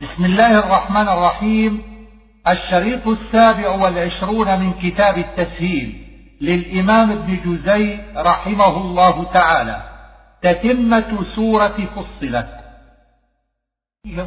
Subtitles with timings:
[0.00, 1.82] بسم الله الرحمن الرحيم.
[2.48, 6.06] الشريط السابع والعشرون من كتاب التسهيل
[6.40, 9.82] للإمام ابن جزي رحمه الله تعالى.
[10.42, 12.48] تتمة سورة فصلت.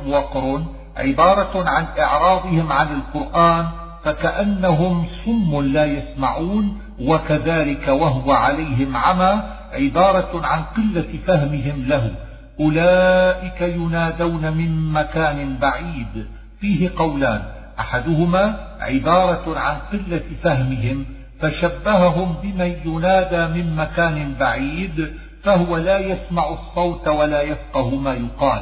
[0.07, 0.63] وقر
[0.97, 3.67] عبارة عن إعراضهم عن القرآن
[4.05, 9.43] فكأنهم صم لا يسمعون وكذلك وهو عليهم عمى
[9.73, 12.15] عبارة عن قلة فهمهم له.
[12.59, 16.27] أولئك ينادون من مكان بعيد.
[16.59, 17.41] فيه قولان.
[17.79, 21.05] أحدهما عبارة عن قلة فهمهم
[21.39, 28.61] فشبههم بمن ينادى من مكان بعيد فهو لا يسمع الصوت ولا يفقه ما يقال.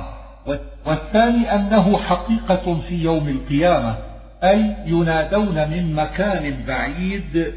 [0.85, 3.95] والثاني أنه حقيقة في يوم القيامة
[4.43, 7.53] أي ينادون من مكان بعيد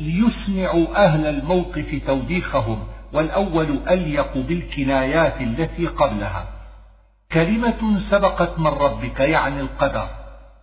[0.00, 2.78] ليسمعوا أهل الموقف توبيخهم.
[3.16, 6.46] والأول أليق بالكنايات التي قبلها.
[7.32, 10.08] كلمة سبقت من ربك يعني القدر.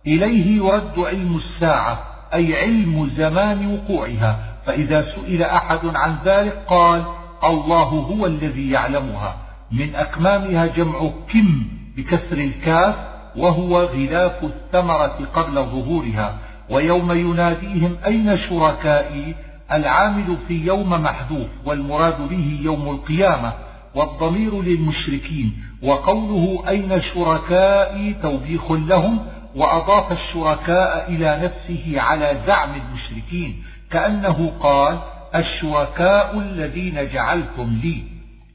[0.06, 1.98] إليه يرد علم الساعة
[2.34, 4.38] أي علم زمان وقوعها.
[4.66, 7.04] فإذا سئل أحد عن ذلك قال
[7.44, 9.36] الله هو الذي يعلمها.
[9.72, 12.94] من أكمامها جمع كم بكسر الكاف
[13.36, 16.38] وهو غلاف الثمرة قبل ظهورها.
[16.70, 19.34] ويوم يناديهم أين شركائي؟
[19.74, 23.52] العامل في يوم محذوف والمراد به يوم القيامة
[23.94, 34.52] والضمير للمشركين وقوله أين شركائي توبيخ لهم وأضاف الشركاء إلى نفسه على زعم المشركين كأنه
[34.60, 34.98] قال
[35.34, 38.02] الشركاء الذين جعلتم لي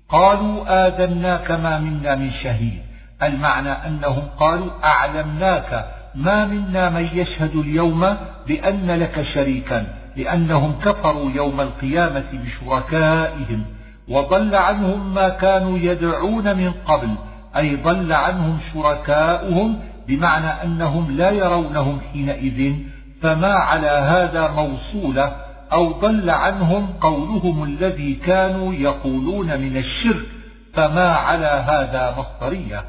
[0.09, 2.81] قالوا آذناك ما منا من شهيد
[3.23, 11.61] المعنى أنهم قالوا أعلمناك ما منا من يشهد اليوم بأن لك شريكا لأنهم كفروا يوم
[11.61, 13.65] القيامة بشركائهم
[14.07, 17.09] وضل عنهم ما كانوا يدعون من قبل
[17.57, 22.73] أي ضل عنهم شركاؤهم بمعنى أنهم لا يرونهم حينئذ
[23.21, 25.35] فما على هذا موصولة
[25.71, 30.25] أو ضل عنهم قولهم الذي كانوا يقولون من الشرك
[30.73, 32.83] فما على هذا مصدرية.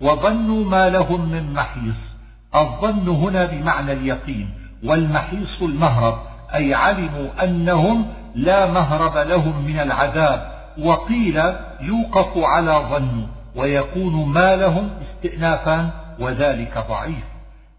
[0.00, 2.14] وظنوا ما لهم من محيص
[2.54, 4.50] الظن هنا بمعنى اليقين
[4.84, 6.18] والمحيص المهرب
[6.54, 11.42] أي علموا أنهم لا مهرب لهم من العذاب وقيل
[11.80, 13.26] يوقف على ظن
[13.56, 17.24] ويكون ما لهم استئنافا وذلك ضعيف.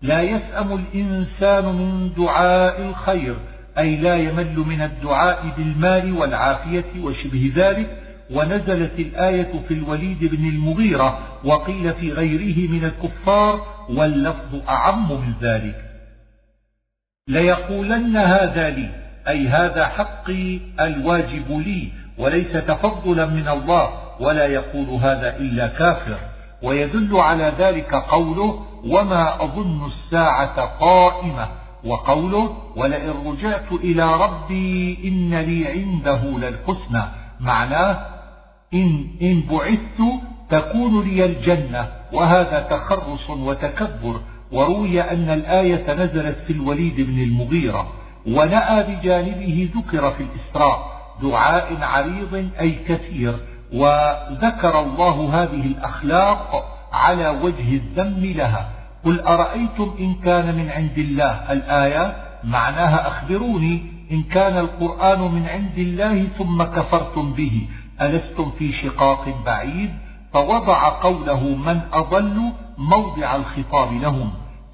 [0.01, 3.35] لا يسأم الإنسان من دعاء الخير
[3.77, 7.97] أي لا يمل من الدعاء بالمال والعافية وشبه ذلك
[8.31, 13.59] ونزلت الآية في الوليد بن المغيرة وقيل في غيره من الكفار
[13.89, 15.84] واللفظ أعم من ذلك.
[17.29, 18.89] ليقولن هذا لي
[19.27, 26.17] أي هذا حقي الواجب لي وليس تفضلا من الله ولا يقول هذا إلا كافر.
[26.63, 31.47] ويدل على ذلك قوله وما أظن الساعة قائمة.
[31.83, 37.03] وقوله ولئن رجعت إلى ربي إن لي عنده للحسنى.
[37.39, 38.05] معناه
[38.73, 40.01] إن, إن بعثت
[40.49, 44.19] تكون لي الجنة وهذا تخرص وتكبر.
[44.51, 47.87] وروي أن الآية نزلت في الوليد بن المغيرة
[48.27, 53.39] ونأى بجانبه ذكر في الإسراء دعاء عريض أي كثير
[53.73, 58.69] وذكر الله هذه الأخلاق على وجه الذم لها.
[59.05, 65.77] قل أرأيتم إن كان من عند الله الآية؟ معناها أخبروني إن كان القرآن من عند
[65.77, 67.67] الله ثم كفرتم به.
[68.01, 69.91] ألستم في شقاق بعيد؟
[70.35, 74.31] فوضع قوله من أضل موضع الخطاب لهم.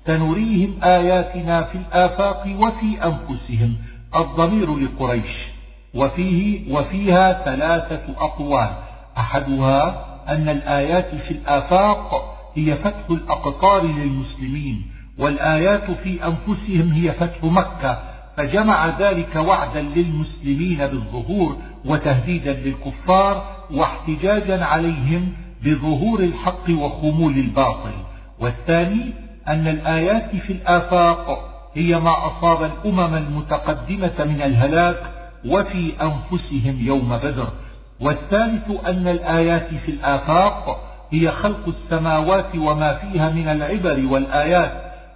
[0.07, 3.75] سنريهم آياتنا في الآفاق وفي أنفسهم.
[4.15, 5.47] الضمير لقريش.
[5.93, 8.69] وفيه وفيها ثلاثة أقوال.
[9.17, 14.85] أحدها أن الآيات في الآفاق هي فتح الأقطار للمسلمين
[15.19, 17.99] والآيات في أنفسهم هي فتح مكة.
[18.37, 25.33] فجمع ذلك وعدا للمسلمين بالظهور وتهديدا للكفار واحتجاجا عليهم
[25.65, 27.93] بظهور الحق وخمول الباطل.
[28.39, 29.13] والثاني
[29.47, 35.01] أن الآيات في الآفاق هي ما أصاب الأمم المتقدمة من الهلاك
[35.45, 37.47] وفي أنفسهم يوم بدر.
[37.99, 44.71] والثالث أن الآيات في الآفاق هي خلق السماوات وما فيها من العبر والآيات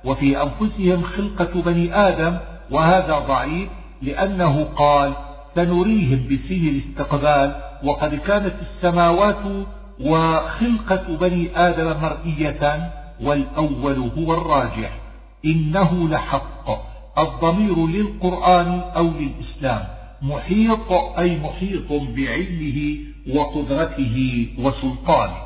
[0.06, 2.38] وفي أنفسهم خلقة بني آدم
[2.72, 3.70] وهذا ضعيف
[4.02, 5.14] لأنه قال
[5.56, 9.66] سنريهم بسين الاستقبال وقد كانت السماوات
[10.00, 15.00] وخلقة بني آدم مرئية والأول هو الراجح.
[15.46, 16.96] إنه لحق.
[17.20, 19.88] الضمير للقرآن أو للإسلام.
[20.22, 22.98] محيط أي محيط بعلمه
[23.36, 25.38] وقدرته وسلطانه.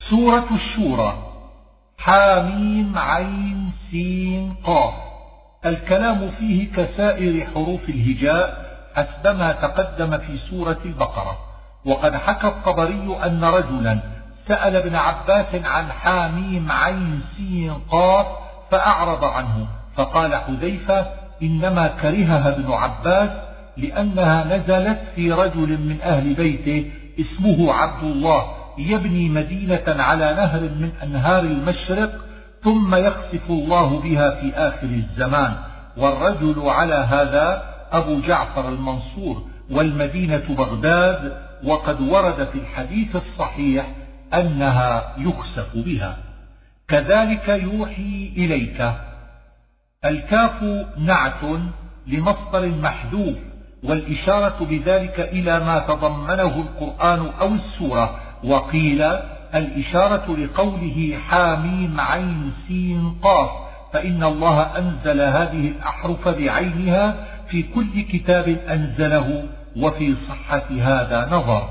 [0.00, 1.32] سورة الشورى.
[1.98, 4.94] حاميم عين سين قاف.
[5.66, 11.55] الكلام فيه كسائر حروف الهجاء حسب ما تقدم في سورة البقرة.
[11.86, 13.98] وقد حكى الطبري أن رجلا
[14.48, 18.26] سأل ابن عباس عن حاميم عين سين قاف
[18.70, 19.66] فأعرض عنه
[19.96, 21.06] فقال حذيفة
[21.42, 23.30] إنما كرهها ابن عباس
[23.76, 26.90] لأنها نزلت في رجل من أهل بيته
[27.20, 28.46] اسمه عبد الله
[28.78, 32.12] يبني مدينة على نهر من أنهار المشرق
[32.64, 35.54] ثم يخسف الله بها في آخر الزمان
[35.96, 37.62] والرجل على هذا
[37.92, 43.86] أبو جعفر المنصور والمدينة بغداد وقد ورد في الحديث الصحيح
[44.34, 46.16] أنها يخسف بها.
[46.88, 48.92] كذلك يوحي إليك.
[50.04, 50.62] الكاف
[50.98, 51.60] نعت
[52.06, 53.36] لمصدر محذوف
[53.82, 59.02] والإشارة بذلك إلى ما تضمنه القرآن أو السورة وقيل
[59.54, 63.50] الإشارة لقوله حاميم عين سين قاف
[63.92, 69.44] فإن الله أنزل هذه الأحرف بعينها في كل كتاب أنزله
[69.76, 71.68] وفي صحة هذا نظر.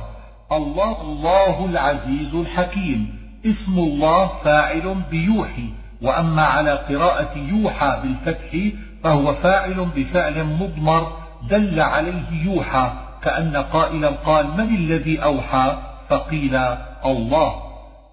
[0.51, 3.19] الله الله العزيز الحكيم.
[3.45, 5.69] اسم الله فاعل بيوحي.
[6.01, 11.17] وأما على قراءة يوحى بالفتح فهو فاعل بفعل مضمر.
[11.49, 12.91] دل عليه يوحى.
[13.23, 15.77] كأن قائلا قال من الذي أوحى؟
[16.09, 16.55] فقيل
[17.05, 17.55] الله.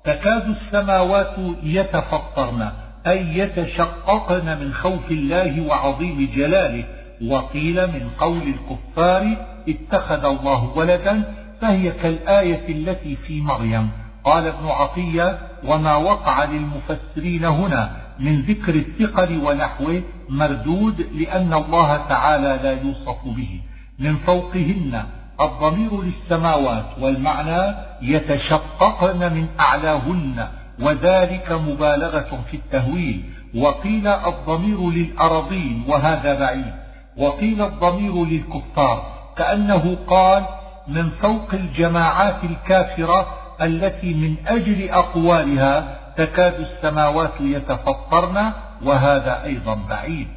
[0.05, 2.71] تكاد السماوات يتفطرن
[3.07, 6.85] أي يتشققن من خوف الله وعظيم جلاله.
[7.29, 13.91] وقيل من قول الكفار اتخذ الله ولدا فهي كالآية التي في مريم.
[14.25, 22.61] قال ابن عطية وما وقع للمفسرين هنا من ذكر الثقل ونحوه مردود لأن الله تعالى
[22.63, 23.61] لا يوصف به.
[23.99, 25.05] من فوقهن
[25.41, 30.49] الضمير للسماوات والمعنى يتشققن من أعلاهن
[30.81, 33.25] وذلك مبالغة في التهويل.
[33.55, 36.73] وقيل الضمير للأرضين وهذا بعيد.
[37.17, 40.45] وقيل الضمير للكفار كأنه قال
[40.89, 43.27] من فوق الجماعات الكافرة
[43.63, 48.53] التي من أجل أقوالها تكاد السماوات يتفطرن
[48.83, 50.29] وهذا أيضا بعيد.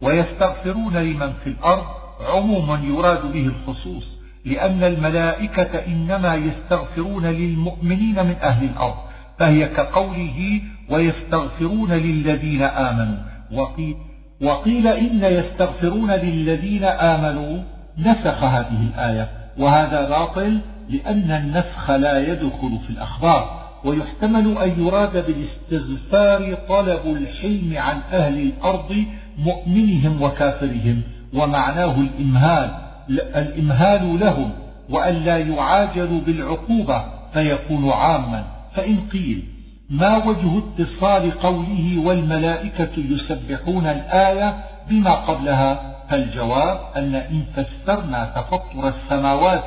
[0.00, 1.84] ويستغفرون لمن في الأرض
[2.30, 4.04] عموما يراد به الخصوص
[4.44, 8.96] لأن الملائكة إنما يستغفرون للمؤمنين من أهل الأرض
[9.38, 10.60] فهي كقوله
[10.90, 13.18] ويستغفرون للذين آمنوا.
[13.52, 13.96] وقيل,
[14.42, 17.62] وقيل إن يستغفرون للذين آمنوا
[17.98, 19.28] نسخ هذه الآية
[19.58, 27.96] وهذا باطل لأن النسخ لا يدخل في الأخبار ويحتمل أن يراد بالاستغفار طلب الحلم عن
[28.12, 29.04] أهل الأرض
[29.38, 31.02] مؤمنهم وكافرهم
[31.34, 32.70] ومعناه الإمهال
[33.10, 34.50] الإمهال لهم
[34.90, 38.44] وأن لا يعاجلوا بالعقوبة فيكون عاما.
[38.72, 39.44] فإن قيل
[39.90, 44.56] ما وجه اتصال قوله والملائكة يسبحون الآية
[44.90, 49.64] بما قبلها؟ فالجواب أن إن فسرنا تفطر السماوات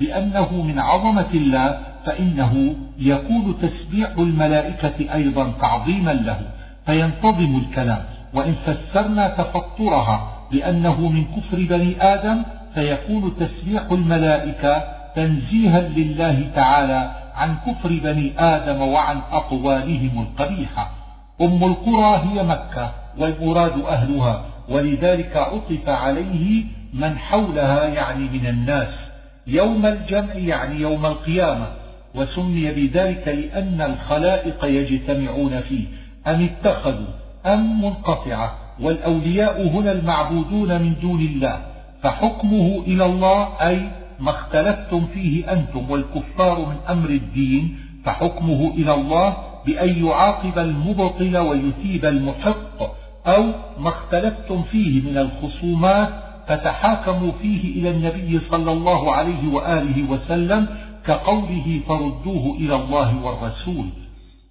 [0.00, 6.40] بأنه من عظمة الله فإنه يكون تسبيح الملائكة أيضا تعظيما له
[6.86, 8.04] فينتظم الكلام.
[8.34, 12.42] وإن فسرنا تفطرها بأنه من كفر بني آدم
[12.74, 14.82] فيكون تسبيح الملائكة
[15.16, 20.90] تنزيها لله تعالى عن كفر بني آدم وعن أقوالهم القبيحة.
[21.40, 24.42] أم القرى هي مكة والمراد أهلها.
[24.68, 28.88] ولذلك عطف عليه من حولها يعني من الناس
[29.46, 31.66] يوم الجمع يعني يوم القيامة
[32.14, 35.84] وسمي بذلك لأن الخلائق يجتمعون فيه
[36.26, 37.06] أم اتخذوا
[37.46, 41.60] أم منقطعة والأولياء هنا المعبودون من دون الله
[42.02, 43.80] فحكمه إلى الله أي
[44.20, 52.04] ما اختلفتم فيه أنتم والكفار من أمر الدين فحكمه إلى الله بأن يعاقب المبطل ويثيب
[52.04, 53.44] المحق أو
[53.78, 56.08] ما اختلفتم فيه من الخصومات
[56.48, 60.66] فتحاكموا فيه إلى النبي صلى الله عليه وآله وسلم
[61.06, 63.86] كقوله فردوه إلى الله والرسول.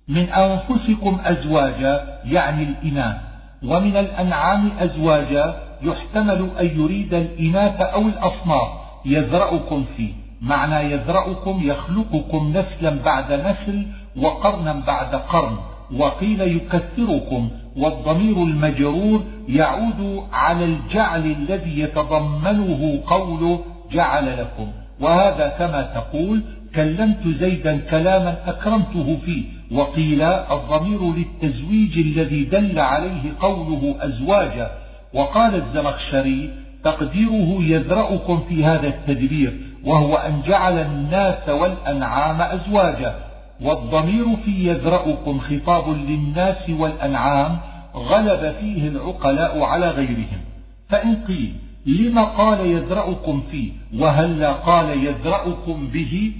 [0.07, 3.15] من أنفسكم أزواجا يعني الإناث.
[3.63, 8.69] ومن الأنعام أزواجا يحتمل أن يريد الإناث أو الأصناف.
[9.05, 10.13] يزرعكم فيه.
[10.41, 15.57] معنى يزرعكم يخلقكم نسلا بعد نسل وقرنا بعد قرن.
[15.93, 23.59] وقيل يكثركم والضمير المجرور يعود على الجعل الذي يتضمنه قول
[23.91, 24.67] جعل لكم.
[24.99, 26.41] وهذا كما تقول
[26.75, 34.71] كلمت زيدا كلاما أكرمته فيه وقيل الضمير للتزويج الذي دل عليه قوله أزواجا.
[35.13, 36.49] وقال الزمخشري
[36.83, 39.53] تقديره يذرأكم في هذا التدبير
[39.85, 43.24] وهو أن جعل الناس والأنعام أزواجا.
[43.61, 47.59] والضمير في يذرأكم خطاب للناس والأنعام
[47.95, 50.41] غلب فيه العقلاء على غيرهم.
[50.89, 51.53] فإن قيل
[51.85, 56.31] لم قال يذرأكم فيه وهل قال يذرأكم به؟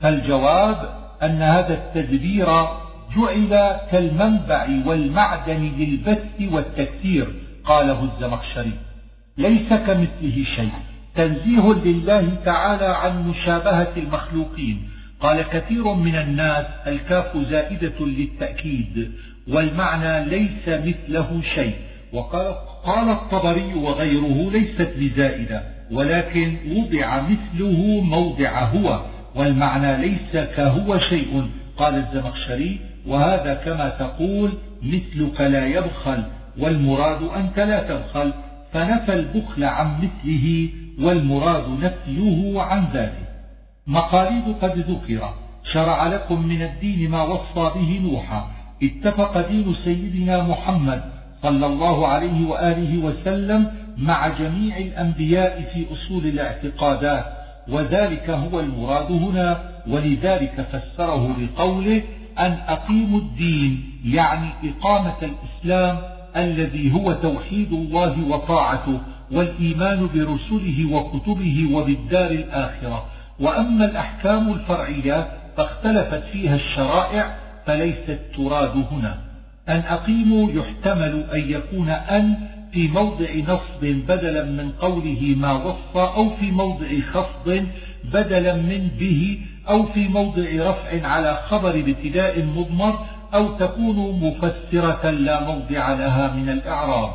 [0.00, 0.76] فالجواب
[1.22, 2.46] أن هذا التدبير
[3.16, 7.28] جعل كالمنبع والمعدن للبث والتكثير
[7.64, 8.72] قاله الزمخشري.
[9.38, 10.72] ليس كمثله شيء.
[11.14, 14.88] تنزيه لله تعالى عن مشابهة المخلوقين.
[15.20, 19.12] قال كثير من الناس الكاف زائدة للتأكيد
[19.48, 21.74] والمعنى ليس مثله شيء.
[22.12, 29.00] وقال قال الطبري وغيره ليست بزائدة ولكن وضع مثله موضع هو
[29.34, 32.78] والمعنى ليس كهو شيء قال الزمخشري.
[33.06, 34.50] وهذا كما تقول
[34.82, 36.22] مثلك لا يبخل
[36.58, 38.32] والمراد أنت لا تبخل
[38.72, 40.68] فنفى البخل عن مثله
[41.00, 43.29] والمراد نفيه عن ذاته.
[43.90, 45.34] مقاليد قد ذكر
[45.72, 48.50] شرع لكم من الدين ما وصى به نوحا.
[48.82, 51.02] اتفق دين سيدنا محمد
[51.42, 57.24] صلى الله عليه وآله وسلم مع جميع الأنبياء في أصول الاعتقادات
[57.68, 62.02] وذلك هو المراد هنا ولذلك فسره بقوله
[62.38, 65.98] أن أقيموا الدين يعني إقامة الإسلام
[66.36, 69.00] الذي هو توحيد الله وطاعته
[69.32, 73.04] والإيمان برسله وكتبه وبالدار الآخرة.
[73.40, 79.30] وأما الأحكام الفرعية فاختلفت فيها الشرائع فليست تراد هنا.
[79.68, 82.34] أن أقيموا يحتمل أن يكون أن
[82.72, 87.66] في موضع نصب بدلا من قوله ما وصى أو في موضع خفض
[88.04, 92.98] بدلا من به أو في موضع رفع على خبر ابتداء مضمر
[93.34, 97.10] أو تكون مفسرة لا موضع لها من الإعراب.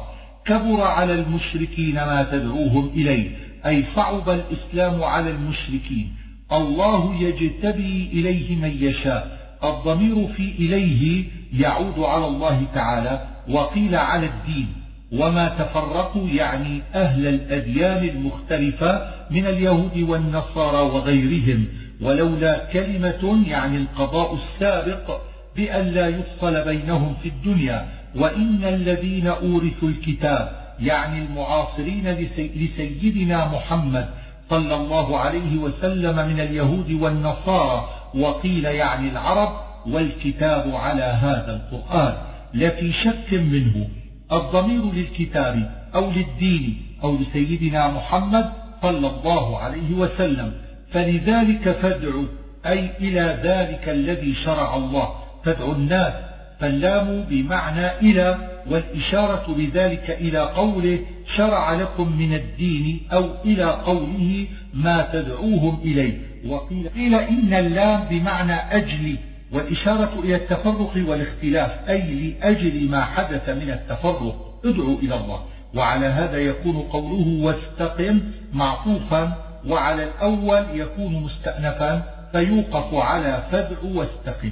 [0.45, 3.29] كبر على المشركين ما تدعوهم إليه.
[3.65, 6.13] أي صعب الإسلام على المشركين.
[6.51, 9.45] الله يجتبي إليه من يشاء.
[9.63, 14.67] الضمير في إليه يعود على الله تعالى وقيل على الدين.
[15.11, 21.65] وما تفرقوا يعني أهل الأديان المختلفة من اليهود والنصارى وغيرهم.
[22.01, 25.21] ولولا كلمة يعني القضاء السابق
[25.55, 27.87] بأن لا يفصل بينهم في الدنيا.
[28.15, 32.09] وإن الذين أورثوا الكتاب يعني المعاصرين
[32.55, 34.09] لسيدنا محمد
[34.49, 39.49] صلى الله عليه وسلم من اليهود والنصارى وقيل يعني العرب
[39.87, 42.13] والكتاب على هذا القرآن.
[42.53, 43.87] لفي شك منه
[44.31, 48.51] الضمير للكتاب أو للدين أو لسيدنا محمد
[48.81, 50.53] صلى الله عليه وسلم.
[50.91, 52.25] فلذلك فادعوا
[52.65, 55.09] أي إلى ذلك الذي شرع الله.
[55.43, 56.13] فادعوا الناس
[56.59, 58.37] فاللام بمعنى إلى
[58.71, 60.99] والإشارة بذلك إلى قوله
[61.35, 66.17] شرع لكم من الدين أو إلى قوله ما تدعوهم إليه.
[66.47, 69.17] وقيل قيل إن اللام بمعنى أجل
[69.51, 75.45] والإشارة إلى التفرق والاختلاف أي لأجل ما حدث من التفرق ادعوا إلى الله.
[75.75, 78.21] وعلى هذا يكون قوله واستقم
[78.53, 84.51] معطوفا وعلى الأول يكون مستأنفا فيوقف على فدع واستقم.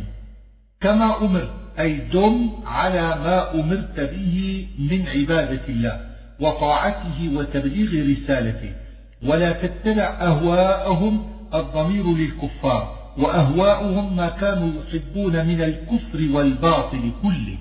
[0.82, 6.02] كما أمر أي دم على ما أمرت به من عبادة الله
[6.40, 8.72] وطاعته وتبليغ رسالته.
[9.26, 17.58] ولا تتبع أهواءهم الضمير للكفار وأهواؤهم ما كانوا يحبون من الكفر والباطل كله.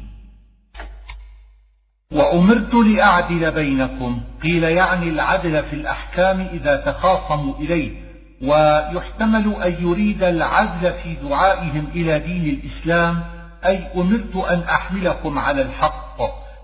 [2.12, 8.02] وأمرت لأعدل بينكم قيل يعني العدل في الأحكام إذا تخاصموا إليه.
[8.42, 13.22] ويحتمل أن يريد العدل في دعائهم إلى دين الإسلام
[13.66, 16.18] أي أمرت أن أحملكم على الحق.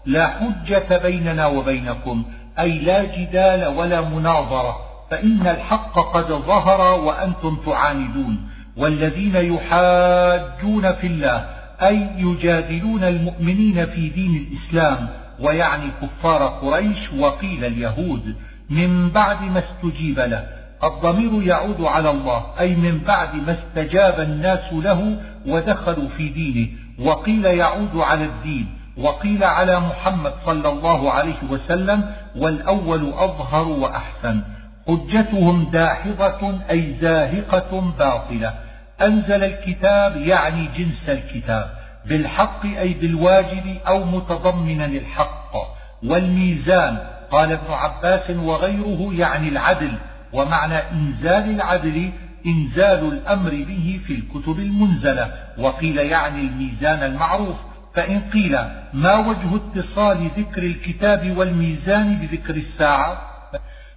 [0.07, 2.25] لا حجة بيننا وبينكم
[2.59, 4.77] أي لا جدال ولا مناظرة.
[5.11, 8.49] فإن الحق قد ظهر وأنتم تعاندون.
[8.77, 11.45] والذين يحاجون في الله
[11.83, 15.09] أي يجادلون المؤمنين في دين الإسلام
[15.41, 18.37] ويعني كفار قريش وقيل اليهود
[18.71, 20.47] من بعد ما استجيب له.
[20.85, 26.69] الضمير يعود على الله أي من بعد ما استجاب الناس له ودخلوا في دينه.
[26.99, 34.43] وقيل يعود على الدين وقيل على محمد صلى الله عليه وسلم والأول أظهر وأحسن.
[34.89, 38.55] حجتهم داحضة أي زاهقة باطلة.
[39.03, 41.71] أنزل الكتاب يعني جنس الكتاب
[42.07, 45.53] بالحق أي بالواجب أو متضمنا الحق
[46.05, 46.99] والميزان
[47.31, 49.93] قال ابن عباس وغيره يعني العدل
[50.33, 52.11] ومعنى إنزال العدل
[52.47, 55.33] إنزال الأمر به في الكتب المنزلة.
[55.59, 57.57] وقيل يعني الميزان المعروف.
[57.95, 58.59] فإن قيل
[58.95, 63.21] ما وجه اتصال ذكر الكتاب والميزان بذكر الساعة؟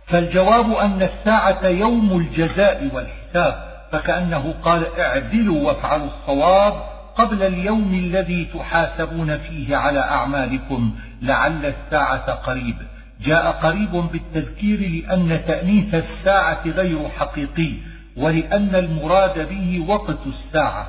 [0.07, 3.71] فالجواب أن الساعة يوم الجزاء والحساب.
[3.91, 6.73] فكأنه قال اعدلوا وافعلوا الصواب
[7.15, 10.95] قبل اليوم الذي تحاسبون فيه على أعمالكم.
[11.21, 12.75] لعل الساعة قريب.
[13.21, 17.73] جاء قريب بالتذكير لأن تأنيث الساعة غير حقيقي.
[18.17, 20.87] ولأن المراد به وقت الساعة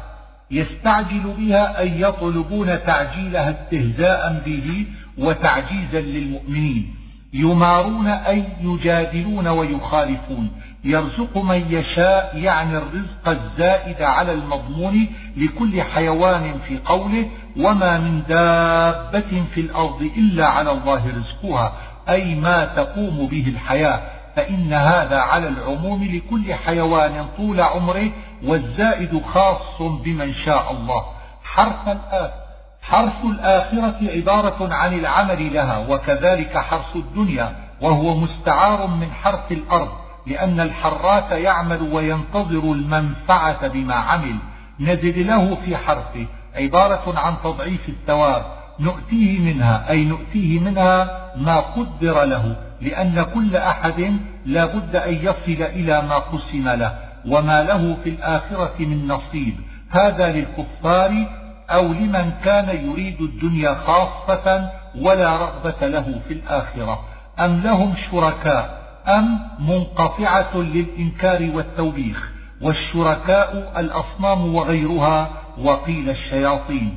[0.50, 4.86] يستعجل بها أي يطلبون تعجيلها استهزاء به
[5.18, 6.94] وتعجيزا للمؤمنين.
[7.34, 10.50] يمارون أي يجادلون ويخالفون.
[10.84, 19.44] يرزق من يشاء يعني الرزق الزائد على المضمون لكل حيوان في قوله وما من دابة
[19.54, 21.72] في الأرض إلا على الله رزقها.
[22.08, 24.00] أي ما تقوم به الحياة.
[24.36, 28.10] فإن هذا على العموم لكل حيوان طول عمره
[28.44, 31.04] والزائد خاص بمن شاء الله.
[31.44, 32.42] حرف الآخر
[32.82, 39.88] حرف الآخرة عبارة عن العمل لها وكذلك حرف الدنيا وهو مستعار من حرف الأرض
[40.26, 44.36] لأن الحراث يعمل وينتظر المنفعة بما عمل.
[44.80, 48.44] نزد له في حرفه عبارة عن تضعيف الثواب
[48.80, 52.56] نؤتيه منها أي نؤتيه منها ما قدر له.
[52.82, 54.12] لأن كل أحد
[54.46, 59.54] لا بد أن يصل إلى ما قسم له وما له في الآخرة من نصيب.
[59.90, 61.26] هذا للكفار
[61.70, 67.04] أو لمن كان يريد الدنيا خاصة ولا رغبة له في الآخرة.
[67.40, 72.32] أم لهم شركاء أم منقطعة للإنكار والتوبيخ.
[72.62, 76.96] والشركاء الأصنام وغيرها وقيل الشياطين.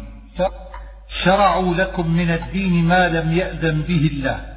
[1.23, 4.54] شرعوا لكم من الدين ما لم يأذن به الله.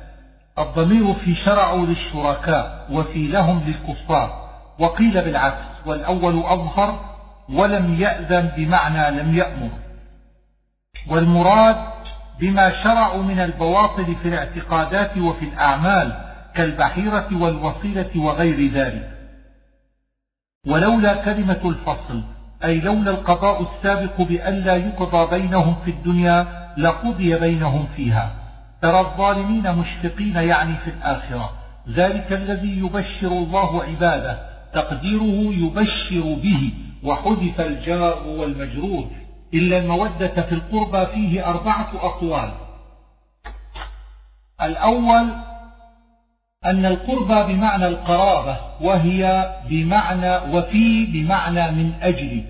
[0.59, 4.49] الضمير في شرعوا للشركاء وفي لهم للكفار
[4.79, 7.01] وقيل بالعكس والأول أظهر
[7.49, 9.71] ولم يأذن بمعنى لم يأمر.
[11.11, 11.77] والمراد
[12.41, 16.13] بما شرعوا من البواطل في الاعتقادات وفي الأعمال
[16.55, 19.11] كالبحيرة والوصيلة وغير ذلك.
[20.67, 22.23] ولولا كلمة الفصل
[22.65, 26.47] أي لولا القضاء السابق بألا يقضى بينهم في الدنيا
[26.79, 28.38] لقضي بينهم فيها.
[28.83, 31.51] ترى الظالمين مشفقين يعني في الآخرة.
[31.89, 34.39] ذلك الذي يبشر الله عباده
[34.73, 36.73] تقديره يبشر به
[37.05, 39.11] وحذف الجار والمجرور
[39.55, 42.51] إلا المودة في القربى فيه أربعة أقوال.
[44.63, 45.29] الأول
[46.65, 52.45] أن القربى بمعنى القرابة وهي بمعنى وفي بمعنى من أجل.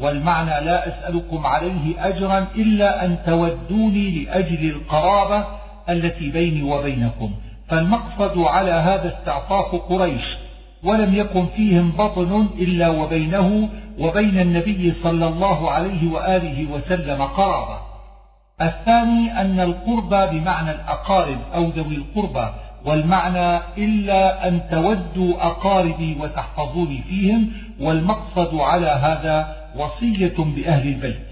[0.00, 7.30] والمعنى لا أسألكم عليه أجرا إلا أن تودوني لأجل القرابة التي بيني وبينكم
[7.68, 10.36] فالمقصد على هذا استعطاف قريش
[10.84, 13.68] ولم يكن فيهم بطن إلا وبينه
[13.98, 17.78] وبين النبي صلى الله عليه وآله وسلم قرابة.
[18.62, 22.48] الثاني أن القربى بمعنى الأقارب أو ذوي القربى
[22.84, 31.31] والمعنى إلا أن تودوا أقاربي وتحفظوني فيهم والمقصد على هذا وصية بأهل البيت.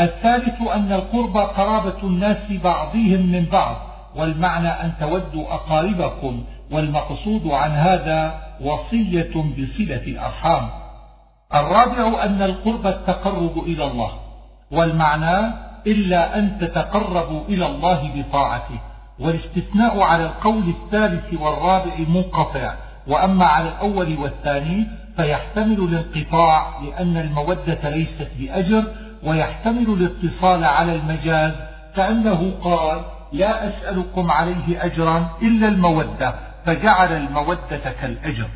[0.00, 3.76] الثالث أن القربى قرابة الناس بعضهم من بعض
[4.16, 10.68] والمعنى أن تودوا أقاربكم والمقصود عن هذا وصية بصلة الأرحام.
[11.54, 14.10] الرابع أن القرب التقرب إلى الله
[14.70, 15.54] والمعنى
[15.86, 18.80] إلا أن تتقربوا إلى الله بطاعته.
[19.20, 22.74] والاستثناء على القول الثالث والرابع منقطع
[23.06, 24.86] وأما على الأول والثاني
[25.16, 28.84] فيحتمل الانقطاع لأن المودة ليست بأجر
[29.22, 31.52] ويحتمل الاتصال على المجاز
[31.96, 36.34] كأنه قال لا أسألكم عليه أجرا إلا المودة
[36.66, 38.48] فجعل المودة كالأجر.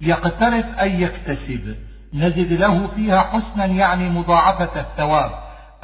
[0.00, 1.76] يقترف أن يكتسب.
[2.14, 5.30] نزد له فيها حسنا يعني مضاعفة الثواب.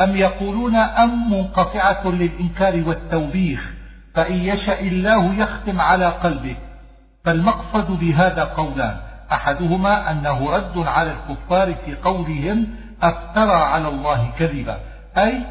[0.01, 3.73] أم يقولون أم منقطعة للإنكار والتوبيخ
[4.15, 6.57] فإن يشأ الله يختم على قلبه.
[7.25, 8.97] فالمقصد بهذا قولان
[9.33, 12.67] أحدهما أنه رد على الكفار في قولهم
[13.03, 14.79] أفترى على الله كذبا.
[15.19, 15.43] أي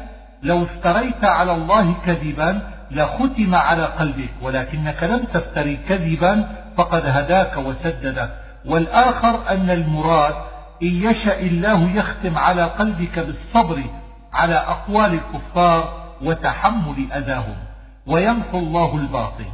[0.42, 8.30] لو افتريت على الله كذبا لختم على قلبك ولكنك لم تفتري كذبا فقد هداك وسددك.
[8.66, 10.34] والآخر أن المراد
[10.82, 13.84] إن يشأ الله يختم على قلبك بالصبر
[14.32, 17.56] على أقوال الكفار وتحمل أذاهم
[18.06, 19.44] ويمحو الله الباطل.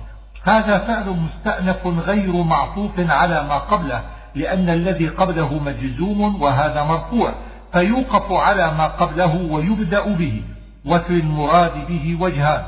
[0.45, 4.03] هذا فعل مستأنف غير معطوف على ما قبله
[4.35, 7.35] لأن الذي قبله مجزوم وهذا مرفوع.
[7.75, 10.43] فيوقف على ما قبله ويبدأ به
[10.87, 12.63] وفي المراد به وجهان.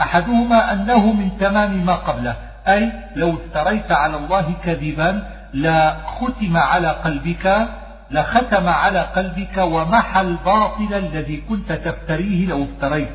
[0.00, 2.36] أحدهما أنه من تمام ما قبله
[2.68, 5.22] أي لو افتريت على الله كذبا
[5.54, 7.68] لختم على قلبك
[8.10, 13.08] لختم على قلبك ومحى الباطل الذي كنت تفتريه لو افتريت.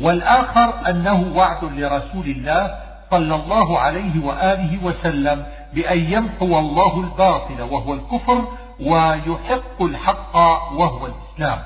[0.00, 2.74] والآخر أنه وعد لرسول الله
[3.10, 8.44] صلى الله عليه وآله وسلم بأن يمحو الله الباطل وهو الكفر
[8.80, 10.36] ويحق الحق
[10.72, 11.62] وهو الإسلام.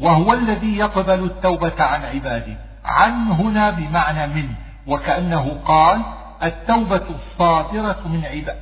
[0.00, 2.56] وهو الذي يقبل التوبة عن عباده.
[2.84, 4.48] عن هنا بمعنى من
[4.86, 6.02] وكأنه قال
[6.42, 8.08] التوبة الصادرة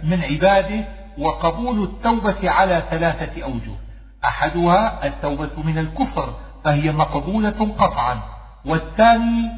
[0.02, 0.84] من عباده
[1.18, 3.74] وقبول التوبة على ثلاثة أوجه.
[4.24, 8.20] أحدها التوبة من الكفر فهي مقبولة قطعا.
[8.66, 9.50] والثاني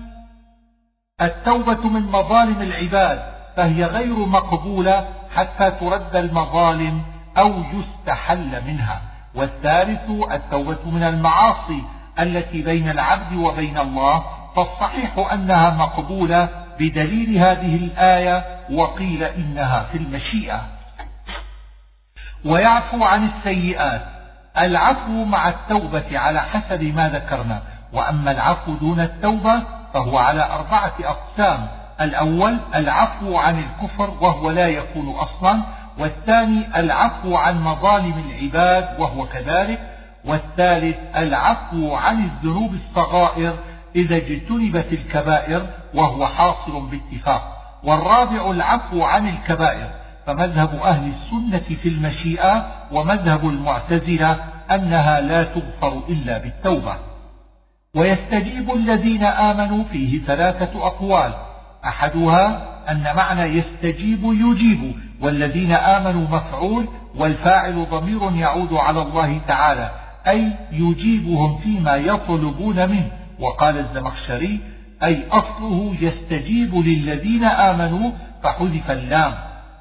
[1.21, 3.23] التوبة من مظالم العباد
[3.57, 7.03] فهي غير مقبولة حتى ترد المظالم
[7.38, 9.01] أو يستحل منها.
[9.35, 11.83] والثالث التوبة من المعاصي
[12.18, 14.25] التي بين العبد وبين الله.
[14.57, 20.61] فالصحيح أنها مقبولة بدليل هذه الآية وقيل إنها في المشيئة.
[22.44, 24.03] ويعفو عن السيئات.
[24.59, 27.62] العفو مع التوبة على حسب ما ذكرنا.
[27.92, 29.62] وأما العفو دون التوبة
[29.94, 31.68] فهو على أربعة أقسام.
[32.01, 35.62] الأول العفو عن الكفر وهو لا يكون أصلا.
[35.99, 39.81] والثاني العفو عن مظالم العباد وهو كذلك
[40.25, 43.55] والثالث العفو عن الذنوب الصغائر
[43.97, 49.89] إذا اجتنبت الكبائر وهو حاصل باتفاق والرابع العفو عن الكبائر
[50.27, 54.39] فمذهب أهل السنة في المشيئة ومذهب المعتزلة
[54.71, 56.97] أنها لا تغفر إلا بالتوبة.
[57.95, 61.35] ويستجيب الذين آمنوا فيه ثلاثة أقوال
[61.85, 69.90] أحدها أن معنى يستجيب يجيب والذين آمنوا مفعول والفاعل ضمير يعود على الله تعالى
[70.29, 73.11] أي يجيبهم فيما يطلبون منه.
[73.40, 74.61] وقال الزمخشري
[75.02, 78.11] أي أصله يستجيب للذين آمنوا
[78.42, 79.35] فحذف اللام.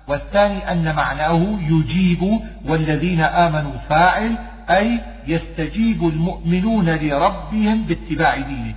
[0.07, 4.35] والثاني أن معناه يجيب والذين آمنوا فاعل
[4.69, 8.75] أي يستجيب المؤمنون لربهم باتباع دينه.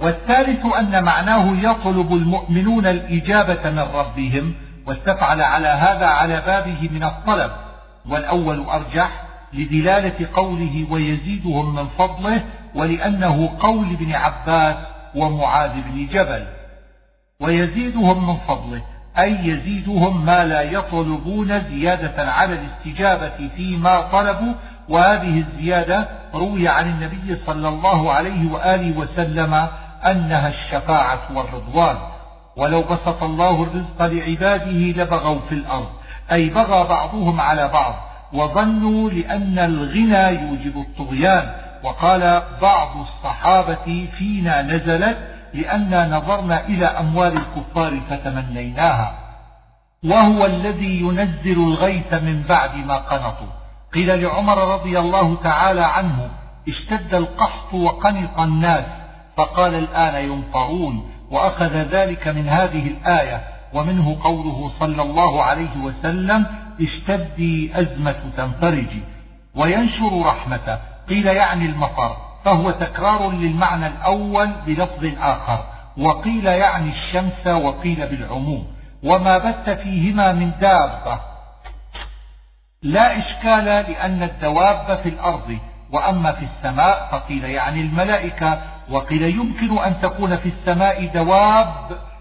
[0.00, 4.54] والثالث أن معناه يطلب المؤمنون الإجابة من ربهم
[4.86, 7.50] واستفعل على هذا على بابه من الطلب.
[8.08, 14.76] والأول أرجح لدلالة قوله ويزيدهم من فضله ولأنه قول ابن عباس
[15.14, 16.46] ومعاذ بن جبل.
[17.40, 18.82] ويزيدهم من فضله
[19.18, 24.52] أي يزيدهم ما لا يطلبون زيادة على الاستجابة فيما طلبوا.
[24.88, 29.54] وهذه الزيادة روي عن النبي صلى الله عليه وآله وسلم
[30.06, 31.96] أنها الشفاعة والرضوان.
[32.56, 35.88] ولو بسط الله الرزق لعباده لبغوا في الأرض.
[36.32, 37.94] أي بغى بعضهم على بعض
[38.32, 41.52] وظنوا لأن الغنى يوجب الطغيان.
[41.82, 45.18] وقال بعض الصحابة فينا نزلت
[45.54, 49.14] لأننا نظرنا إلى أموال الكفار فتمنيناها.
[50.04, 53.52] وهو الذي ينزل الغيث من بعد ما قنطوا.
[53.94, 56.30] قيل لعمر رضي الله تعالى عنه
[56.68, 58.84] اشتد القحط وقنط الناس
[59.36, 63.40] فقال الآن ينطرون وأخذ ذلك من هذه الآية
[63.72, 66.46] ومنه قوله صلى الله عليه وسلم
[66.80, 69.02] اشتدي أزمة تنفرجي
[69.54, 70.78] وينشر رحمته.
[71.08, 75.64] قيل يعني المطر فهو تكرار للمعنى الأول بلفظ آخر
[75.98, 78.66] وقيل يعني الشمس وقيل بالعموم.
[79.02, 81.20] وما بث فيهما من دابة.
[82.82, 85.58] لا إشكال لأن الدواب في الأرض
[85.92, 91.74] وأما في السماء فقيل يعني الملائكة وقيل يمكن أن تكون في السماء دواب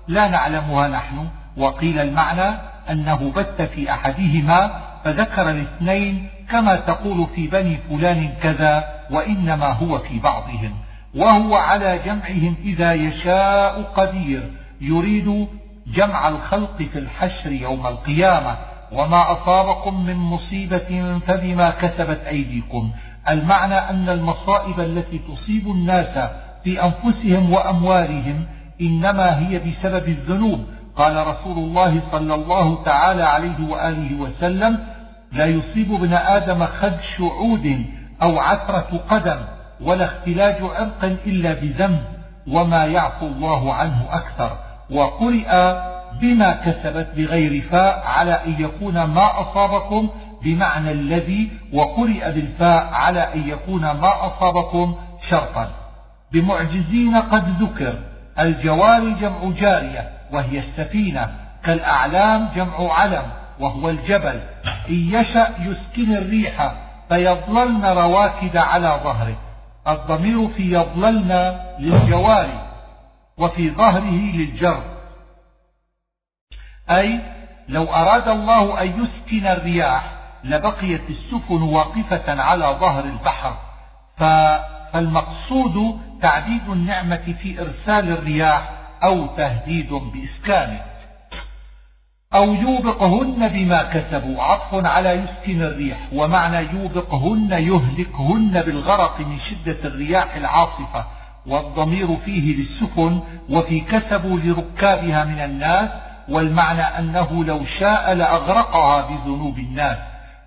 [0.08, 2.58] لا نعلمها نحن وقيل المعنى
[2.90, 4.72] أنه بث في أحدهما
[5.04, 10.74] فذكر الاثنين كما تقول في بني فلان كذا وإنما هو في بعضهم
[11.16, 15.48] وهو على جمعهم إذا يشاء قدير يريد
[15.88, 18.58] جمع الخلق في الحشر يوم القيامة
[18.92, 22.92] وما أصابكم من مصيبة فبما كسبت أيديكم
[23.30, 26.30] المعنى أن المصائب التي تصيب الناس
[26.64, 28.46] في أنفسهم وأموالهم
[28.82, 30.66] إنما هي بسبب الذنوب.
[30.96, 34.80] قال رسول الله صلى الله تعالى عليه وآله وسلم
[35.32, 37.86] لا يصيب ابن آدم خدش عود
[38.22, 39.38] أو عثرة قدم
[39.82, 42.02] ولا اختلاج عرق إلا بذنب
[42.48, 44.58] وما يعفو الله عنه أكثر.
[44.92, 45.76] وقرئ
[46.22, 50.10] بما كسبت بغير فاء على أن يكون ما أصابكم
[50.44, 51.52] بمعنى الذي.
[51.74, 54.96] وقرئ بالفاء على أن يكون ما أصابكم
[55.30, 55.81] شرطا.
[56.34, 58.00] بمعجزين قد ذكر
[58.40, 63.24] الجوار جمع جارية وهي السفينة كالأعلام جمع علم
[63.60, 64.42] وهو الجبل.
[64.90, 66.74] إن يشأ يسكن الريح
[67.10, 69.38] فيظللن رواكد على ظهره.
[69.88, 72.50] الضمير في يظللن للجوار
[73.38, 74.84] وفي ظهره للجر.
[76.90, 77.20] أي
[77.70, 80.14] لو أراد الله أن يسكن الرياح
[80.44, 83.58] لبقيت السفن واقفة على ظهر البحر.
[84.18, 88.72] فالمقصود تعديد النعمة في إرسال الرياح
[89.04, 90.82] أو تهديد بإسكانه
[92.34, 100.36] أو يوبقهن بما كسبوا عطف على يسكن الريح ومعنى يوبقهن يهلكهن بالغرق من شدة الرياح
[100.36, 101.06] العاصفة
[101.48, 105.90] والضمير فيه للسفن وفي كسبوا لركابها من الناس
[106.30, 109.98] والمعنى أنه لو شاء لأغرقها بذنوب الناس.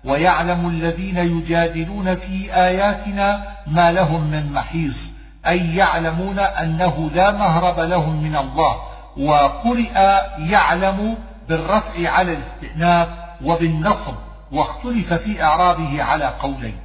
[0.05, 5.14] ويعلم الذين يجادلون في آياتنا ما لهم من محيص.
[5.47, 8.75] أي يعلمون أنه لا مهرب لهم من الله
[9.17, 11.17] وقرئ يعلم
[11.49, 13.07] بالرفع على الاستئناف
[13.45, 14.15] وبالنصب
[14.51, 16.77] واختلف في إعرابه على قولين.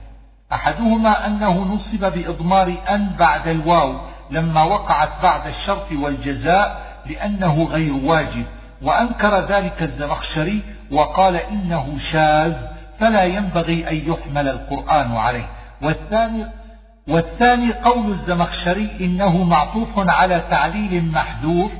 [0.53, 3.95] أحدهما أنه نصب بإضمار أن بعد الواو
[4.31, 8.45] لما وقعت بعد الشرط والجزاء لأنه غير واجب
[8.83, 12.55] وأنكر ذلك الزمخشري وقال إنه شاذ
[13.01, 15.47] فلا ينبغي أن يحمل القرآن عليه.
[15.83, 16.47] والثاني
[17.09, 21.73] والثاني قول الزمخشري إنه معطوف على تعليل محذوف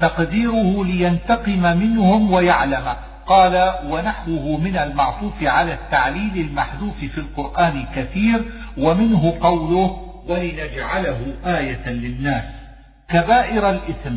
[0.00, 2.94] تقديره لينتقم منهم ويعلم.
[3.26, 8.44] قال ونحوه من المعطوف على التعليل المحذوف في القرآن كثير
[8.78, 12.44] ومنه قوله ولنجعله آية للناس.
[13.08, 14.16] كبائر الإثم.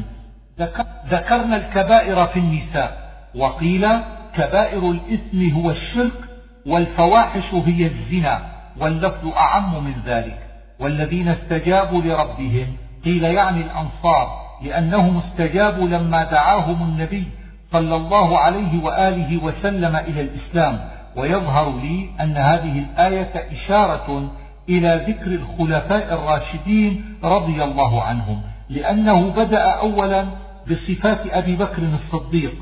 [1.09, 3.05] ذكرنا الكبائر في النساء.
[3.35, 3.87] وقيل
[4.35, 6.29] كبائر الإثم هو الشرك
[6.65, 8.41] والفواحش هي الزنا
[8.79, 10.44] واللفظ أعم من ذلك.
[10.79, 12.67] والذين استجابوا لربهم.
[13.05, 17.27] قيل يعني الأنصار لأنهم استجابوا لما دعاهم النبي
[17.71, 20.79] صلى الله عليه وآله وسلم إلى الإسلام.
[21.15, 24.31] ويظهر لي أن هذه الآية إشارة
[24.69, 30.25] إلى ذكر الخلفاء الراشدين رضي الله عنهم لأنه بدأ أولا
[30.71, 32.53] بصفات أبي بكر الصديق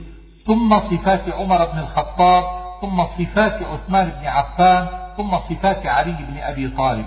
[0.45, 2.43] ثم صفات عمر بن الخطاب
[2.81, 7.05] ثم صفات عثمان بن عفان ثم صفات علي بن أبي طالب.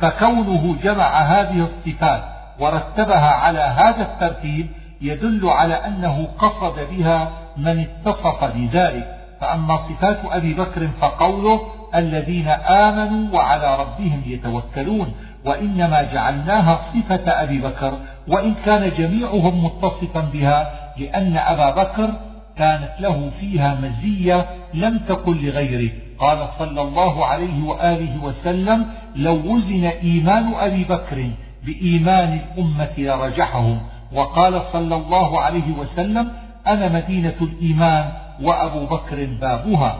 [0.00, 2.22] فكونه جمع هذه الصفات
[2.58, 4.66] ورتبها على هذا الترتيب
[5.00, 9.16] يدل على أنه قصد بها من اتصف بذلك.
[9.40, 11.60] فأما صفات أبي بكر فقوله
[11.94, 17.92] الذين آمنوا وعلى ربهم يتوكلون وإنما جعلناها صفة أبي بكر
[18.28, 22.10] وإن كان جميعهم متصفا بها لأن أبا بكر
[22.56, 25.90] كانت له فيها مزية لم تكن لغيره.
[26.18, 28.86] قال صلى الله عليه وآله وسلم
[29.16, 31.30] لو وزن إيمان أبي بكر
[31.64, 33.80] بإيمان الأمة لرجحهم.
[34.12, 36.32] وقال صلى الله عليه وسلم
[36.66, 39.98] أنا مدينة الإيمان وأبو بكر بابها.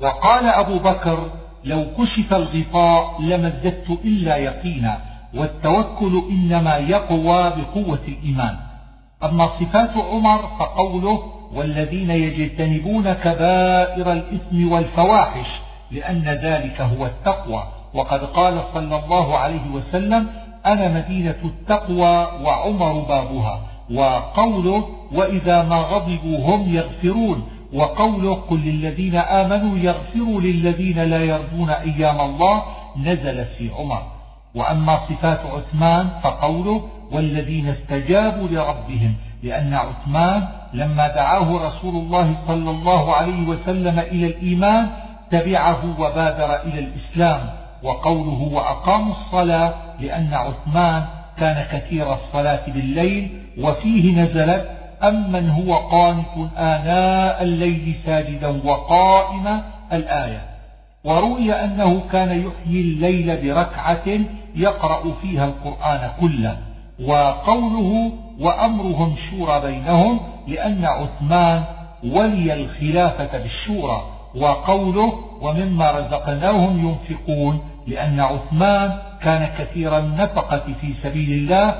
[0.00, 1.30] وقال أبو بكر
[1.64, 4.98] لو كشف الغطاء لما ازددت إلا يقينا
[5.34, 8.56] والتوكل إنما يقوى بقوة الإيمان.
[9.22, 15.46] أما صفات عمر فقوله والذين يجتنبون كبائر الإثم والفواحش
[15.90, 17.62] لأن ذلك هو التقوى.
[17.94, 20.26] وقد قال صلى الله عليه وسلم
[20.66, 23.60] أنا مدينة التقوى وعمر بابها.
[23.94, 27.48] وقوله وإذا ما غضبوا هم يغفرون.
[27.74, 32.62] وقوله قل للذين آمنوا يغفروا للذين لا يرجون أيام الله
[32.96, 34.02] نزل في عمر.
[34.54, 36.82] وأما صفات عثمان فقوله
[37.12, 39.14] والذين استجابوا لربهم.
[39.42, 44.88] لأن عثمان لما دعاه رسول الله صلى الله عليه وسلم إلى الإيمان
[45.30, 47.40] تبعه وبادر إلى الإسلام
[47.82, 51.04] وقوله وأقاموا الصلاة لأن عثمان
[51.38, 54.70] كان كثير الصلاة بالليل وفيه نزلت
[55.02, 60.42] أمن هو قانت آناء الليل ساجدا وقائما الآية.
[61.04, 64.20] وروي أنه كان يحيي الليل بركعة
[64.56, 66.56] يقرأ فيها القرآن كله
[67.04, 71.64] وقوله وأمرهم شورى بينهم لأن عثمان
[72.04, 74.02] ولي الخلافة بالشورى
[74.34, 81.74] وقوله ومما رزقناهم ينفقون لأن عثمان كان كثير النفقة في سبيل الله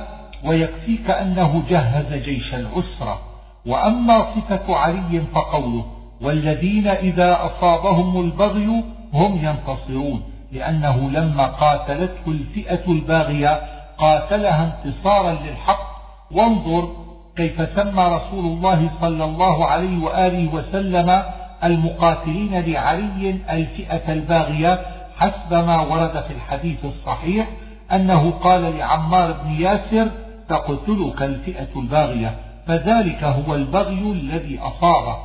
[0.44, 3.20] ويكفيك أنه جهز جيش العسرة.
[3.66, 5.84] وأما صفة علي فقوله
[6.20, 13.60] والذين إذا أصابهم البغي هم ينتصرون لأنه لما قاتلته الفئة الباغية
[13.98, 15.87] قاتلها انتصارا للحق
[16.30, 16.88] وانظر
[17.36, 21.22] كيف سمى رسول الله صلى الله عليه وآله وسلم
[21.64, 24.80] المقاتلين لعلي الفئة الباغية
[25.18, 27.48] حسب ما ورد في الحديث الصحيح
[27.92, 30.08] أنه قال لعمار بن ياسر
[30.48, 32.34] تقتلك الفئة الباغية
[32.66, 35.16] فذلك هو البغي الذي أصابه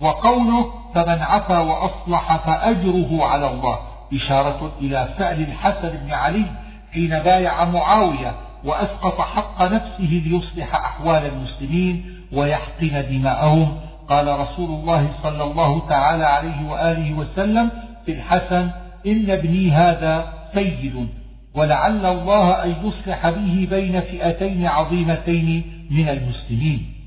[0.00, 3.78] وقوله فمن عفا وأصلح فأجره على الله
[4.14, 6.44] إشارة إلى فعل الحسن بن علي
[6.92, 13.76] حين بايع معاوية وأسقط حق نفسه ليصلح أحوال المسلمين ويحقن دماءهم.
[14.08, 17.70] قال رسول الله صلى الله تعالى عليه وآله وسلم
[18.06, 18.70] في الحسن
[19.06, 21.08] إن ابني هذا سيد
[21.54, 27.00] ولعل الله أن يصلح به بين فئتين عظيمتين من المسلمين.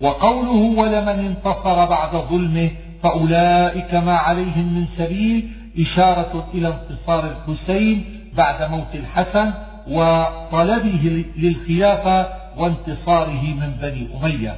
[0.00, 2.70] وقوله ولمن انتصر بعد ظلمه
[3.02, 8.04] فأولئك ما عليهم من سبيل إشارة إلى انتصار الحسين
[8.36, 9.52] بعد موت الحسن
[9.88, 14.56] وطلبه للخلافة وانتصاره من بني أمية.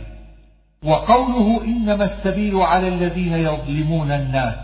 [0.84, 4.54] وقوله إنما السبيل على الذين يظلمون الناس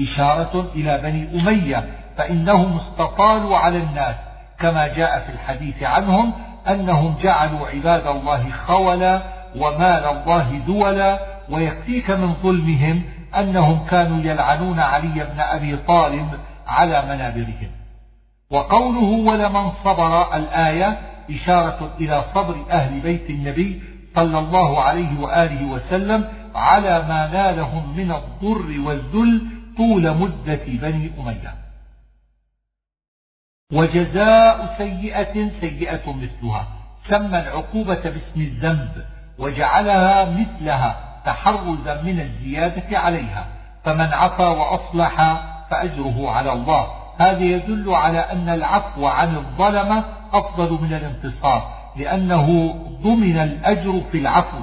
[0.00, 1.84] إشارة إلى بني أمية
[2.16, 4.14] فإنهم استطالوا على الناس
[4.58, 6.32] كما جاء في الحديث عنهم
[6.68, 9.22] أنهم جعلوا عباد الله خولا
[9.56, 13.02] ومال الله دولا ويكفيك من ظلمهم
[13.38, 16.28] أنهم كانوا يلعنون علي بن أبي طالب
[16.66, 17.77] على منابرهم.
[18.50, 20.98] وقوله ولمن صبر الآية
[21.30, 23.82] إشارة إلى صبر أهل بيت النبي
[24.14, 31.54] صلى الله عليه وآله وسلم على ما نالهم من الضر والذل طول مدة بني أمية.
[33.72, 36.68] وجزاء سيئة سيئة مثلها
[37.08, 39.04] سمى العقوبة باسم الذنب
[39.38, 43.46] وجعلها مثلها تحرزا من الزيادة عليها
[43.84, 45.16] فمن عفا وأصلح
[45.70, 47.07] فأجره على الله.
[47.18, 54.58] هذا يدل على أن العفو عن الظلمة أفضل من الانتصار لأنه ضمن الأجر في العفو.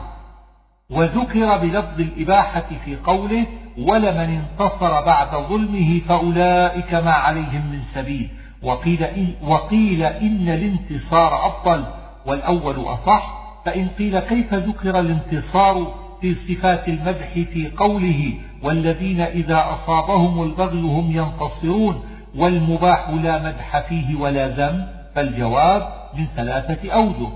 [0.89, 3.45] وذكر بلفظ الإباحة في قوله
[3.77, 8.29] ولمن انتصر بعد ظلمه فأولئك ما عليهم من سبيل
[8.63, 11.85] وقيل إن, وقيل إن الانتصار أفضل.
[12.25, 20.43] والأول أصح فإن قيل كيف ذكر الانتصار في صفات المدح في قوله والذين إذا أصابهم
[20.43, 22.03] البغي هم ينتصرون
[22.38, 27.30] والمباح لا مدح فيه ولا ذم فالجواب من ثلاثة أوجه.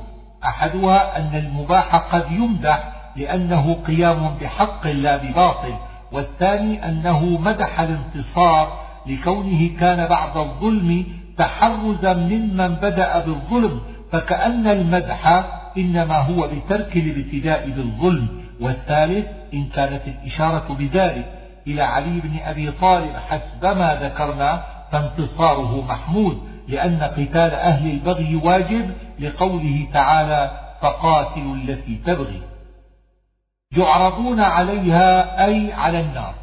[0.43, 5.73] أحدها أن المباح قد يمدح لأنه قيام بحق لا بباطل
[6.11, 11.05] والثاني أنه مدح الانتصار لكونه كان بعد الظلم
[11.37, 13.81] تحرزا ممن بدأ بالظلم
[14.11, 15.43] فكأن المدح
[15.77, 18.27] إنما هو بترك الابتداء بالظلم.
[18.61, 21.25] والثالث إن كانت الإشارة بذلك.
[21.67, 29.87] إلى علي بن أبي طالب حسبما ذكرنا فانتصاره محمود لأن قتال أهل البغي واجب لقوله
[29.93, 32.41] تعالى فقاتلوا التي تبغي
[33.77, 36.33] يعرضون عليها أي على النار.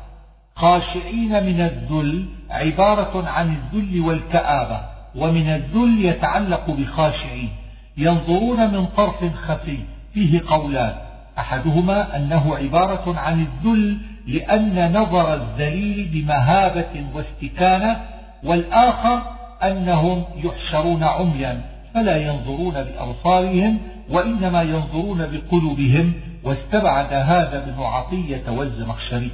[0.57, 4.81] خاشعين من الذل عبارة عن الذل والكآبة
[5.17, 7.49] ومن الذل يتعلق بخاشعين
[7.97, 9.79] ينظرون من طرف خفي
[10.15, 10.95] فيه قولان.
[11.39, 18.16] أحدهما أنه عبارة عن الذل لأن نظر الذليل بمهابة واستكانة
[18.47, 19.23] والآخر
[19.63, 21.61] أنهم يحشرون عميا
[21.95, 23.79] فلا ينظرون بأبصارهم
[24.11, 26.13] وإنما ينظرون بقلوبهم
[26.45, 29.31] واستبعد هذا ابن عطية والزمخشري.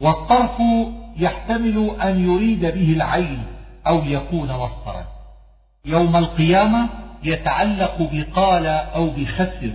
[0.00, 0.62] والطرف
[1.16, 3.42] يحتمل أن يريد به العين
[3.86, 5.04] أو يكون مصدرا.
[5.84, 6.88] يوم القيامة
[7.24, 9.72] يتعلق بقال أو بخسر.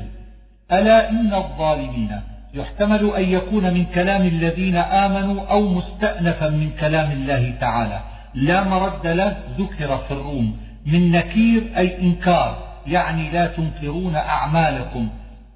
[0.71, 2.21] ألا إن الظالمين؟
[2.53, 8.12] يحتمل أن يكون من كلام الذين آمنوا أو مستأنفا من كلام الله تعالى.
[8.35, 15.09] لا مرد له ذكر في الروم من نكير أي إنكار يعني لا تنكرون أعمالكم.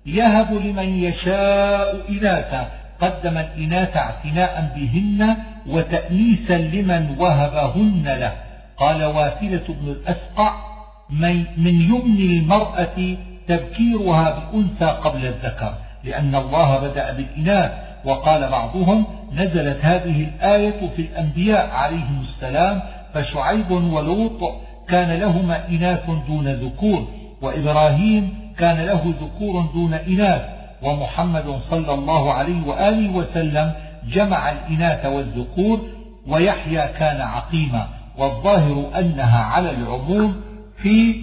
[0.06, 5.38] يهب لمن يشاء إناثا قدم الإناث اعتناء بهن
[5.68, 8.34] وتأنيسا لمن وهبهن له.
[8.78, 10.54] قال واثلة بن الأسقع
[11.10, 17.72] من يمن المرأة تبكيرها بأنثى قبل الذكر لأن الله بدأ بالإناث
[18.08, 22.82] وقال بعضهم نزلت هذه الآية في الأنبياء عليهم السلام
[23.14, 24.54] فشعيب ولوط
[24.88, 27.08] كان لهما إناث دون ذكور
[27.42, 30.42] وإبراهيم كان له ذكور دون إناث
[30.82, 33.72] ومحمد صلى الله عليه وآله وسلم
[34.10, 35.80] جمع الإناث والذكور
[36.28, 40.36] ويحيى كان عقيما والظاهر أنها على العموم
[40.78, 41.16] في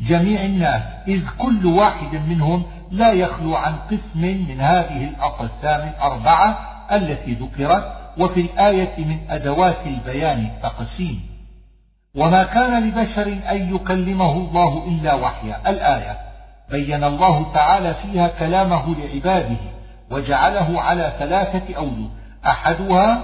[0.00, 6.58] جميع الناس إذ كل واحد منهم لا يخلو عن قسم من هذه الأقسام الأربعة
[6.92, 11.20] التي ذكرت وفي الآية من أدوات البيان التقسيم.
[12.14, 15.70] وما كان لبشر أن يكلمه الله إلا وحيا.
[15.70, 16.16] الآية
[16.70, 19.56] بين الله تعالى فيها كلامه لعباده
[20.10, 22.08] وجعله على ثلاثة أوجه.
[22.46, 23.22] أحدها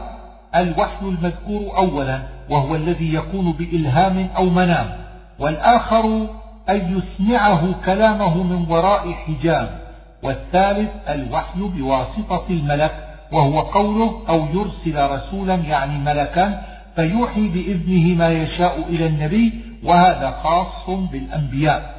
[0.57, 4.91] الوحي المذكور أولا وهو الذي يكون بإلهام أو منام.
[5.39, 6.29] والآخر
[6.69, 9.81] أن يسمعه كلامه من وراء حجاب
[10.23, 16.63] والثالث الوحي بواسطة الملك وهو قوله أو يرسل رسولا يعني ملكا
[16.97, 19.53] فيوحي بإذنه ما يشاء إلى النبي
[19.85, 21.97] وهذا خاص بالأنبياء.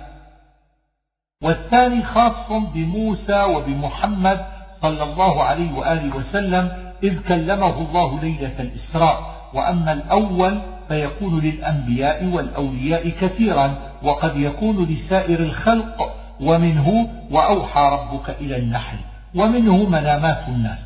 [1.44, 4.46] والثاني خاص بموسى وبمحمد
[4.82, 6.72] صلى الله عليه وآله وسلم
[7.04, 9.38] إذ كلمه الله ليلة الإسراء.
[9.54, 18.98] وأما الأول فيكون للأنبياء والأولياء كثيرا وقد يكون لسائر الخلق ومنه وأوحى ربك إلى النحل
[19.36, 20.80] ومنه منامات الناس.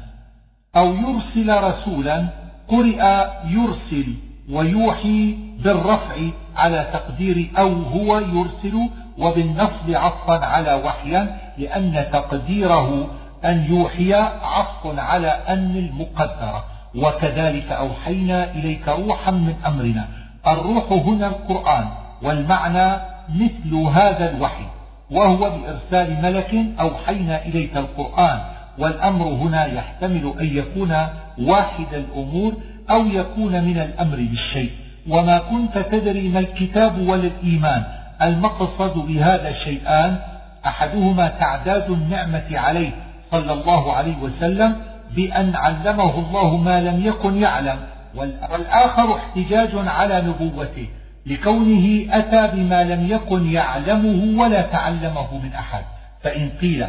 [0.76, 2.26] أو يرسل رسولا
[2.68, 4.14] قرئ يرسل
[4.49, 6.16] ويوحي بالرفع
[6.55, 13.07] على تقدير أو هو يرسل وبالنصب عطفا على وحيا لأن تقديره
[13.45, 16.64] أن يوحي عطف على أن المقدرة
[16.95, 20.07] وكذلك أوحينا إليك روحا من أمرنا.
[20.47, 21.88] الروح هنا القرآن.
[22.24, 23.01] والمعنى
[23.36, 24.65] مثل هذا الوحي
[25.11, 28.39] وهو بإرسال ملك أوحينا إليك القرآن
[28.78, 30.95] والأمر هنا يحتمل أن يكون
[31.39, 32.53] واحد الأمور
[32.89, 34.72] أو يكون من الأمر بالشيء.
[35.09, 37.84] وما كنت تدري ما الكتاب ولا الإيمان
[38.22, 40.17] المقصد بهذا شيئان
[40.65, 42.91] أحدهما تعداد النعمة عليه
[43.32, 44.76] صلى الله عليه وسلم
[45.15, 47.80] بأن علمه الله ما لم يكن يعلم
[48.15, 50.88] والآخر احتجاج على نبوته.
[51.26, 55.84] لكونه أتى بما لم يكن يعلمه ولا تعلمه من أحد.
[56.24, 56.86] فإن قيل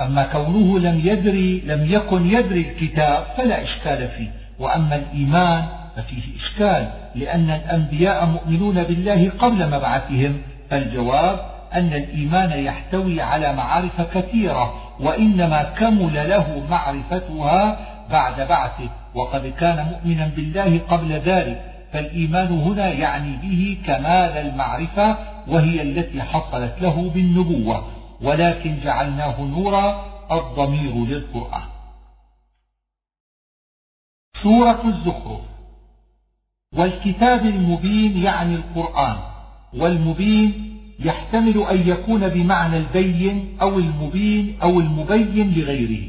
[0.00, 4.28] أما كونه لم يدري لم يكن يدري الكتاب فلا إشكال فيه.
[4.58, 5.64] وأما الإيمان
[5.96, 10.38] ففيه إشكال لأن الأنبياء مؤمنون بالله قبل مبعثهم.
[10.70, 11.40] فالجواب
[11.74, 17.78] أن الإيمان يحتوي على معارف كثيرة وإنما كمل له معرفتها
[18.10, 18.88] بعد بعثه.
[19.14, 25.18] وقد كان مؤمنا بالله قبل ذلك فالإيمان هنا يعني به كمال المعرفة
[25.48, 27.90] وهي التي حصلت له بالنبوة
[28.22, 31.68] ولكن جعلناه نورا الضمير للقرآن.
[34.42, 35.40] سورة الزخرف.
[36.76, 39.16] والكتاب المبين يعني القرآن
[39.74, 46.08] والمبين يحتمل أن يكون بمعنى البين أو المبين أو المبين لغيره.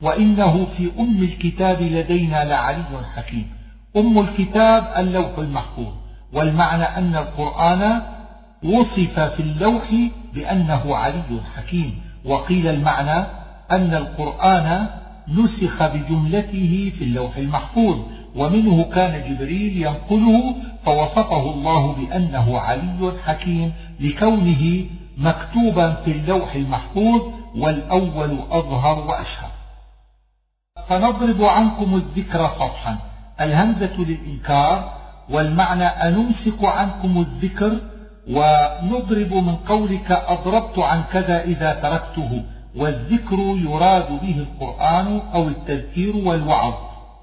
[0.00, 3.59] وإنه في أم الكتاب لدينا لعلي حكيم.
[3.96, 5.92] أم الكتاب اللوح المحفوظ
[6.32, 8.02] والمعنى أن القرآن
[8.64, 9.94] وصف في اللوح
[10.34, 13.26] بأنه علي حكيم وقيل المعنى
[13.70, 14.86] أن القرآن
[15.28, 17.98] نسخ بجملته في اللوح المحفوظ
[18.36, 24.84] ومنه كان جبريل ينقله فوصفه الله بأنه علي حكيم لكونه
[25.18, 27.22] مكتوبا في اللوح المحفوظ
[27.56, 29.50] والأول أظهر وأشهر.
[30.88, 33.09] فنضرب عنكم الذكر صفحا.
[33.40, 34.92] الهمزة للإنكار
[35.30, 37.78] والمعنى أنمسك عنكم الذكر
[38.30, 42.42] ونضرب من قولك أضربت عن كذا إذا تركته
[42.76, 46.74] والذكر يراد به القرآن أو التذكير والوعظ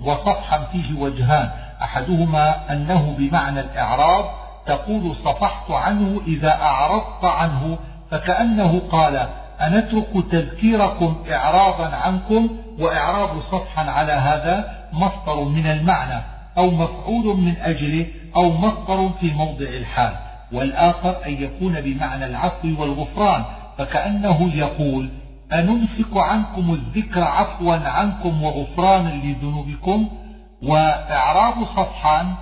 [0.01, 1.49] وصفحا فيه وجهان
[1.82, 4.26] أحدهما أنه بمعنى الإعراض
[4.65, 7.78] تقول صفحت عنه إذا أعرضت عنه
[8.11, 9.28] فكأنه قال
[9.61, 12.49] أنترك تذكيركم إعراضا عنكم
[12.80, 16.23] وإعراض صفحا على هذا مصدر من المعنى
[16.57, 20.13] أو مفعول من أجله أو مصدر في موضع الحال
[20.51, 23.43] والآخر أن يكون بمعنى العفو والغفران
[23.77, 25.09] فكأنه يقول
[25.53, 30.07] أنمسك عنكم الذكر عفوا عنكم وغفرانا لذنوبكم
[30.63, 32.33] وإعراب صفحان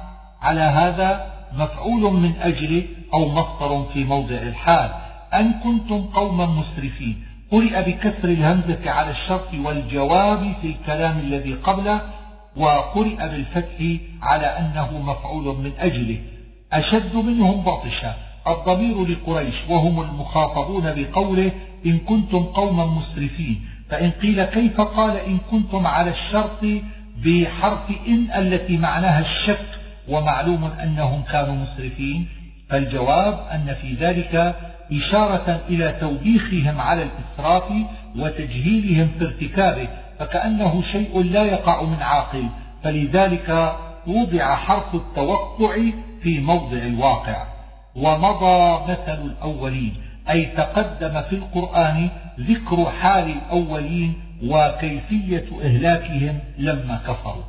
[0.41, 1.25] على هذا
[1.57, 2.83] مفعول من أجله
[3.13, 4.89] أو مصدر في موضع الحال.
[5.33, 7.23] أن كنتم قوما مسرفين.
[7.51, 12.01] قرئ بكسر الهمزة على الشرط والجواب في الكلام الذي قبله
[12.57, 16.17] وقرئ بالفتح على أنه مفعول من أجله
[16.73, 18.15] أشد منهم بطشا
[18.47, 21.51] الضمير لقريش وهم المخاطبون بقوله
[21.85, 23.65] إن كنتم قوما مسرفين.
[23.89, 26.65] فإن قيل كيف قال إن كنتم على الشرط
[27.25, 29.65] بحرف إن التي معناها الشك
[30.07, 32.27] ومعلوم أنهم كانوا مسرفين.
[32.69, 34.55] فالجواب أن في ذلك
[34.91, 37.63] إشارة إلى توبيخهم على الإسراف
[38.15, 39.87] وتجهيلهم في ارتكابه
[40.19, 42.45] فكأنه شيء لا يقع من عاقل
[42.83, 43.75] فلذلك
[44.07, 45.77] وضع حرف التوقع
[46.21, 47.45] في موضع الواقع.
[47.95, 49.93] ومضى مثل الأولين
[50.29, 52.09] أي تقدم في القرآن
[52.39, 54.13] ذكر حال الأولين
[54.43, 57.43] وكيفية إهلاكهم لما كفروا.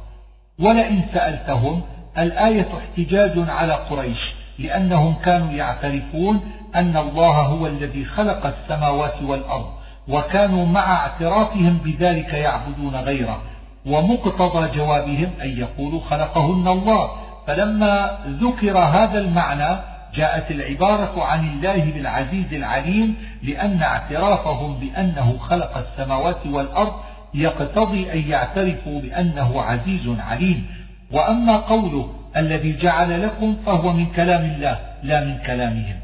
[0.58, 1.82] ولئن سألتهم
[2.18, 6.40] الآية احتجاج على قريش لأنهم كانوا يعترفون
[6.74, 9.75] أن الله هو الذي خلق السماوات والأرض.
[10.08, 13.42] وكانوا مع اعترافهم بذلك يعبدون غيره
[13.86, 17.10] ومقتضى جوابهم أن يقولوا خلقهن الله.
[17.46, 19.78] فلما ذكر هذا المعنى
[20.14, 26.92] جاءت العبارة عن الله بالعزيز العليم لأن اعترافهم بأنه خلق السماوات والأرض
[27.34, 30.66] يقتضي أن يعترفوا بأنه عزيز عليم.
[31.12, 35.96] وأما قوله الذي جعل لكم فهو من كلام الله لا من كلامهم.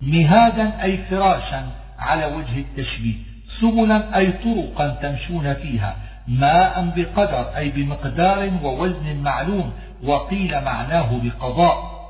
[0.00, 1.66] مهادا أي فراشا
[1.98, 3.29] على وجه التشبيه.
[3.60, 5.96] سبلا أي طرقا تمشون فيها
[6.28, 9.72] ماء بقدر أي بمقدار ووزن معلوم
[10.04, 12.00] وقيل معناه بقضاء.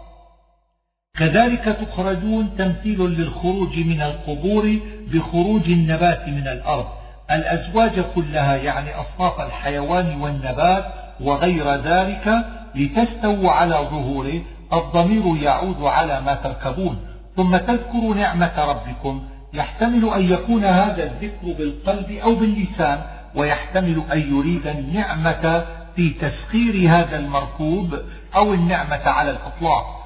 [1.18, 4.78] كذلك تخرجون تمثيل للخروج من القبور
[5.12, 6.86] بخروج النبات من الأرض.
[7.30, 10.84] الأزواج كلها يعني أصناف الحيوان والنبات
[11.20, 14.40] وغير ذلك لتستووا على ظهوره
[14.72, 16.98] الضمير يعود على ما تركبون.
[17.36, 19.22] ثم تذكروا نعمة ربكم
[19.54, 23.02] يحتمل أن يكون هذا الذكر بالقلب أو باللسان
[23.34, 27.98] ويحتمل أن يريد النعمة في تسخير هذا المركوب
[28.36, 29.96] أو النعمة على الإطلاق.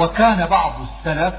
[0.00, 1.34] وكان بعض السلف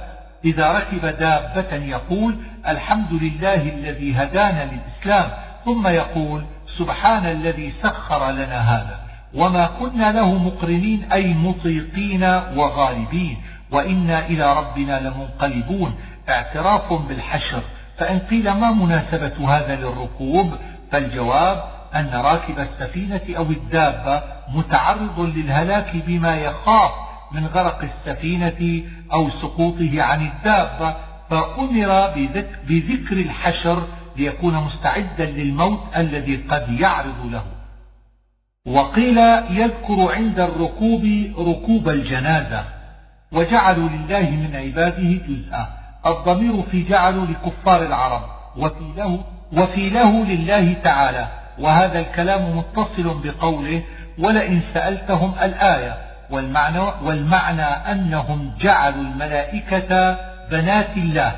[0.45, 2.35] إذا ركب دابة يقول
[2.67, 5.29] الحمد لله الذي هدانا للإسلام
[5.65, 6.43] ثم يقول
[6.77, 8.99] سبحان الذي سخر لنا هذا.
[9.33, 12.23] وما كنا له مقرنين أي مطيقين
[12.55, 13.37] وغالبين.
[13.71, 15.95] وإنا إلى ربنا لمنقلبون.
[16.29, 17.61] اعتراف بالحشر
[17.97, 20.53] فإن قيل ما مناسبة هذا للركوب؟
[20.91, 21.63] فالجواب
[21.95, 24.23] أن راكب السفينة أو الدابة
[24.53, 26.91] متعرض للهلاك بما يخاف
[27.31, 30.95] من غرق السفينة أو سقوطه عن الدابة
[31.29, 32.13] فأمر
[32.67, 37.43] بذكر الحشر ليكون مستعدا للموت الذي قد يعرض له.
[38.67, 39.17] وقيل
[39.49, 41.05] يذكر عند الركوب
[41.37, 42.65] ركوب الجنازة
[43.31, 45.84] وجعلوا لله من عباده جزءا.
[46.05, 48.21] الضمير في جعلوا لكفار العرب.
[48.57, 49.19] وفي له,
[49.53, 51.27] وفي له لله تعالى.
[51.59, 53.83] وهذا الكلام متصل بقوله
[54.19, 55.97] ولئن سألتهم الآية.
[56.29, 60.17] والمعنى, والمعنى أنهم جعلوا الملائكة
[60.51, 61.35] بنات الله.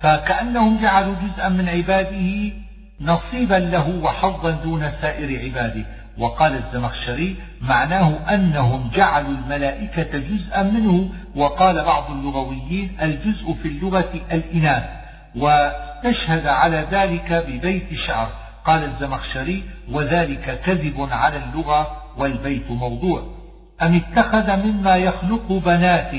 [0.00, 2.52] فكأنهم جعلوا جزءا من عباده
[3.00, 5.84] نصيبا له وحظا دون سائر عباده.
[6.18, 14.84] وقال الزمخشري معناه أنهم جعلوا الملائكة جزءا منه وقال بعض اللغويين الجزء في اللغة الإناث
[15.36, 18.28] واستشهد على ذلك ببيت شعر.
[18.64, 23.22] قال الزمخشري وذلك كذب على اللغة والبيت موضوع.
[23.82, 26.12] أم اتخذ مما يخلق بنات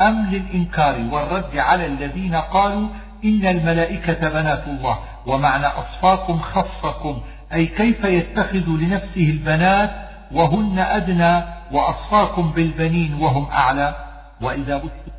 [0.00, 2.88] أم للإنكار والرد على الذين قالوا
[3.24, 7.20] إن الملائكة بنات الله ومعنى أصفاكم خصكم
[7.52, 9.90] أي كيف يتخذ لنفسه البنات
[10.32, 11.42] وهن أدنى
[11.72, 13.94] وأصفاكم بالبنين وهم أعلى؟
[14.40, 15.12] وإذا بشر,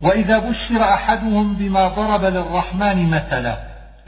[0.00, 3.58] وإذا بشر أحدهم بما ضرب للرحمن مثلا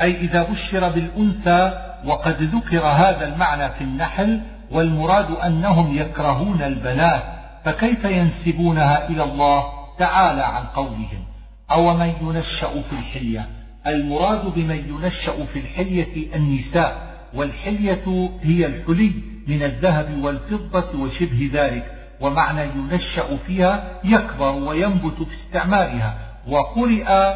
[0.00, 1.72] أي إذا بشر بالأنثى
[2.04, 7.22] وقد ذكر هذا المعنى في النحل والمراد أنهم يكرهون البنات
[7.64, 9.64] فكيف ينسبونها إلى الله؟
[9.98, 11.24] تعالى عن قولهم.
[11.70, 13.48] أو من ينشأ في الحلية؟
[13.86, 17.13] المراد بمن ينشأ في الحلية النساء.
[17.34, 19.12] والحلية هي الحلي
[19.48, 26.18] من الذهب والفضة وشبه ذلك ومعنى ينشأ فيها يكبر وينبت في استعمارها
[26.48, 27.34] وقرئ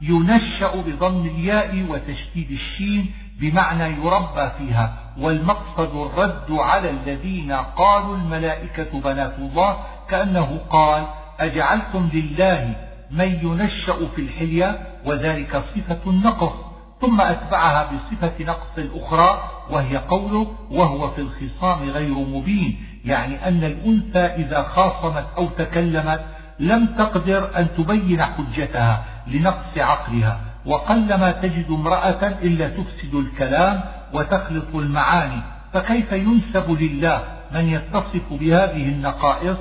[0.00, 3.10] ينشأ بضم الياء وتشديد الشين
[3.40, 9.76] بمعنى يربى فيها والمقصد الرد على الذين قالوا الملائكة بنات الله
[10.08, 11.06] كأنه قال
[11.40, 12.76] أجعلتم لله
[13.10, 21.10] من ينشأ في الحلية؟ وذلك صفة النقص ثم أتبعها بصفة نقص الأخرى وهي قوله وهو
[21.10, 22.84] في الخصام غير مبين.
[23.04, 26.24] يعني أن الأنثى إذا خاصمت أو تكلمت
[26.60, 33.80] لم تقدر أن تبين حجتها لنقص عقلها وقلما تجد امرأة إلا تفسد الكلام
[34.12, 35.42] وتخلط المعاني
[35.72, 37.22] فكيف ينسب لله
[37.54, 39.56] من يتصف بهذه النقائص؟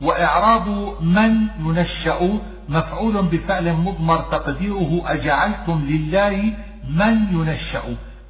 [0.00, 0.68] وإعراب
[1.00, 6.52] من ينشأ مفعول بفعل مضمر تقديره أجعلتم لله
[6.88, 7.82] من ينشأ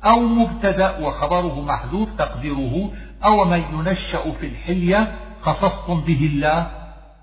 [0.04, 2.90] أو مبتدأ وخبره محذوف تقديره
[3.24, 6.66] أو من ينشأ في الحلية خصصتم به الله.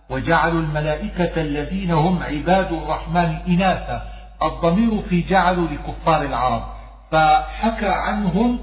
[0.10, 4.02] وجعلوا الملائكة الذين هم عباد الرحمن إناثا.
[4.44, 6.64] الضمير في جعلوا لكفار العرب.
[7.12, 8.60] فحكى عنهم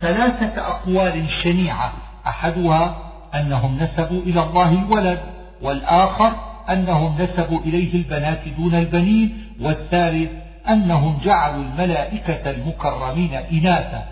[0.00, 1.92] ثلاثة أقوال شنيعة.
[2.26, 2.96] أحدها
[3.34, 5.20] أنهم نسبوا إلى الله الولد
[5.62, 6.32] والآخر
[6.70, 10.30] أنهم نسبوا إليه البنات دون البنين والثالث
[10.68, 14.04] أنهم جعلوا الملائكة المكرمين إناثا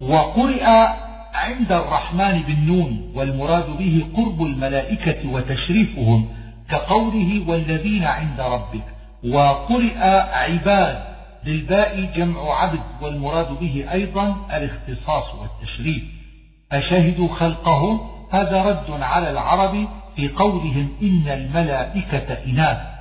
[0.00, 0.64] وقرئ
[1.34, 6.28] عند الرحمن بالنون والمراد به قرب الملائكة وتشريفهم
[6.70, 8.84] كقوله والذين عند ربك
[9.24, 9.98] وقرئ
[10.32, 11.04] عباد
[11.44, 16.02] بالباء جمع عبد والمراد به أيضا الاختصاص والتشريف.
[16.72, 18.00] أشهدوا خلقهم؟
[18.32, 22.93] هذا رد على العرب في قولهم إن الملائكة إناث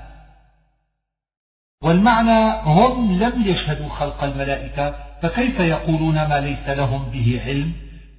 [1.84, 7.72] والمعنى هم لم يشهدوا خلق الملائكة فكيف يقولون ما ليس لهم به علم؟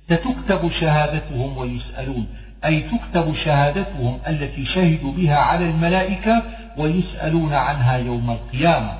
[0.04, 2.26] ستكتب شهادتهم ويسألون.
[2.64, 6.42] أي تكتب شهادتهم التي شهدوا بها على الملائكة
[6.78, 8.92] ويسألون عنها يوم القيامة.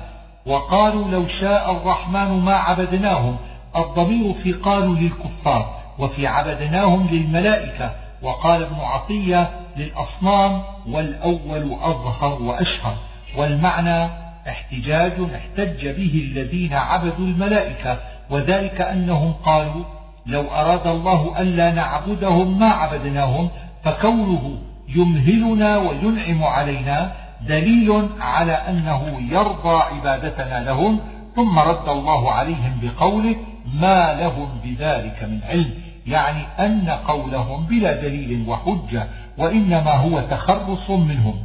[0.45, 3.37] وقالوا لو شاء الرحمن ما عبدناهم.
[3.75, 7.91] الضمير في قالوا للكفار وفي عبدناهم للملائكة.
[8.21, 12.95] وقال ابن عطية للأصنام والأول أظهر وأشهر.
[13.37, 19.83] والمعنى احتجاج احتج به الذين عبدوا الملائكة وذلك أنهم قالوا
[20.25, 23.49] لو أراد الله ألا نعبدهم ما عبدناهم
[23.83, 24.57] فكونه
[24.95, 27.11] يمهلنا وينعم علينا
[27.47, 30.99] دليل على أنه يرضى عبادتنا لهم
[31.35, 33.35] ثم رد الله عليهم بقوله
[33.73, 35.73] ما لهم بذلك من علم
[36.07, 41.35] يعني أن قولهم بلا دليل وحجة وإنما هو تخرص منهم.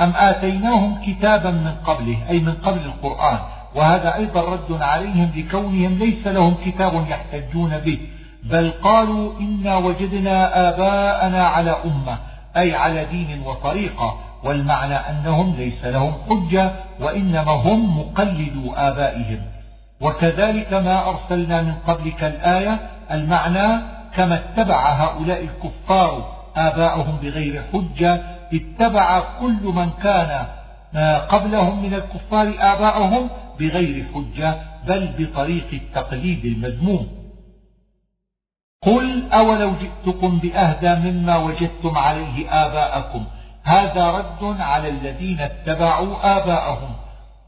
[0.00, 3.38] أم آتيناهم كتابا من قبله أي من قبل القرآن
[3.74, 7.98] وهذا أيضا رد عليهم لكونهم ليس لهم كتاب يحتجون به
[8.44, 12.18] بل قالوا إنا وجدنا آباءنا على أمة
[12.56, 19.40] أي على دين وطريقة والمعنى أنهم ليس لهم حجة وإنما هم مقلدو آبائهم.
[20.00, 22.78] وكذلك ما أرسلنا من قبلك الآية
[23.10, 23.82] المعنى
[24.16, 30.46] كما اتبع هؤلاء الكفار آباءهم بغير حجة اتبع كل من كان
[31.28, 33.30] قبلهم من الكفار آباءهم
[33.60, 37.08] بغير حجة بل بطريق التقليد المذموم.
[38.82, 43.24] قل أولو جئتكم بأهدى مما وجدتم عليه آباءكم
[43.62, 46.94] هذا رد على الذين اتبعوا آباءهم.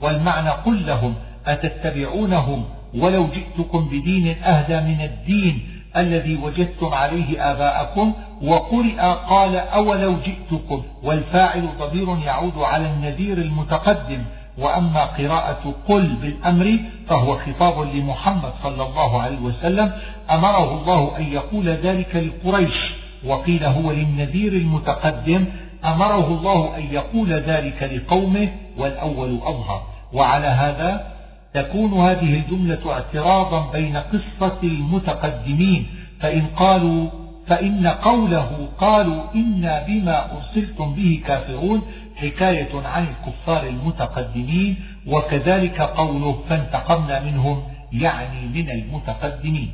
[0.01, 1.15] والمعنى قل لهم
[1.47, 8.13] أتتبعونهم؟ ولو جئتكم بدين أهدى من الدين الذي وجدتم عليه آباءكم
[8.43, 14.23] وقرئ قال أولو جئتكم والفاعل ضمير يعود على النذير المتقدم.
[14.59, 16.79] وأما قراءة قل بالأمر
[17.09, 19.93] فهو خطاب لمحمد صلى الله عليه وسلم.
[20.31, 22.95] أمره الله أن يقول ذلك لقريش
[23.27, 25.45] وقيل هو للنذير المتقدم.
[25.85, 29.83] أمره الله أن يقول ذلك لقومه والأول أظهر.
[30.13, 31.18] وعلى هذا
[31.55, 35.87] تكون هذه الجملة اعتراضا بين قصة المتقدمين
[36.21, 37.09] فإن قالوا
[37.47, 41.83] فإن قوله قالوا إنا بما أرسلتم به كافرون
[42.17, 44.77] حكاية عن الكفار المتقدمين
[45.07, 49.71] وكذلك قوله فانتقمنا منهم يعني من المتقدمين.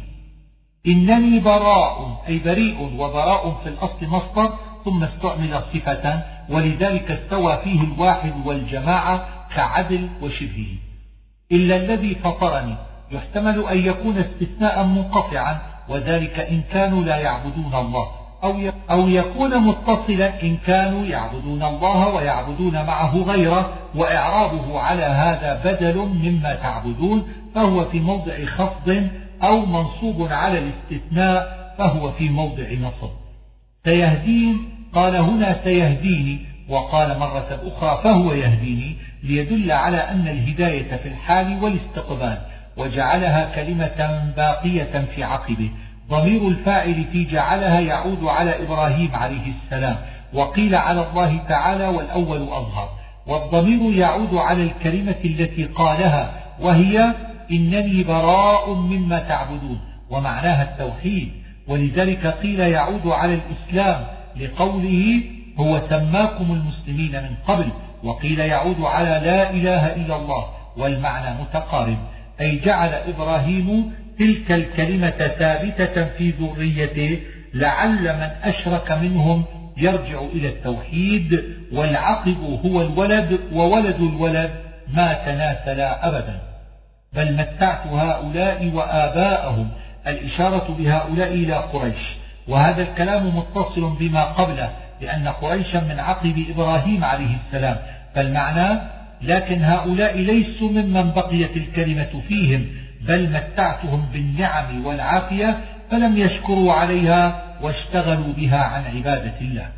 [0.86, 4.52] إنني براء أي بريء وبراء في الأصل مصدر
[4.84, 10.83] ثم استعمل صفة ولذلك استوى فيه الواحد والجماعة كعدل وشبهه.
[11.52, 12.76] إلا الذي فطرني.
[13.12, 18.06] يحتمل أن يكون استثناء منقطعا وذلك إن كانوا لا يعبدون الله.
[18.90, 26.54] أو يكون متصلا إن كانوا يعبدون الله ويعبدون معه غيره وإعرابه على هذا بدل مما
[26.54, 29.08] تعبدون فهو في موضع خفض
[29.42, 33.10] أو منصوب على الاستثناء فهو في موضع نصب.
[33.84, 36.38] سيهدين؟ قال هنا سيهديني.
[36.68, 38.96] وقال مرة أخرى فهو يهديني.
[39.24, 42.38] ليدل على أن الهداية في الحال والاستقبال
[42.76, 45.70] وجعلها كلمة باقية في عقبه.
[46.10, 49.96] ضمير الفاعل في جعلها يعود على إبراهيم عليه السلام
[50.32, 52.88] وقيل على الله تعالى والأول أظهر.
[53.26, 57.14] والضمير يعود على الكلمة التي قالها وهي
[57.50, 61.32] إنني براء مما تعبدون ومعناها التوحيد.
[61.68, 64.04] ولذلك قيل يعود على الإسلام
[64.40, 65.22] لقوله
[65.58, 67.68] هو سماكم المسلمين من قبل
[68.04, 70.46] وقيل يعود على لا إله إلا الله
[70.76, 71.98] والمعنى متقارب
[72.40, 77.20] أي جعل إبراهيم تلك الكلمة ثابتة في ذريته
[77.54, 79.44] لعل من أشرك منهم
[79.76, 84.50] يرجع إلى التوحيد والعقب هو الولد وولد الولد
[84.94, 86.40] ما تناسلا أبدا.
[87.12, 89.68] بل متعت هؤلاء وآباءهم
[90.06, 92.16] الإشارة بهؤلاء إلى قريش.
[92.48, 94.70] وهذا الكلام متصل بما قبله
[95.04, 97.76] لأن قريشا من عقب إبراهيم عليه السلام.
[98.14, 98.80] فالمعنى
[99.22, 102.66] لكن هؤلاء ليسوا ممن بقيت الكلمة فيهم
[103.00, 105.58] بل متعتهم بالنعم والعافية
[105.90, 109.68] فلم يشكروا عليها واشتغلوا بها عن عبادة الله.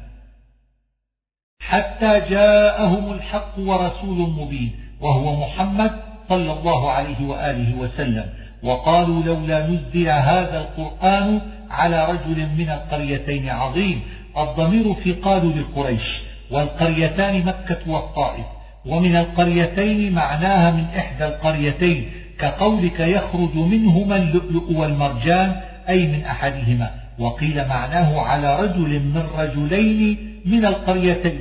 [1.61, 5.93] حتى جاءهم الحق ورسول مبين وهو محمد
[6.29, 8.27] صلى الله عليه وآله وسلم.
[8.63, 14.03] وقالوا لولا نزل هذا القرآن على رجل من القريتين عظيم
[14.39, 16.21] الضمير في قالوا لقريش
[16.51, 18.47] والقريتان مكة والطائف
[18.87, 25.57] ومن القريتين معناها من إحدى القريتين كقولك يخرج منهما اللؤلؤ والمرجان
[25.89, 31.41] أي من أحدهما وقيل معناه على رجل من رجلين من القريتين.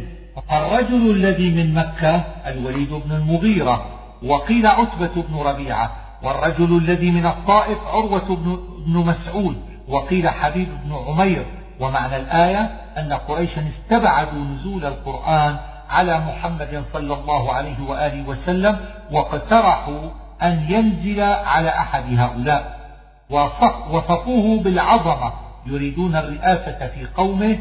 [0.52, 2.16] الرجل الذي من مكة
[2.48, 3.86] الوليد بن المغيرة
[4.24, 5.92] وقيل عتبة بن ربيعة
[6.24, 8.36] والرجل الذي من الطائف عروة
[8.86, 9.56] بن مسعود
[9.88, 11.46] وقيل حبيب بن عمير
[11.80, 15.58] ومعنى الآية أن قريشا استبعدوا نزول القرآن
[15.90, 18.80] على محمد صلى الله عليه وآله وسلم
[19.12, 20.10] واقترحوا
[20.44, 22.76] أن ينزل على أحد هؤلاء.
[23.92, 25.34] وصفوه بالعظمة
[25.66, 27.58] يريدون الرئاسة في قومه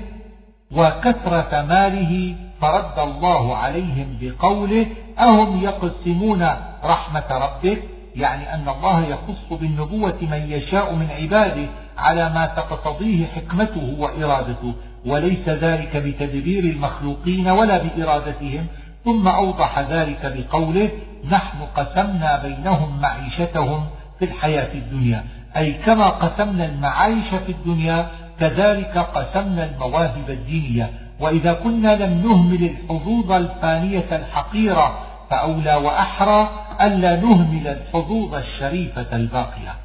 [0.72, 4.86] وكثرة ماله فرد الله عليهم بقوله
[5.18, 6.48] أهم يقسمون
[6.84, 7.82] رحمة ربك؟
[8.16, 11.66] يعني أن الله يخص بالنبوة من يشاء من عباده.
[11.98, 14.74] على ما تقتضيه حكمته وإرادته
[15.06, 18.66] وليس ذلك بتدبير المخلوقين ولا بإرادتهم
[19.04, 20.88] ثم أوضح ذلك بقوله
[21.30, 23.86] نحن قسمنا بينهم معيشتهم
[24.18, 25.24] في الحياة الدنيا.
[25.56, 28.08] أي كما قسمنا المعايش في الدنيا
[28.40, 30.90] كذلك قسمنا المواهب الدينية.
[31.20, 34.98] وإذا كنا لم نهمل الحظوظ الفانية الحقيرة
[35.30, 36.48] فأولى وأحرى
[36.80, 39.83] ألا نهمل الحظوظ الشريفة الباقية.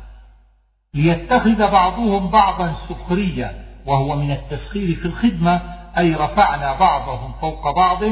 [0.94, 5.62] ليتخذ بعضهم بعضا سخريا وهو من التسخير في الخدمة
[5.98, 8.04] أي رفعنا بعضهم فوق بعض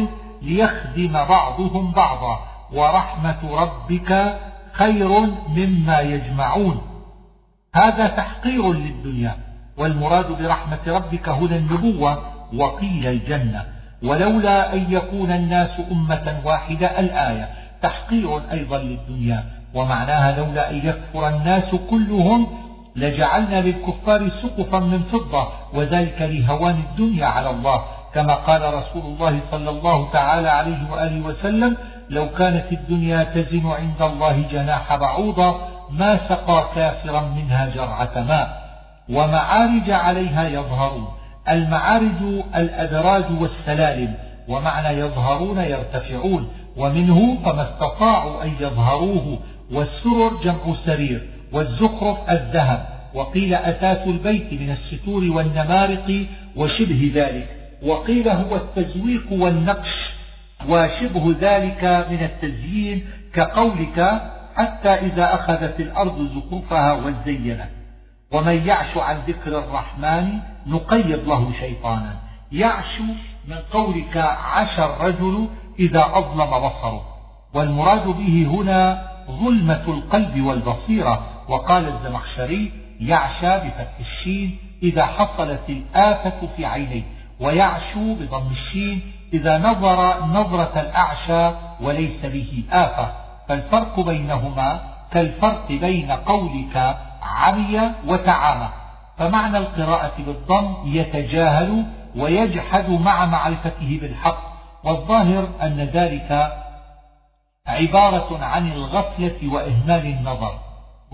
[0.41, 2.39] ليخدم بعضهم بعضا.
[2.73, 4.39] ورحمة ربك
[4.73, 5.09] خير
[5.55, 6.81] مما يجمعون.
[7.75, 9.35] هذا تحقير للدنيا
[9.77, 12.23] والمراد برحمة ربك هنا النبوة
[12.55, 13.65] وقيل الجنة.
[14.03, 17.49] ولولا أن يكون الناس أمة واحدة الآية
[17.81, 19.43] تحقير أيضا للدنيا.
[19.73, 22.47] ومعناها لولا أن يكفر الناس كلهم
[22.97, 27.83] لجعلنا للكفار سقفا من فضة وذلك لهوان الدنيا على الله.
[28.13, 31.77] كما قال رسول الله صلى الله تعالى عليه وآله وسلم
[32.09, 35.55] لو كانت الدنيا تزن عند الله جناح بعوضة
[35.91, 38.67] ما سقى كافرا منها جرعة ماء.
[39.09, 41.07] ومعارج عليها يظهرون
[41.49, 44.13] المعارج الأدراج والسلالم
[44.47, 49.39] ومعنى يظهرون يرتفعون ومنه فما استطاعوا أن يظهروه
[49.71, 51.36] والسرر جمع سرير.
[51.51, 56.25] والزخرف الذهب وقيل أثاث البيت من الستور والنمارق
[56.55, 57.47] وشبه ذلك
[57.83, 60.09] وقيل هو التزويق والنقش
[60.69, 64.21] وشبه ذلك من التزيين كقولك
[64.55, 67.69] حتى إذا أخذت الأرض زخرفها وزينت.
[68.31, 72.15] ومن يعش عن ذكر الرحمن نقيض له شيطانا.
[72.51, 72.99] يعش
[73.47, 74.17] من قولك
[74.53, 75.47] عشى الرجل
[75.79, 77.03] إذا أظلم بصره.
[77.53, 81.36] والمراد به هنا ظلمة القلب والبصيرة.
[81.47, 87.03] وقال الزمخشري يعشى بفتح الشين إذا حصلت الآفة في عينيه
[87.39, 89.01] ويعشو بضم الشين
[89.33, 93.11] إذا نظر نظرة الأعشى وليس به آفة.
[93.47, 94.81] فالفرق بينهما
[95.11, 98.69] كالفرق بين قولك عمي وتعامى.
[99.17, 101.85] فمعنى القراءة بالضم يتجاهل
[102.15, 104.41] ويجحد مع معرفته بالحق
[104.83, 106.51] والظاهر أن ذلك
[107.67, 110.66] عبارة عن الغفلة وإهمال النظر.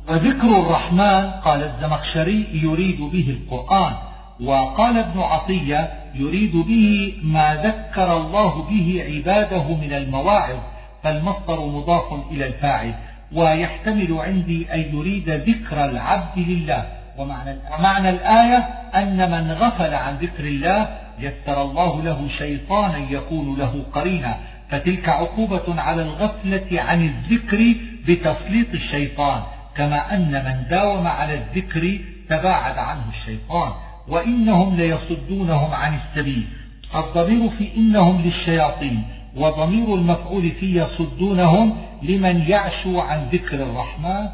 [0.09, 3.93] وذكر الرحمن قال الزمخشري يريد به القرآن
[4.41, 10.59] وقال ابن عطية يريد به ما ذكر الله به عباده من المواعظ
[11.03, 12.93] فالمصدر مضاف إلى الفاعل
[13.33, 16.85] ويحتمل عندي أن يريد ذكر العبد لله.
[17.17, 18.57] ومعنى معنى الآية
[18.95, 20.87] أن من غفل عن ذكر الله
[21.19, 24.37] يسر الله له شيطانا يكون له قرينا.
[24.69, 27.75] فتلك عقوبة على الغفلة عن الذكر
[28.07, 29.41] بتسليط الشيطان.
[29.75, 31.99] كما أن من داوم على الذكر
[32.29, 33.71] تباعد عنه الشيطان
[34.07, 36.47] وإنهم ليصدونهم عن السبيل.
[36.95, 39.03] الضمير في إنهم للشياطين
[39.35, 44.29] وضمير المفعول في يصدونهم لمن يعشو عن ذكر الرحمن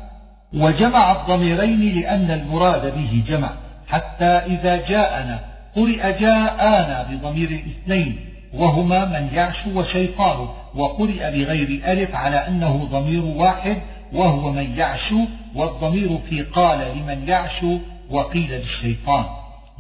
[0.54, 3.50] وجمع الضميرين لأن المراد به جمع.
[3.88, 5.40] حتى إذا جاءنا
[5.76, 8.20] قرئ جاءنا بضمير الاثنين
[8.54, 13.78] وهما من يعشو وشيطانه وقرئ بغير ألف على أنه ضمير واحد
[14.14, 15.20] وهو من يعشو
[15.55, 17.80] والضمير في قال لمن يعشو
[18.10, 19.26] وقيل للشيطان.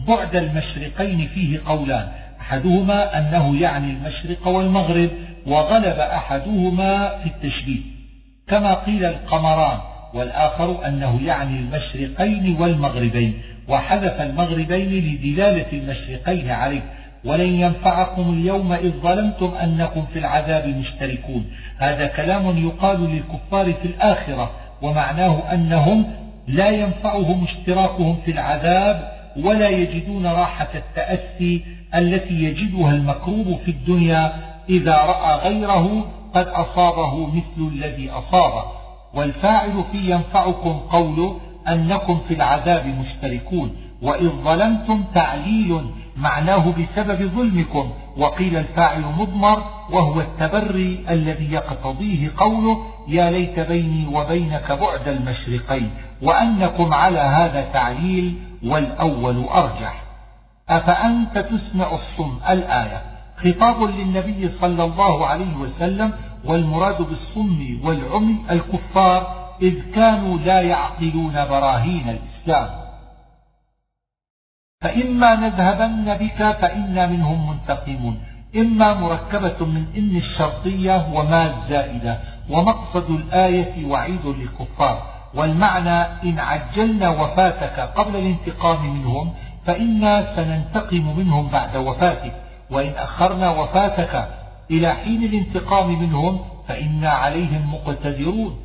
[0.07, 2.07] بعد المشرقين فيه قولان.
[2.41, 5.09] أحدهما أنه يعني المشرق والمغرب
[5.47, 7.81] وغلب أحدهما في التشبيه
[8.47, 9.79] كما قيل القمران
[10.13, 13.41] والآخر أنه يعني المشرقين والمغربين.
[13.67, 16.81] وحذف المغربين لدلالة المشرقين عليه.
[17.25, 21.45] ولن ينفعكم اليوم إذ ظلمتم أنكم في العذاب مشتركون.
[21.77, 24.51] هذا كلام يقال للكفار في الآخرة
[24.81, 26.05] ومعناه أنهم
[26.47, 31.61] لا ينفعهم اشتراكهم في العذاب ولا يجدون راحة التأسي
[31.95, 34.33] التي يجدها المكروب في الدنيا
[34.69, 38.63] إذا رأى غيره قد أصابه مثل الذي أصابه
[39.13, 43.75] والفاعل في ينفعكم قوله أنكم في العذاب مشتركون.
[44.01, 45.81] وإذ ظلمتم تعليل
[46.19, 47.91] معناه بسبب ظلمكم.
[48.17, 55.91] وقيل الفاعل مضمر وهو التبري الذي يقتضيه قوله يا ليت بيني وبينك بعد المشرقين
[56.21, 60.01] وأنكم على هذا تعليل والأول أرجح.
[60.69, 63.01] أفأنت تسمع الصم الآية؟
[63.37, 66.13] خطاب للنبي صلى الله عليه وسلم
[66.45, 72.69] والمراد بالصم والعمي الكفار إذ كانوا لا يعقلون براهين الإسلام.
[74.81, 78.19] فإما نذهبن بك فإنا منهم منتقمون.
[78.55, 82.19] إما مركبة من إن الشرطية وما الزائدة.
[82.49, 85.03] ومقصد الآية وعيد للكفار.
[85.33, 89.33] والمعنى إن عجلنا وفاتك قبل الانتقام منهم
[89.65, 92.33] فإنا سننتقم منهم بعد وفاتك.
[92.71, 94.27] وإن أخرنا وفاتك
[94.71, 98.59] إلى حين الانتقام منهم فإنا عليهم مقتدرون.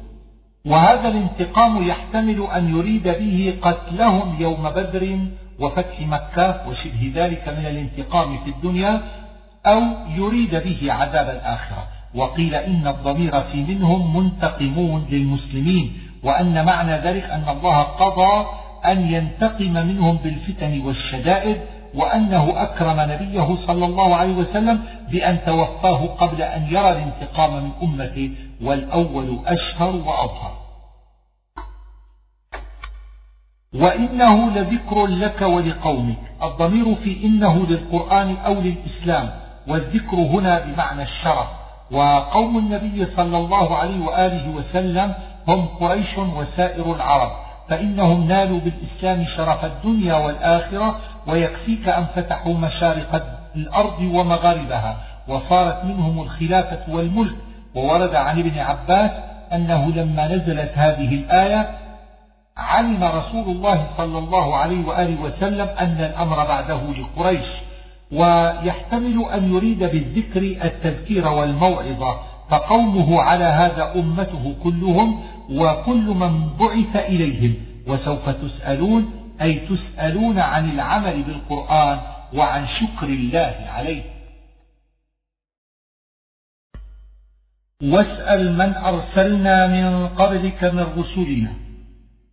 [0.66, 5.18] وهذا الانتقام يحتمل أن يريد به قتلهم يوم بدر
[5.60, 9.02] وفتح مكة وشبه ذلك من الانتقام في الدنيا
[9.66, 9.82] أو
[10.16, 11.86] يريد به عذاب الآخرة.
[12.14, 15.92] وقيل إن الضمير في منهم منتقمون للمسلمين
[16.22, 18.46] وأن معنى ذلك أن الله قضى
[18.84, 21.56] أن ينتقم منهم بالفتن والشدائد
[21.94, 28.30] وأنه أكرم نبيه صلى الله عليه وسلم بأن توفاه قبل أن يرى الانتقام من أمته
[28.62, 30.63] والأول أشهر وأظهر
[33.74, 36.16] وإنه لذكر لك ولقومك.
[36.42, 39.30] الضمير في إنه للقرآن أو للإسلام
[39.68, 41.46] والذكر هنا بمعنى الشرف.
[41.90, 45.14] وقوم النبي صلى الله عليه وآله وسلم
[45.48, 47.30] هم قريش وسائر العرب
[47.68, 53.22] فإنهم نالوا بالإسلام شرف الدنيا والآخرة ويكفيك أن فتحوا مشارق
[53.56, 54.96] الأرض ومغاربها.
[55.28, 57.34] وصارت منهم الخلافة والملك.
[57.74, 59.10] وورد عن ابن عباس
[59.52, 61.68] أنه لما نزلت هذه الآية
[62.56, 67.46] علم رسول الله صلى الله عليه وآله وسلم أن الأمر بعده لقريش
[68.12, 77.54] ويحتمل أن يريد بالذكر التذكير والموعظة فقومه على هذا أمته كلهم وكل من بعث إليهم
[77.86, 79.10] وسوف تسألون
[79.42, 82.00] أي تسألون عن العمل بالقرآن
[82.34, 84.02] وعن شكر الله عليه.
[87.82, 91.63] واسأل من أرسلنا من قبلك من رسلنا.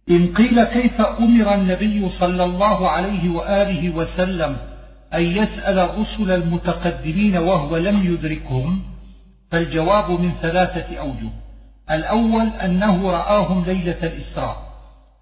[0.09, 4.57] إن قيل كيف أمر النبي صلى الله عليه وآله وسلم
[5.13, 8.81] أن يسأل الرسل المتقدمين وهو لم يدركهم؟
[9.51, 11.29] فالجواب من ثلاثة أوجه.
[11.91, 14.57] الأول أنه رآهم ليلة الإسراء.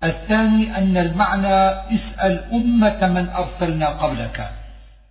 [0.03, 4.49] الثاني أن المعنى اسأل أمة من أرسلنا قبلك.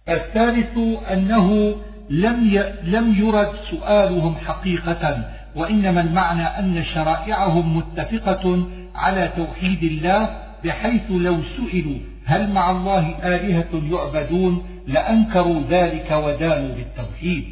[0.08, 0.78] الثالث
[1.12, 1.76] أنه
[2.10, 5.24] لم لم يرد سؤالهم حقيقة
[5.56, 8.66] وإنما المعنى أن شرائعهم متفقة
[8.99, 17.44] على توحيد الله بحيث لو سئلوا هل مع الله آلهة يعبدون لأنكروا ذلك ودانوا بالتوحيد.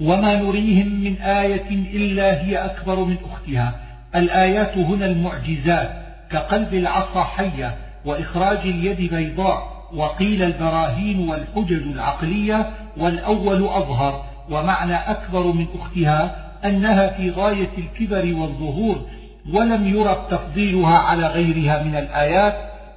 [0.00, 3.80] وما نريهم من آية إلا هي أكبر من أختها.
[4.14, 5.90] الآيات هنا المعجزات
[6.30, 14.24] كقلب العصا حية وإخراج اليد بيضاء وقيل البراهين والحجج العقلية والأول أظهر.
[14.50, 19.06] ومعنى أكبر من أختها أنها في غاية الكبر والظهور
[19.52, 22.54] ولم يرى تفضيلها على غيرها من الآيات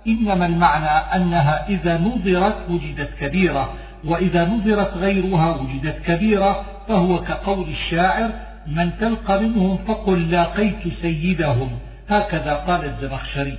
[0.08, 3.74] إنما المعنى أنها إذا نظرت وجدت كبيرة
[4.06, 8.32] وإذا نظرت غيرها وجدت كبيرة فهو كقول الشاعر
[8.68, 11.70] من تلقى منهم فقل لاقيت سيدهم
[12.10, 13.58] هكذا قال الزمخشري.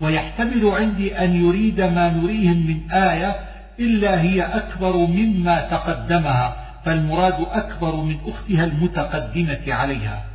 [0.00, 3.36] ويحتمل عندي أن يريد ما نريهم من آية
[3.80, 10.31] إلا هي أكبر مما تقدمها فالمراد أكبر من أختها المتقدمة عليها.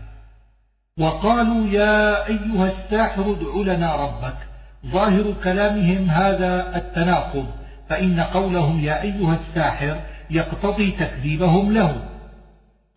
[0.99, 4.37] وقالوا يا أيها الساحر ادع لنا ربك.
[4.85, 7.45] ظاهر كلامهم هذا التناقض
[7.89, 11.95] فإن قولهم يا أيها الساحر يقتضي تكذيبهم له.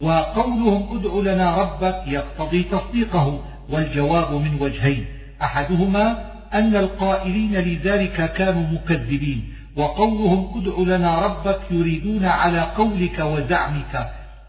[0.02, 3.40] وقولهم ادع لنا ربك يقتضي تصديقه
[3.70, 5.06] والجواب من وجهين.
[5.42, 9.44] أحدهما أن القائلين لذلك كانوا مكذبين
[9.76, 14.08] وقولهم ادع لنا ربك يريدون على قولك وزعمك.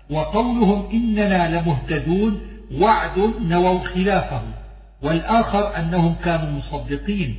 [0.09, 4.41] وقولهم إننا لمهتدون وعد نووا خلافه
[5.01, 7.35] والآخر أنهم كانوا مصدقين.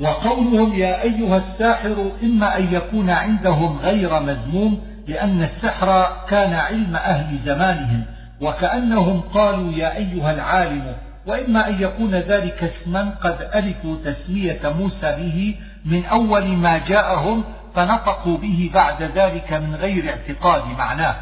[0.00, 7.38] وقولهم يا أيها الساحر إما أن يكون عندهم غير مذموم لأن السحر كان علم أهل
[7.44, 8.04] زمانهم
[8.40, 10.94] وكأنهم قالوا يا أيها العالم
[11.26, 15.54] وإما أن يكون ذلك اسما قد ألفوا تسمية موسى به
[15.84, 17.44] من أول ما جاءهم
[17.74, 21.14] فنطقوا به بعد ذلك من غير اعتقاد معناه.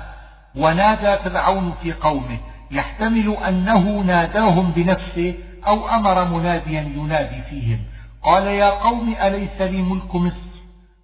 [0.55, 2.39] ونادى فرعون في قومه
[2.71, 5.35] يحتمل أنه ناداهم بنفسه
[5.67, 7.79] أو أمر مناديا ينادي فيهم.
[8.23, 10.47] قال يا قوم أليس لي ملك مصر؟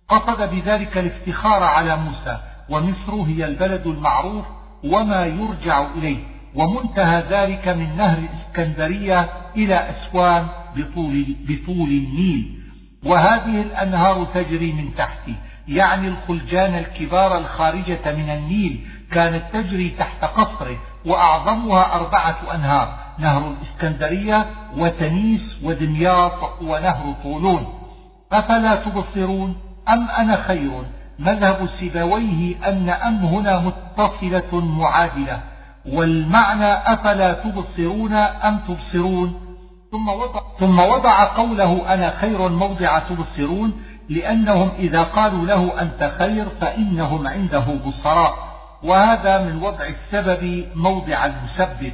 [0.09, 2.39] قصد بذلك الافتخار على موسى
[2.69, 4.45] ومصر هي البلد المعروف
[4.85, 6.19] وما يرجع إليه
[6.55, 10.47] ومنتهى ذلك من نهر الإسكندرية إلى أسوان
[10.77, 12.59] بطول, بطول النيل.
[13.05, 15.35] وهذه الأنهار تجري من تحته
[15.69, 24.47] يعني الخلجان الكبار الخارجة من النيل كانت تجري تحت قصره وأعظمها أربعة أنهار نهر الإسكندرية
[24.79, 27.67] وتنيس ودمياط ونهر طولون.
[28.33, 29.57] أفلا تبصرون
[29.89, 30.71] أم أنا خير؟
[31.19, 35.41] مذهب سيبويه أن أم هنا متصلة معادلة.
[35.93, 39.35] والمعنى أفلا تبصرون أم تبصرون؟
[39.93, 43.73] ثم وضع, ثم وضع قوله أنا خير موضع تبصرون
[44.09, 48.52] لأنهم إذا قالوا له أنت خير فإنهم عنده بصراء.
[48.85, 51.93] وهذا من وضع السبب موضع المسبب.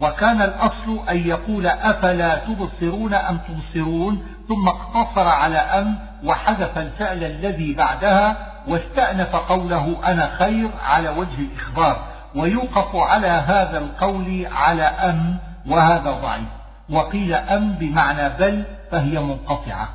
[0.00, 7.74] وكان الأصل أن يقول أفلا تبصرون أم تبصرون ثم اقتصر على أم وحذف الفعل الذي
[7.74, 8.36] بعدها
[8.68, 12.04] واستأنف قوله أنا خير على وجه الإخبار.
[12.34, 16.48] ويوقف على هذا القول على أم وهذا ضعيف.
[16.90, 19.88] وقيل أم بمعنى بل فهي منقطعة.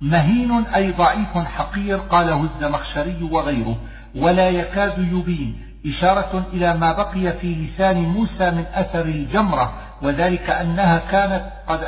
[0.00, 3.76] مهين أي ضعيف حقير قاله الزمخشري وغيره.
[4.16, 9.72] ولا يكاد يبين إشارة إلى ما بقي في لسان موسى من أثر الجمرة
[10.02, 11.84] وذلك أنها كانت قد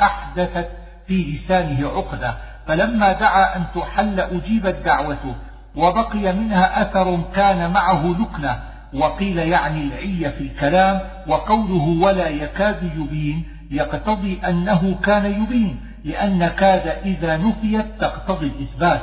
[0.00, 0.68] أحدثت
[1.06, 2.34] في لسانه عقدة.
[2.66, 5.34] فلما دعا أن تحل أجيبت دعوته
[5.76, 8.58] وبقي منها أثر كان معه لكنة.
[8.94, 16.86] وقيل يعني العية في الكلام وقوله ولا يكاد يبين يقتضي أنه كان يبين لأن كاد
[17.04, 19.00] إذا نفيت تقتضي الإثبات.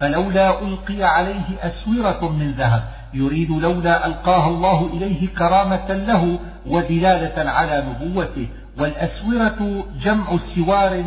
[0.00, 2.82] فلولا ألقي عليه أسورة من ذهب.
[3.14, 8.46] يريد لولا ألقاها الله إليه كرامة له ودلالة على نبوته
[8.78, 11.04] والأسورة جمع سوار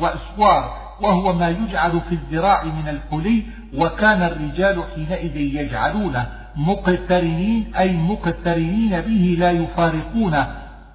[0.00, 3.42] وأسوار وهو ما يجعل في الذراع من الحلي
[3.76, 6.26] وكان الرجال حينئذ يجعلونه
[6.56, 10.48] مقترنين أي مقترنين به لا يفارقونه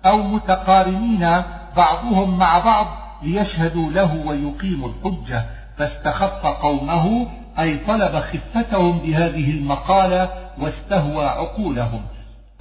[0.05, 1.27] أو متقارنين
[1.77, 2.87] بعضهم مع بعض
[3.23, 5.45] ليشهدوا له ويقيموا الحجة.
[5.77, 7.27] فاستخف قومه
[7.59, 10.29] أي طلب خفتهم بهذه المقالة
[10.59, 12.01] واستهوى عقولهم.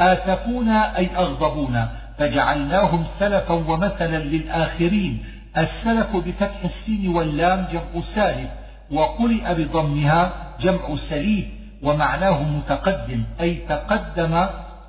[0.01, 1.89] آسفونا أي أغضبونا.
[2.19, 5.25] فجعلناهم سلفا ومثلا للآخرين.
[5.57, 8.51] السلف بفتح السين واللام جمع سالف
[8.91, 11.45] وقرئ بضمها جمع سليف
[11.83, 14.47] ومعناه متقدم أي تقدم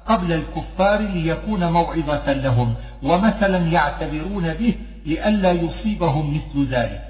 [0.07, 4.75] قبل الكفار ليكون موعظة لهم ومثلا يعتبرون به
[5.05, 7.01] لئلا يصيبهم مثل ذلك.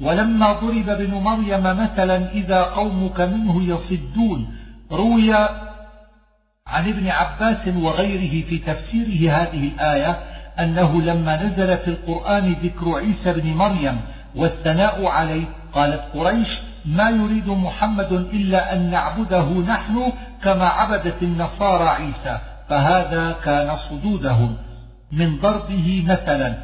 [0.00, 4.46] ولما ضرب ابن مريم مثلا إذا قومك منه يصدون
[4.92, 5.34] روي
[6.66, 10.18] عن ابن عباس وغيره في تفسيره هذه الآية
[10.58, 14.00] أنه لما نزل في القرآن ذكر عيسى بن مريم
[14.34, 20.12] والثناء عليه قالت قريش ما يريد محمد إلا أن نعبده نحن
[20.42, 24.56] كما عبدت النصارى عيسى فهذا كان صدودهم.
[25.12, 26.54] من ضربه مثلا.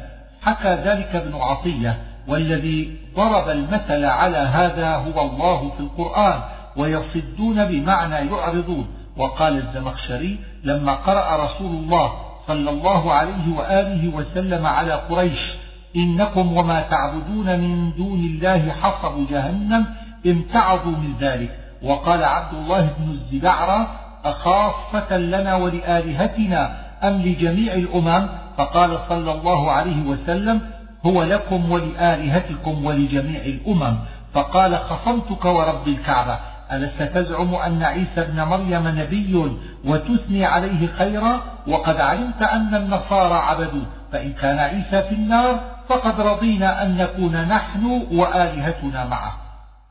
[0.41, 1.97] حكى ذلك ابن عطية
[2.27, 6.41] والذي ضرب المثل على هذا هو الله في القرآن.
[6.77, 8.87] ويصدون بمعنى يعرضون.
[9.17, 12.13] وقال الزمخشري لما قرأ رسول الله
[12.47, 15.53] صلى الله عليه وآله وسلم على قريش
[15.95, 19.85] إنكم وما تعبدون من دون الله حصب جهنم
[20.25, 21.59] امتعضوا من ذلك.
[21.83, 23.87] وقال عبد الله بن الزبعرة
[24.25, 30.61] أخاصة لنا ولآلهتنا أم لجميع الأمم؟ فقال صلى الله عليه وسلم
[31.05, 33.97] هو لكم ولآلهتكم ولجميع الأمم.
[34.33, 36.39] فقال خصمتك ورب الكعبة.
[36.73, 39.51] ألست تزعم أن عيسى ابن مريم نبي
[39.85, 45.59] وتثني عليه خيرا؟ وقد علمت أن النصارى عبدوه فإن كان عيسى في النار
[45.89, 49.31] فقد رضينا أن نكون نحن وآلهتنا معه.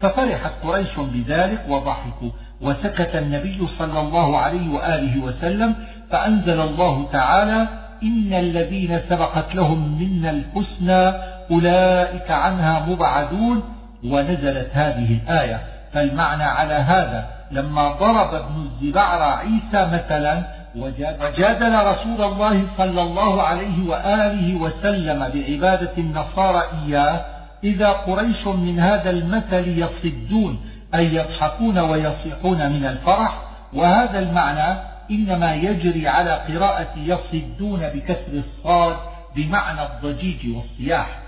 [0.00, 2.30] ففرحت قريش بذلك وضحكوا.
[2.60, 5.74] وسكت النبي صلى الله عليه وآله وسلم
[6.10, 7.68] فأنزل الله تعالى
[8.02, 11.12] إن الذين سبقت لهم منا الحسنى
[11.50, 13.62] أولئك عنها مبعدون.
[14.04, 15.60] ونزلت هذه الآية
[15.92, 20.42] فالمعنى على هذا لما ضرب ابن الزبعر عيسى مثلا
[20.76, 27.24] وجادل رسول الله صلى الله عليه وآله وسلم بعبادة النصارى إياه
[27.64, 30.60] إذا قريش من هذا المثل يصدون
[30.94, 34.78] أي يضحكون ويصيحون من الفرح وهذا المعنى
[35.10, 38.96] إنما يجري على قراءة يصدون بكسر الصاد
[39.36, 41.18] بمعنى الضجيج والصياح.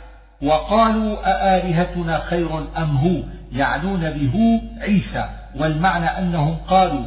[0.42, 3.22] وقالوا أآلهتنا خير أم هو؟
[3.52, 7.04] يعنون به عيسى والمعنى أنهم قالوا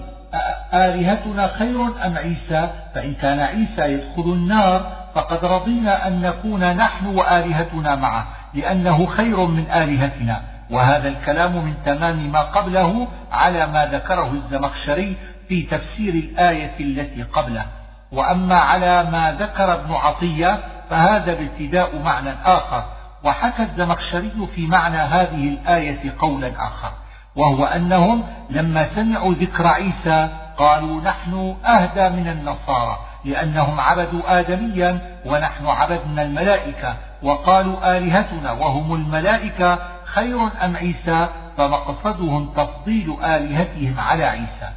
[0.74, 7.96] آلهتنا خير أم عيسى؟ فإن كان عيسى يدخل النار فقد رضينا أن نكون نحن وآلهتنا
[7.96, 10.41] معه لأنه خير من آلهتنا.
[10.72, 15.16] وهذا الكلام من تمام ما قبله على ما ذكره الزمخشري
[15.48, 17.66] في تفسير الآية التي قبله.
[18.12, 22.95] وأما على ما ذكر ابن عطية فهذا ابتداء معنى آخر.
[23.26, 26.91] وحكى الزمخشري في معنى هذه الآية قولا آخر
[27.36, 35.67] وهو أنهم لما سمعوا ذكر عيسى قالوا نحن أهدى من النصارى لأنهم عبدوا آدميا ونحن
[35.67, 44.69] عبدنا الملائكة وقالوا آلهتنا وهم الملائكة خير أم عيسى فمقصدهم تفضيل آلهتهم على عيسى.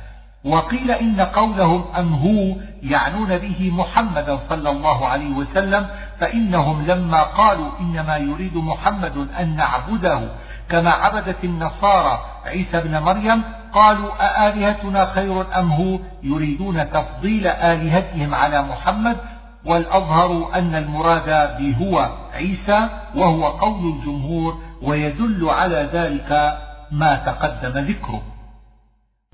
[0.49, 5.86] وقيل إن قولهم أم هو يعنون به محمدا صلى الله عليه وسلم
[6.20, 10.20] فإنهم لما قالوا إنما يريد محمد أن نعبده
[10.68, 13.42] كما عبدت النصارى عيسى بن مريم
[13.74, 19.16] قالوا أآلهتنا خير أم هو؟ يريدون تفضيل آلهتهم على محمد
[19.64, 26.59] والأظهر أن المراد بهو عيسى وهو قول الجمهور ويدل على ذلك
[26.90, 28.22] ما تقدم ذكره.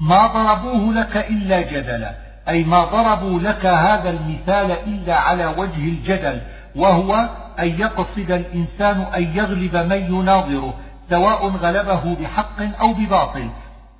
[0.04, 2.14] ما ضربوه لك إلا جدلا.
[2.48, 6.40] أي ما ضربوا لك هذا المثال إلا على وجه الجدل
[6.76, 7.28] وهو
[7.58, 10.74] أن يقصد الإنسان أن يغلب من يناظره
[11.10, 13.48] سواء غلبه بحق أو بباطل.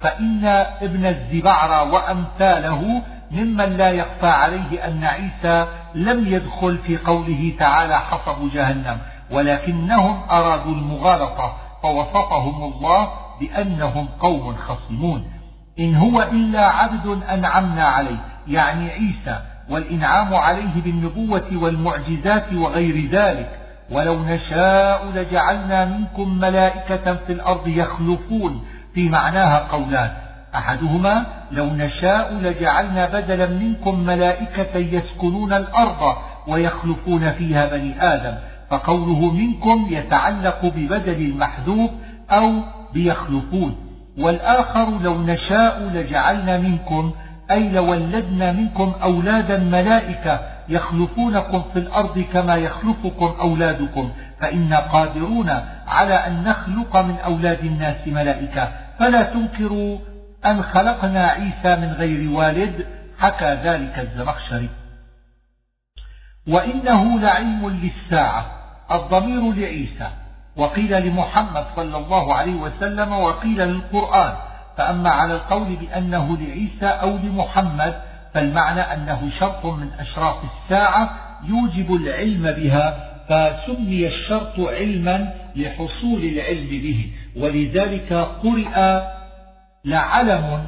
[0.00, 0.46] فإن
[0.80, 8.50] ابن الزبعر وأمثاله ممن لا يخفى عليه أن عيسى لم يدخل في قوله تعالى حصب
[8.54, 8.98] جهنم
[9.30, 13.08] ولكنهم أرادوا المغالطة فوصفهم الله
[13.40, 15.33] بأنهم قوم خصمون.
[15.78, 18.18] إن هو إلا عبد أنعمنا عليه
[18.48, 19.38] يعني عيسى
[19.70, 23.48] والإنعام عليه بالنبوة والمعجزات وغير ذلك.
[23.90, 28.64] ولو نشاء لجعلنا منكم ملائكة في الأرض يخلفون.
[28.94, 30.10] في معناها قولان
[30.54, 36.16] أحدهما لو نشاء لجعلنا بدلا منكم ملائكة يسكنون الأرض
[36.46, 38.34] ويخلفون فيها بني آدم.
[38.70, 41.90] فقوله منكم يتعلق ببدل المحذوف
[42.30, 42.52] أو
[42.94, 43.83] بيخلفون.
[44.18, 47.12] والآخر لو نشاء لجعلنا منكم
[47.50, 55.50] أي لولدنا منكم أولادا ملائكة يخلفونكم في الأرض كما يخلفكم أولادكم فإنا قادرون
[55.86, 58.72] على أن نخلق من أولاد الناس ملائكة.
[58.98, 59.98] فلا تنكروا
[60.46, 62.86] أن خلقنا عيسى من غير والد
[63.18, 64.68] حكى ذلك الزمخشري.
[66.48, 68.46] وإنه لعلم للساعة
[68.90, 70.10] الضمير لعيسى.
[70.56, 74.32] وقيل لمحمد صلى الله عليه وسلم وقيل للقرآن
[74.76, 77.94] فأما على القول بأنه لعيسى أو لمحمد
[78.34, 81.10] فالمعنى أنه شرط من أشراط الساعة
[81.48, 89.02] يوجب العلم بها فسمي الشرط علما لحصول العلم به ولذلك قرئ
[89.84, 90.64] لعلم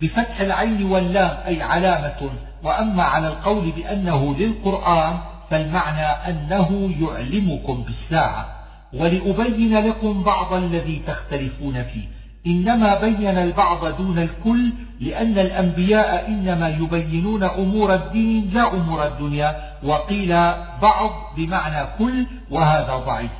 [0.00, 2.30] بفتح العين واللام أي علامة.
[2.62, 5.18] وأما على القول بأنه للقرآن
[5.50, 8.59] فالمعنى أنه يعلمكم بالساعة.
[8.94, 12.08] ولأبين لكم بعض الذي تختلفون فيه.
[12.46, 20.28] إنما بين البعض دون الكل لأن الأنبياء إنما يبينون أمور الدين لا أمور الدنيا وقيل
[20.82, 23.30] بعض بمعنى كل وهذا ضعيف.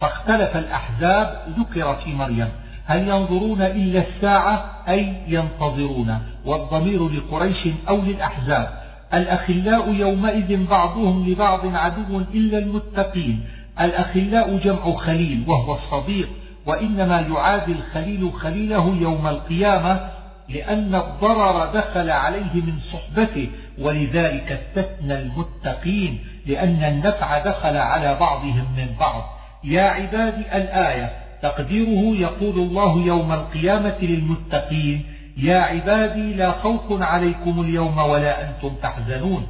[0.00, 2.48] فاختلف الأحزاب ذكر في مريم.
[2.84, 6.18] هل ينظرون إلا الساعة؟ أي ينتظرون.
[6.44, 8.82] والضمير لقريش أو للأحزاب.
[9.14, 13.40] الأخلاء يومئذ بعضهم لبعض عدو إلا المتقين.
[13.80, 16.28] الأخلاء جمع خليل وهو الصديق
[16.66, 20.10] وإنما يعادي الخليل خليله يوم القيامة
[20.48, 23.48] لأن الضرر دخل عليه من صحبته
[23.78, 29.22] ولذلك استثنى المتقين لأن النفع دخل على بعضهم من بعض.
[29.64, 31.12] يا عبادي الآية
[31.42, 35.04] تقديره يقول الله يوم القيامة للمتقين
[35.36, 39.46] يا عبادي لا خوف عليكم اليوم ولا أنتم تحزنون.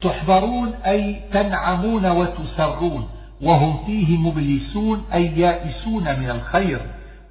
[0.00, 3.08] تحبرون أي تنعمون وتسرون.
[3.42, 6.80] وهم فيه مبلسون أي يائسون من الخير.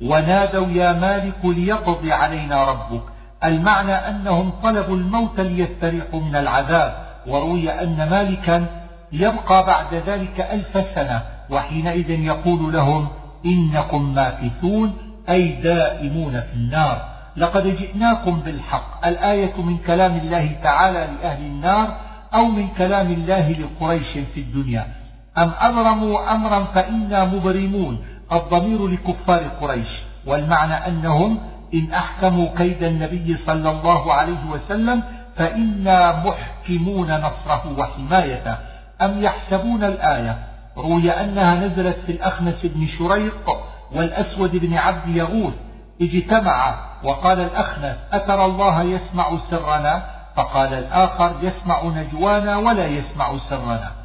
[0.02, 3.04] ونادوا يا مالك ليقضي علينا ربك.
[3.44, 7.06] المعنى أنهم طلبوا الموت ليستريحوا من العذاب.
[7.28, 8.66] وروي أن مالكا
[9.12, 11.22] يبقى بعد ذلك ألف سنة.
[11.50, 13.08] وحينئذ يقول لهم
[13.46, 14.94] إنكم ماكثون
[15.30, 17.06] أي دائمون في النار.
[17.38, 19.08] لقد جئناكم بالحق.
[19.08, 21.96] الآية من كلام الله تعالى لأهل النار
[22.34, 25.05] أو من كلام الله لقريش في الدنيا.
[25.38, 29.88] أم أبرموا أمرا فإنا مبرمون الضمير لكفار قريش
[30.26, 31.40] والمعنى أنهم
[31.74, 35.04] إن أحكموا كيد النبي صلى الله عليه وسلم
[35.36, 38.58] فإنا محكمون نصره وحمايته.
[39.02, 40.38] أم يحسبون الآية؟
[40.78, 43.50] روي أنها نزلت في الأخنس بن شريق
[43.92, 45.54] والأسود بن عبد يغوث.
[46.02, 50.06] اجتمعا وقال الأخنس أترى الله يسمع سرنا؟
[50.36, 54.05] فقال الآخر يسمع نجوانا ولا يسمع سرنا.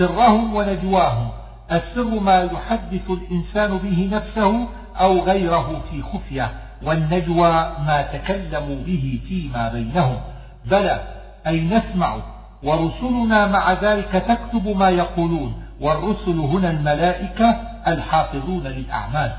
[0.00, 1.28] سرهم ونجواهم.
[1.72, 4.68] السر ما يحدث الإنسان به نفسه
[5.00, 6.50] أو غيره في خفية
[6.82, 7.52] والنجوى
[7.86, 10.16] ما تكلموا به فيما بينهم.
[10.64, 11.00] بلى
[11.46, 12.16] أي نسمع
[12.62, 19.32] ورسلنا مع ذلك تكتب ما يقولون والرسل هنا الملائكة الحافظون للأعمال.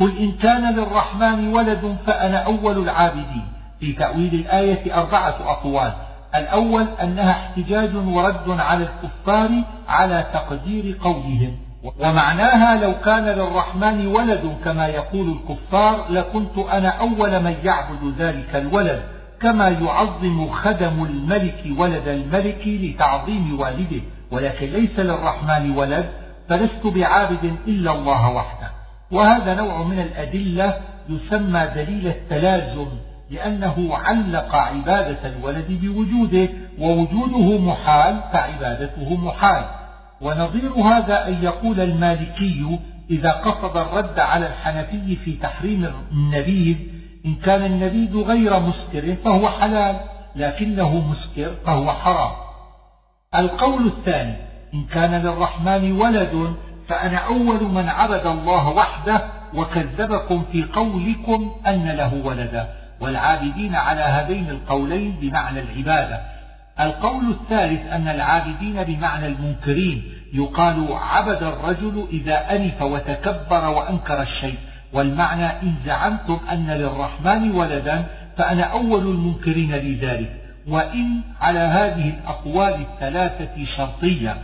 [0.00, 3.48] قل إن كان للرحمن ولد فأنا أول العابدين.
[3.80, 5.92] في تأويل الآية أربعة أقوال.
[6.34, 9.50] الأول أنها احتجاج ورد على الكفار
[9.88, 11.56] على تقدير قولهم.
[12.00, 19.02] ومعناها لو كان للرحمن ولد كما يقول الكفار لكنت أنا أول من يعبد ذلك الولد
[19.40, 24.00] كما يعظم خدم الملك ولد الملك لتعظيم والده.
[24.30, 26.10] ولكن ليس للرحمن ولد
[26.48, 28.70] فلست بعابد إلا الله وحده.
[29.10, 30.76] وهذا نوع من الأدلة
[31.08, 32.86] يسمى دليل التلازم.
[33.32, 36.48] لأنه علق عبادة الولد بوجوده
[36.78, 39.64] ووجوده محال فعبادته محال.
[40.20, 42.78] ونظير هذا أن يقول المالكي
[43.10, 46.76] إذا قصد الرد على الحنفي في تحريم النبيذ
[47.26, 49.96] إن كان النبيذ غير مسكر فهو حلال
[50.36, 52.32] لكنه مسكر فهو حرام.
[53.34, 54.36] القول الثاني
[54.74, 56.54] إن كان للرحمن ولد
[56.88, 59.22] فأنا أول من عبد الله وحده
[59.54, 62.81] وكذبكم في قولكم أن له ولدا.
[63.02, 66.20] والعابدين على هذين القولين بمعنى العبادة.
[66.80, 70.02] القول الثالث أن العابدين بمعنى المنكرين
[70.32, 74.58] يقال عبد الرجل إذا أنف وتكبر وأنكر الشيء.
[74.92, 78.04] والمعنى إن زعمتم أن للرحمن ولدا
[78.36, 80.42] فأنا أول المنكرين لذلك.
[80.68, 84.36] وإن على هذه الأقوال الثلاثة شرطية.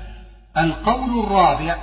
[0.59, 1.76] القول الرابع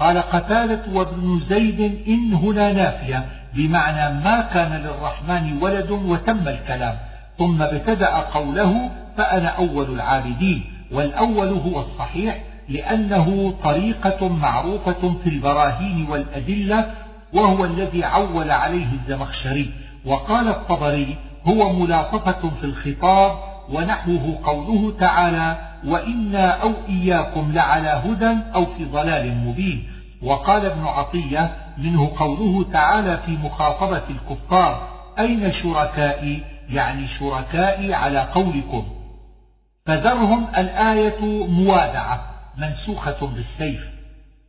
[0.00, 3.24] قال قتالة وابن زيد إن هنا نافية
[3.54, 6.94] بمعنى ما كان للرحمن ولد وتم الكلام
[7.38, 16.90] ثم ابتدأ قوله فأنا أول العابدين والأول هو الصحيح لأنه طريقة معروفة في البراهين والأدلة
[17.32, 19.70] وهو الذي عول عليه الزمخشري
[20.06, 23.32] وقال الطبري هو ملاطفة في الخطاب
[23.72, 25.56] ونحوه قوله تعالى
[25.86, 29.88] وإنا أو إياكم لعلى هدى أو في ضلال مبين.
[30.22, 34.88] وقال ابن عطية منه قوله تعالى في مخاطبة الكفار
[35.18, 38.86] أين شركائي؟ يعني شركائي على قولكم.
[39.86, 42.20] فذرهم الآية موادعة
[42.58, 43.88] منسوخة بالسيف.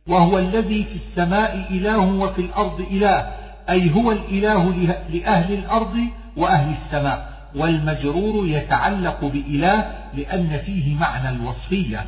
[0.08, 3.32] وهو الذي في السماء إله وفي الأرض إله
[3.70, 4.70] أي هو الإله
[5.10, 5.96] لأهل الأرض
[6.36, 7.31] وأهل السماء.
[7.56, 12.06] والمجرور يتعلق بإله لأن فيه معنى الوصفية.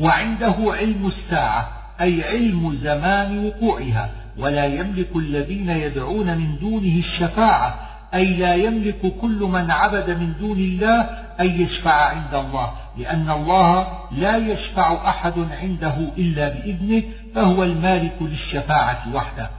[0.00, 1.68] وعنده علم الساعة
[2.00, 7.74] أي علم زمان وقوعها ولا يملك الذين يدعون من دونه الشفاعة
[8.14, 11.00] أي لا يملك كل من عبد من دون الله
[11.40, 17.02] أن يشفع عند الله لأن الله لا يشفع أحد عنده إلا بإذنه
[17.34, 19.50] فهو المالك للشفاعة وحده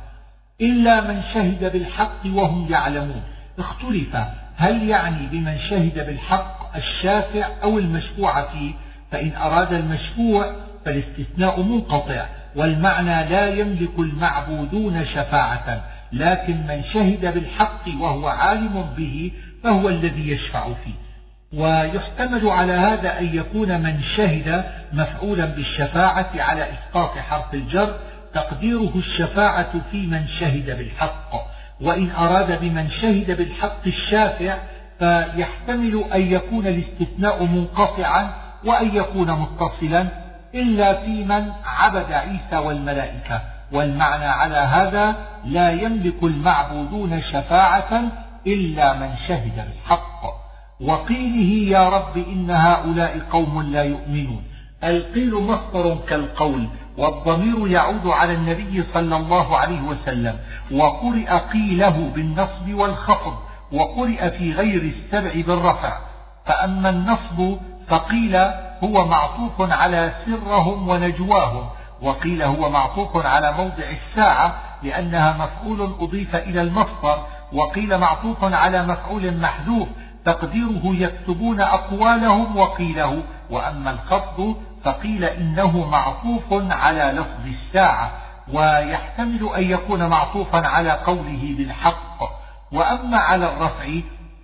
[0.62, 3.22] إلا من شهد بالحق وهم يعلمون.
[3.60, 4.18] اختلف
[4.56, 8.74] هل يعني بمن شهد بالحق الشافع أو المشفوع فيه؟
[9.12, 10.56] فإن أراد المشفوع
[10.86, 12.26] فالاستثناء منقطع
[12.56, 15.84] والمعنى لا يملك المعبودون شفاعة
[16.14, 19.32] لكن من شهد بالحق وهو عالم به
[19.64, 21.06] فهو الذي يشفع فيه.
[21.60, 28.00] ويحتمل على هذا أن يكون من شهد مفعولا بالشفاعة على إسقاط حرف الجر
[28.34, 31.55] تقديره الشفاعة في من شهد بالحق.
[31.82, 34.58] وإن أراد بمن شهد بالحق الشافع
[35.00, 38.34] فيحتمل أن يكون الاستثناء منقطعا
[38.66, 40.08] وأن يكون متصلا
[40.56, 43.42] إلا في من عبد عيسى والملائكة.
[43.72, 45.16] والمعنى على هذا
[45.46, 48.04] لا يملك المعبودون شفاعة
[48.48, 50.22] إلا من شهد بالحق.
[50.82, 54.44] وقيله يا رب إن هؤلاء قوم لا يؤمنون.
[54.84, 56.68] القيل مصدر كالقول
[56.98, 60.40] والضمير يعود على النبي صلى الله عليه وسلم
[60.72, 63.34] وقرئ قيله بالنصب والخفض
[63.72, 65.98] وقرئ في غير السبع بالرفع.
[66.46, 67.58] فأما النصب
[67.88, 68.36] فقيل
[68.84, 71.70] هو معطوف على سرهم ونجواهم
[72.02, 77.18] وقيل هو معطوف على موضع الساعة لأنها مفعول أضيف إلى المصدر
[77.54, 79.88] وقيل معطوف على مفعول محذوف
[80.26, 83.24] تقديره يكتبون أقوالهم وقيله.
[83.50, 84.56] وأما الخفض
[84.86, 88.12] فقيل إنه معطوف على لفظ الساعة
[88.54, 92.24] ويحتمل أن يكون معطوفا على قوله بالحق.
[92.72, 93.86] وأما على الرفع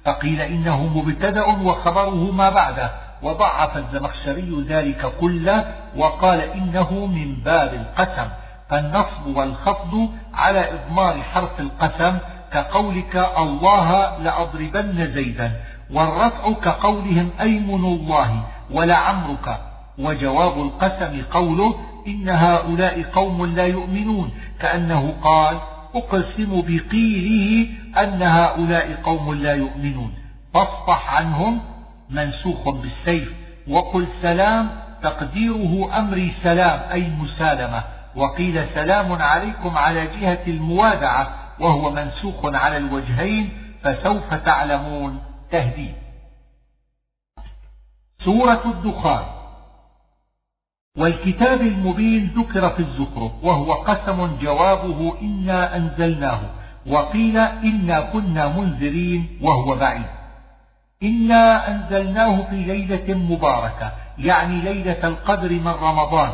[0.05, 2.91] فقيل إنه مبتدأ وخبره ما بعده.
[3.21, 8.29] وضعف الزمخشري ذلك كله وقال إنه من باب القسم.
[8.69, 12.17] فالنصب والخفض على إضمار حرف القسم
[12.53, 15.51] كقولك الله لأضربن زيدا
[15.91, 19.70] والرفع كقولهم أيمن الله ولعمرك
[20.05, 21.75] وجواب القسم قوله
[22.07, 25.57] إن هؤلاء قوم لا يؤمنون كأنه قال
[25.95, 30.13] أقسم بقيله أن هؤلاء قوم لا يؤمنون.
[30.53, 31.59] فاصفح عنهم
[32.09, 33.33] منسوخ بالسيف
[33.67, 34.69] وقل سلام
[35.03, 37.83] تقديره أمري سلام أي مسالمة.
[38.15, 41.29] وقيل سلام عليكم على جهة الموادعة
[41.59, 43.49] وهو منسوخ على الوجهين
[43.83, 45.19] فسوف تعلمون
[45.51, 45.95] تهديد.
[48.23, 49.40] سورة الدخان.
[50.97, 56.39] والكتاب المبين ذكر في الزخرف وهو قسم جوابه إنا أنزلناه
[56.87, 60.05] وقيل إنا كنا منذرين وهو بعيد.
[61.03, 66.29] إنا أنزلناه في ليلة مباركة يعني ليلة القدر من رمضان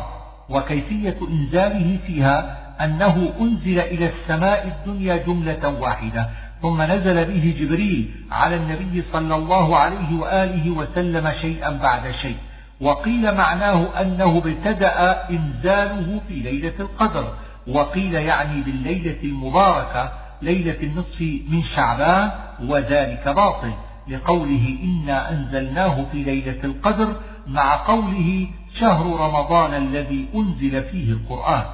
[0.50, 6.28] وكيفية إنزاله فيها أنه أنزل إلى السماء الدنيا جملة واحدة
[6.62, 12.36] ثم نزل به جبريل على النبي صلى الله عليه وآله وسلم شيئا بعد شيء.
[12.80, 17.34] وقيل معناه أنه ابتدأ إنزاله في ليلة القدر
[17.68, 22.30] وقيل يعني بالليلة المباركة ليلة النصف من شعبان
[22.64, 23.72] وذلك باطل
[24.08, 31.64] لقوله إنا أنزلناه في ليلة القدر مع قوله شهر رمضان الذي أنزل فيه القرآن.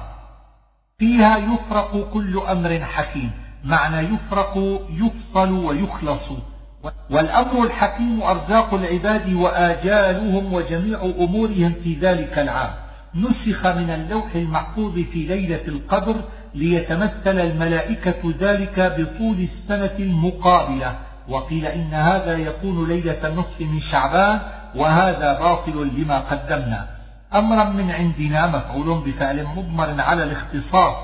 [0.99, 3.31] فيها يفرق كل أمر حكيم
[3.63, 6.54] معنى يفرق يفصل ويخلص.
[7.09, 12.73] والأمر الحكيم أرزاق العباد وآجالهم وجميع أمورهم في ذلك العام.
[13.15, 16.15] نسخ من اللوح المحفوظ في ليلة القدر
[16.55, 20.95] ليتمثل الملائكة ذلك بطول السنة المقابلة.
[21.29, 24.39] وقيل إن هذا يكون ليلة النصف من شعبان
[24.75, 26.87] وهذا باطل لما قدمنا.
[27.35, 30.95] أمرا من عندنا مفعول بفعل مضمر على الاختصاص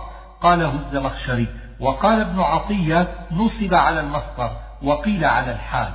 [0.42, 1.48] قاله الزمخشري.
[1.80, 4.52] وقال ابن عطية نصب على المصدر.
[4.84, 5.90] وقيل على الحال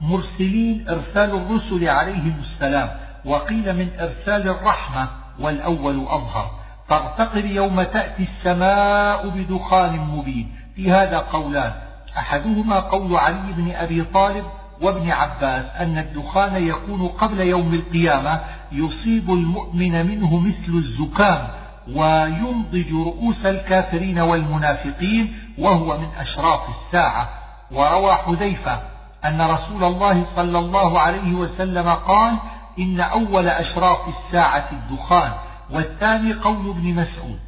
[0.00, 2.90] مرسلين إرسال الرسل عليهم السلام
[3.24, 5.08] وقيل من إرسال الرحمة
[5.40, 6.50] والأول أظهر.
[6.88, 10.52] فارتقب يوم تأتي السماء بدخان مبين.
[10.76, 11.72] في هذا قولان
[12.18, 14.44] أحدهما قول علي بن أبي طالب
[14.80, 18.40] وابن عباس أن الدخان يكون قبل يوم القيامة
[18.72, 21.48] يصيب المؤمن منه مثل الزكام
[21.94, 27.39] وينضج رؤوس الكافرين والمنافقين وهو من أشراف الساعة.
[27.72, 28.80] وروى حذيفة
[29.24, 32.36] أن رسول الله صلى الله عليه وسلم قال
[32.78, 35.32] إن أول أشراف الساعة الدخان
[35.70, 37.38] والثاني قول ابن مسعود.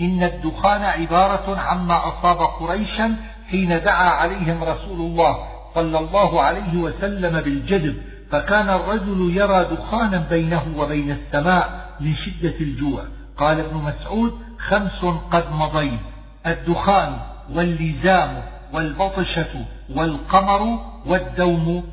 [0.00, 3.16] إن الدخان عبارة عما أصاب قريشا
[3.50, 5.38] حين دعا عليهم رسول الله
[5.74, 7.96] صلى الله عليه وسلم بالجدب
[8.30, 13.02] فكان الرجل يرى دخانا بينه وبين السماء من شدة الجوع.
[13.36, 15.98] قال ابن مسعود خمس قد مضين
[16.46, 17.16] الدخان
[17.54, 19.64] واللزام والبطشة
[19.94, 21.84] والقمر والدوم.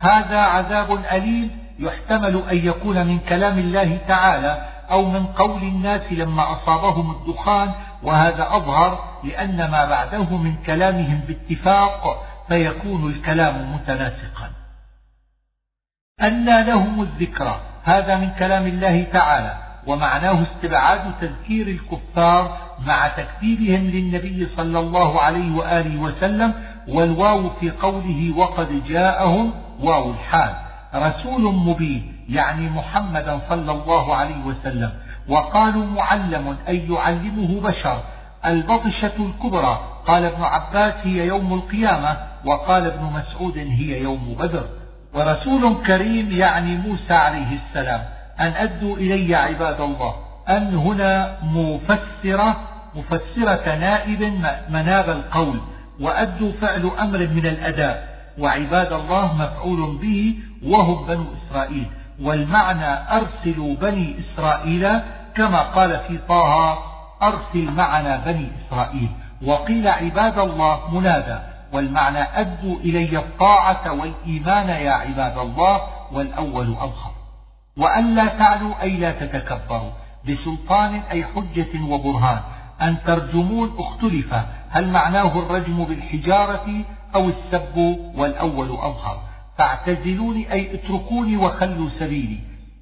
[0.00, 6.52] هذا عذاب أليم يحتمل أن يكون من كلام الله تعالى أو من قول الناس لما
[6.52, 7.72] أصابهم الدخان
[8.02, 14.50] وهذا أظهر لأن ما بعده من كلامهم باتفاق فيكون الكلام متناسقا.
[16.22, 19.65] أنى لهم الذكرى هذا من كلام الله تعالى.
[19.86, 26.54] ومعناه استبعاد تذكير الكفار مع تكذيبهم للنبي صلى الله عليه وآله وسلم
[26.88, 30.54] والواو في قوله وقد جاءهم واو الحال.
[30.94, 34.92] رسول مبين يعني محمدا صلى الله عليه وسلم.
[35.28, 38.00] وقالوا معلم أي يعلمه بشر.
[38.46, 39.80] البطشة الكبرى.
[40.06, 42.16] قال ابن عباس هي يوم القيامة.
[42.44, 44.68] وقال ابن مسعود هي يوم بدر.
[45.14, 48.15] ورسول كريم يعني موسى عليه السلام.
[48.40, 50.14] أن أدوا إلي عباد الله
[50.48, 52.56] أن هنا مفسرة
[52.94, 54.22] مفسرة نائب
[54.70, 55.60] مناب القول
[56.00, 60.34] وأدوا فعل أمر من الأداء وعباد الله مفعول به
[60.64, 61.86] وهم بنو إسرائيل.
[62.22, 65.00] والمعنى أرسلوا بني إسرائيل
[65.34, 66.78] كما قال في طه
[67.22, 69.08] أرسل معنا بني إسرائيل.
[69.42, 71.38] وقيل عباد الله منادى
[71.72, 75.80] والمعنى أدوا إلي الطاعة والإيمان يا عباد الله
[76.12, 77.15] والأول أظهر
[77.76, 79.90] وأن لا تعلوا أي لا تتكبروا
[80.28, 82.40] بسلطان أي حجة وبرهان
[82.82, 84.34] أن ترجمون اختلف
[84.70, 86.66] هل معناه الرجم بالحجارة
[87.14, 87.76] أو السب
[88.14, 89.22] والأول أظهر.
[89.58, 92.38] فاعتزلوني أي اتركوني وخلوا سبيلي.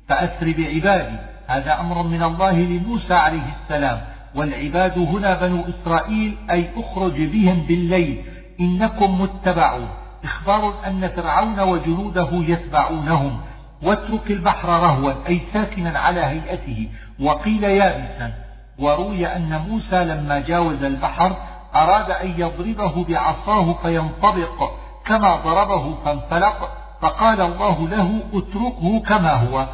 [0.08, 1.16] فأسر بعبادي
[1.46, 4.00] هذا أمر من الله لموسى عليه السلام.
[4.34, 8.24] والعباد هنا بنو إسرائيل أي أخرج بهم بالليل
[8.60, 9.88] إنكم متبعون.
[10.24, 13.40] إخبار أن فرعون وجنوده يتبعونهم.
[13.84, 16.88] واترك البحر رهوا أي ساكنا على هيئته.
[17.20, 18.32] وقيل يابسا
[18.78, 21.36] وروي أن موسى لما جاوز البحر
[21.74, 24.70] أراد أن يضربه بعصاه فينطبق
[25.04, 26.70] كما ضربه فانفلق
[27.00, 29.66] فقال الله له اتركه كما هو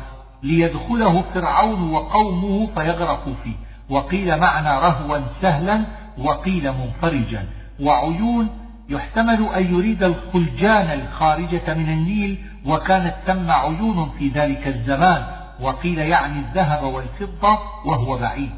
[0.42, 3.54] ليدخله فرعون وقومه فيغرقوا فيه.
[3.90, 5.84] وقيل معنى رهوا سهلا
[6.18, 7.46] وقيل منفرجا.
[7.80, 8.48] وعيون
[8.90, 15.22] يحتمل أن يريد الخلجان الخارجة من النيل وكانت ثم عيون في ذلك الزمان
[15.60, 18.50] وقيل يعني الذهب والفضة وهو بعيد.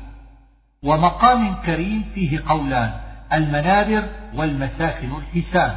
[0.83, 2.91] ومقام كريم فيه قولان
[3.33, 4.03] المنابر
[4.35, 5.73] والمساكن الحسان.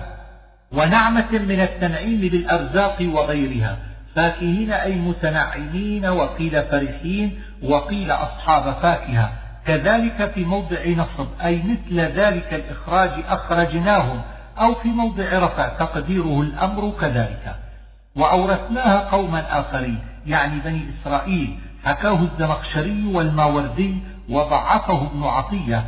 [0.72, 3.77] ونعمة من التنعيم بالأرزاق وغيرها.
[4.15, 9.32] فاكهين أي متنعمين وقيل فرحين وقيل أصحاب فاكهة.
[9.68, 14.22] كذلك في موضع نصب أي مثل ذلك الإخراج أخرجناهم.
[14.57, 17.56] أو في موضع رفع تقديره الأمر كذلك.
[18.15, 21.60] وأورثناها قوما آخرين يعني بني إسرائيل.
[21.86, 23.98] حكاه الزمخشري والماوردي
[24.30, 25.84] وضعفه ابن عطية.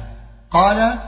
[0.51, 0.99] قال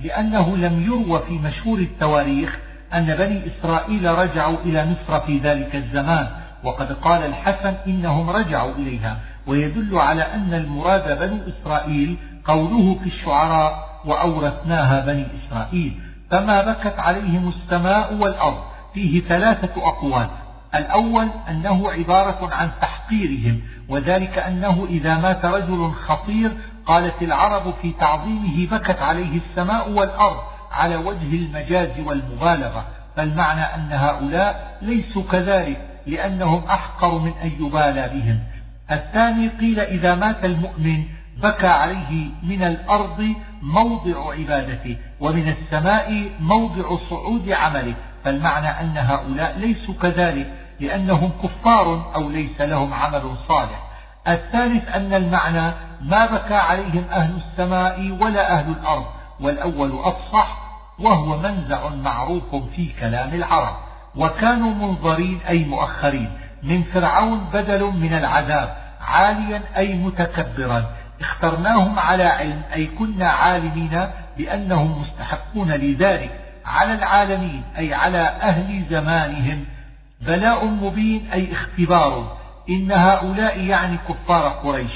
[0.00, 2.58] لأنه لم يروى في مشهور التواريخ
[2.94, 6.26] أن بني إسرائيل رجعوا إلى مصر في ذلك الزمان.
[6.64, 9.16] وقد قال الحسن إنهم رجعوا إليها.
[9.46, 13.74] ويدل على أن المراد بنو إسرائيل قوله في الشعراء
[14.04, 16.00] وأورثناها بني إسرائيل.
[16.30, 18.62] فما بكت عليهم السماء والأرض.
[18.94, 20.28] فيه ثلاثة أقوال.
[20.74, 26.52] الأول أنه عبارة عن تحقيرهم وذلك أنه إذا مات رجل خطير
[26.86, 30.42] قالت العرب في تعظيمه بكت عليه السماء والأرض
[30.72, 32.86] على وجه المجاز والمبالغة.
[33.16, 38.38] فالمعنى أن هؤلاء ليسوا كذلك لأنهم أحقر من أن يبالى بهم.
[38.90, 41.04] الثاني قيل إذا مات المؤمن
[41.42, 43.34] بكى عليه من الأرض
[43.64, 50.46] موضع عبادته ومن السماء موضع صعود عمله فالمعنى أن هؤلاء ليسوا كذلك
[50.80, 53.82] لأنهم كفار أو ليس لهم عمل صالح.
[54.28, 55.72] الثالث أن المعنى
[56.02, 59.04] ما بكى عليهم أهل السماء ولا أهل الأرض.
[59.40, 60.58] والأول أفصح
[60.98, 63.76] وهو منزع معروف في كلام العرب.
[64.16, 66.30] وكانوا منظرين أي مؤخرين.
[66.62, 70.84] من فرعون بدل من العذاب عاليا أي متكبرا.
[71.24, 79.64] اخترناهم على علم أي كنا عالمين بأنهم مستحقون لذلك على العالمين أي على أهل زمانهم.
[80.20, 82.36] بلاء مبين أي اختبار.
[82.68, 84.92] إن هؤلاء يعني كفار قريش.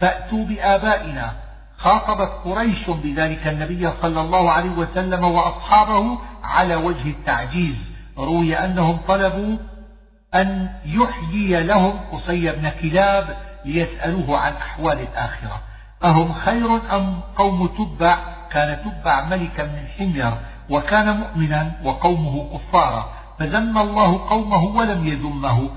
[0.00, 1.32] فأتوا بآبائنا.
[1.78, 7.76] خاطبت قريش بذلك النبي صلى الله عليه وسلم وأصحابه على وجه التعجيز.
[8.18, 9.56] روي أنهم طلبوا
[10.34, 15.71] أن يحيي لهم قصي بن كلاب ليسألوه عن أحوال الآخرة.
[16.04, 18.18] أهم خير أم قوم تبع
[18.50, 20.32] كان تبع ملكا من حمير
[20.70, 25.70] وكان مؤمنا وقومه كفارا فذم الله قومه ولم يذمه.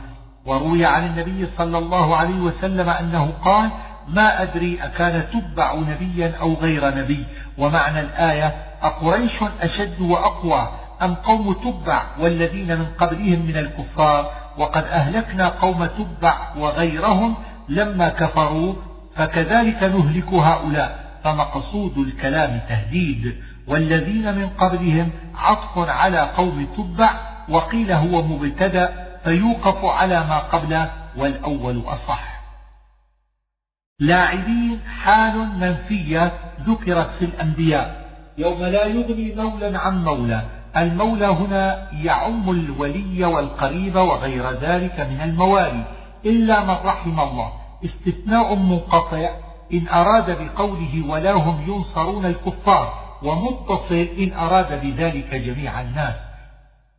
[0.46, 3.70] وروي عن النبي صلى الله عليه وسلم أنه قال
[4.08, 7.26] ما أدري أكان تبع نبيا أو غير نبي.
[7.58, 10.68] ومعنى الآية أقريش أشد وأقوى
[11.02, 17.36] أم قوم تبع والذين من قبلهم من الكفار وقد أهلكنا قوم تبع وغيرهم
[17.70, 18.74] لما كفروا
[19.16, 23.36] فكذلك نهلك هؤلاء فمقصود الكلام تهديد
[23.68, 27.10] والذين من قبلهم عطف على قوم تبع
[27.50, 32.36] وقيل هو مبتدأ فيوقف على ما قبله والأول أصح.
[34.00, 36.32] لاعبين حال منفية
[36.68, 38.06] ذكرت في الأنبياء.
[38.38, 40.42] يوم لا يغني مولى عن مولى
[40.78, 45.84] المولى هنا يعم الولي والقريب وغير ذلك من الموالي
[46.26, 47.65] إلا من رحم الله.
[47.86, 49.30] استثناء منقطع
[49.74, 52.94] إن أراد بقوله ولا هم ينصرون الكفار
[53.24, 56.16] ومتصل إن أراد بذلك جميع الناس.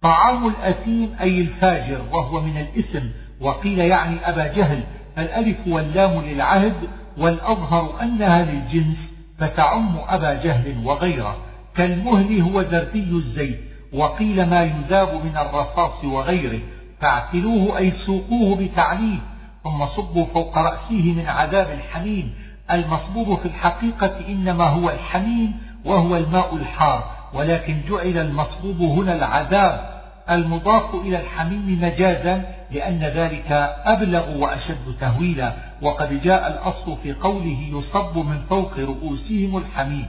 [0.03, 3.11] طعام الأثيم أي الفاجر وهو من الاسم
[3.41, 4.83] وقيل يعني أبا جهل
[5.17, 6.75] فالألف واللام للعهد
[7.19, 8.97] والأظهر أنها للجنس
[9.39, 11.37] فتعم أبا جهل وغيره.
[11.77, 13.61] كالمهل هو زرتي الزيت
[13.93, 16.61] وقيل ما يذاب من الرصاص وغيره
[17.01, 19.21] فاعتلوه أي سوقوه بتعليم
[19.67, 22.35] ثم صبوا فوق رأسه من عذاب الحميم
[22.71, 25.53] المصبوب في الحقيقة إنما هو الحميم
[25.85, 29.97] وهو الماء الحار ولكن جعل المصبوب هنا العذاب
[30.31, 33.53] المضاف إلى الحميم مجازا لأن ذلك
[33.85, 35.53] أبلغ وأشد تهويلا
[35.83, 40.07] وقد جاء الأصل في قوله يصب من فوق رؤوسهم الحميم.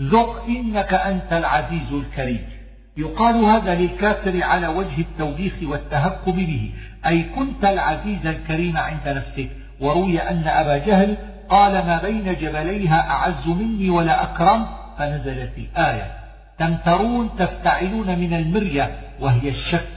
[0.00, 2.46] ذق إنك أنت العزيز الكريم.
[2.96, 6.70] يقال هذا للكافر على وجه التوبيخ والتهكم به.
[7.06, 9.50] أي كنت العزيز الكريم عند نفسك.
[9.80, 11.16] وروي أن أبا جهل
[11.48, 14.66] قال ما بين جبليها أعز مني ولا أكرم.
[14.98, 16.12] فنزلت الآية.
[16.58, 19.88] تمترون تفتعلون من المرية وهي الشك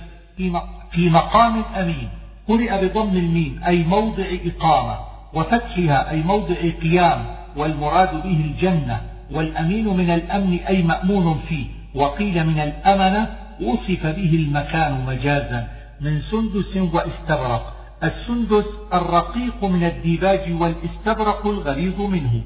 [0.91, 2.09] في مقام أمين.
[2.47, 4.97] قرئ بضم الميم أي موضع إقامة.
[5.33, 7.25] وفتحها أي موضع قيام.
[7.55, 9.01] والمراد به الجنة.
[9.31, 11.74] والأمين من الأمن أي مأمون فيه.
[11.95, 15.67] وقيل من الأمنة وصف به المكان مجازا
[16.01, 17.75] من سندس واستبرق.
[18.03, 22.41] السندس الرقيق من الديباج والاستبرق الغليظ منه.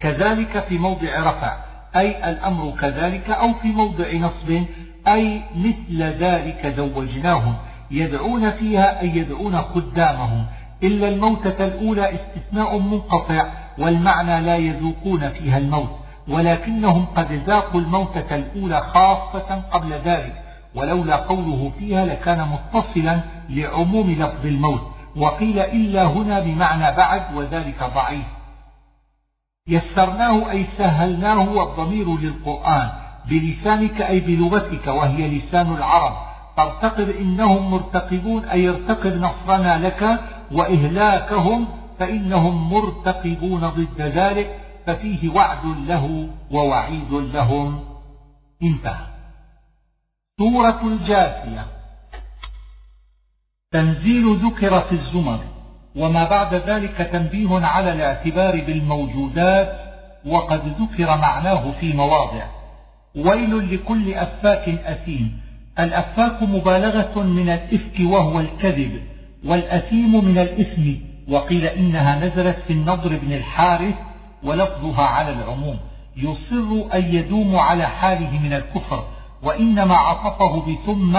[0.00, 1.56] كذلك في موضع رفع
[1.96, 4.64] أي الأمر كذلك أو في موضع نصب
[5.08, 7.54] أي مثل ذلك زوجناهم.
[7.90, 10.46] يدعون فيها أي يدعون قدامهم
[10.82, 16.01] إلا الموتة الأولى استثناء منقطع والمعنى لا يذوقون فيها الموت.
[16.28, 20.42] ولكنهم قد ذاقوا الموتة الأولى خاصة قبل ذلك
[20.74, 24.80] ولولا قوله فيها لكان متصلا لعموم لفظ الموت
[25.16, 28.24] وقيل إلا هنا بمعنى بعد وذلك ضعيف.
[29.68, 32.88] يسرناه أي سهلناه والضمير للقرآن
[33.28, 36.12] بلسانك أي بلغتك وهي لسان العرب.
[36.56, 40.20] فارتقب إنهم مرتقبون أي ارتقب نصرنا لك
[40.52, 41.68] وإهلاكهم
[41.98, 44.58] فإنهم مرتقبون ضد ذلك.
[44.86, 47.84] ففيه وعد له ووعيد لهم.
[48.62, 49.06] انتهى.
[50.38, 51.66] سورة الجاثية.
[53.72, 55.40] تنزيل ذكر في الزمر
[55.96, 59.78] وما بعد ذلك تنبيه على الاعتبار بالموجودات
[60.26, 62.46] وقد ذكر معناه في مواضع.
[63.16, 65.40] ويل لكل أفاك أثيم.
[65.78, 69.02] الأفاك مبالغة من الإفك وهو الكذب
[69.44, 70.94] والأثيم من الإثم.
[71.28, 73.94] وقيل إنها نزلت في النضر بن الحارث
[74.44, 75.78] ولفظها على العموم.
[76.16, 79.04] يصر أن يدوم على حاله من الكفر
[79.42, 81.18] وإنما عطفه بثم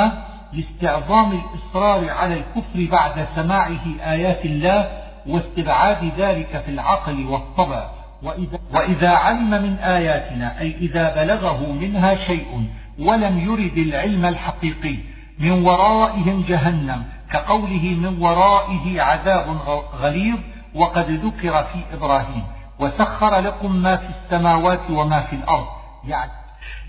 [0.53, 7.89] لاستعظام الإصرار على الكفر بعد سماعه آيات الله واستبعاد ذلك في العقل والطبع.
[8.23, 12.67] وإذا, وإذا علم من آياتنا أي إذا بلغه منها شيء
[12.99, 14.95] ولم يرد العلم الحقيقي
[15.39, 19.57] من ورائهم جهنم كقوله من ورائه عذاب
[20.01, 20.37] غليظ
[20.75, 22.43] وقد ذكر في إبراهيم.
[22.83, 25.67] وسخر لكم ما في السماوات وما في الأرض.
[26.07, 26.31] يعني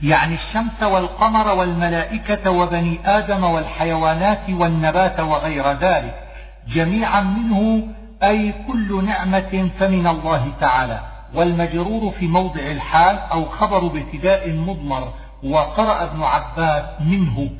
[0.02, 6.14] يعني الشمس والقمر والملائكة وبني آدم والحيوانات والنبات وغير ذلك.
[6.68, 7.88] جميعا منه
[8.22, 11.00] أي كل نعمة فمن الله تعالى.
[11.34, 15.12] والمجرور في موضع الحال أو خبر بابتداء مضمر.
[15.44, 17.50] وقرأ ابن عباس منه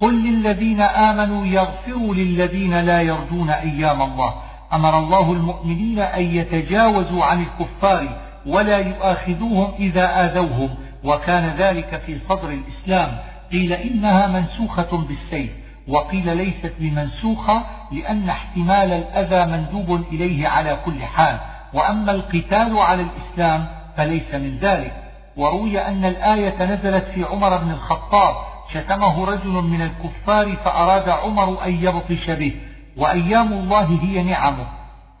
[0.00, 4.34] قل للذين آمنوا يغفروا للذين لا يرجون أيام الله.
[4.72, 8.08] أمر الله المؤمنين أن يتجاوزوا عن الكفار
[8.46, 10.74] ولا يؤاخذوهم إذا آذوهم
[11.04, 13.18] وكان ذلك في صدر الإسلام.
[13.52, 15.50] قيل إنها منسوخة بالسيف
[15.88, 17.62] وقيل ليست بمنسوخة
[17.92, 21.38] لأن احتمال الأذى مندوب إليه على كل حال.
[21.72, 23.66] وأما القتال على الإسلام
[23.96, 24.92] فليس من ذلك.
[25.36, 28.34] وروي أن الآية نزلت في عمر بن الخطاب
[28.74, 32.52] شتمه رجل من الكفار فأراد عمر أن يبطش به.
[32.96, 34.66] وأيام الله هي نعمه.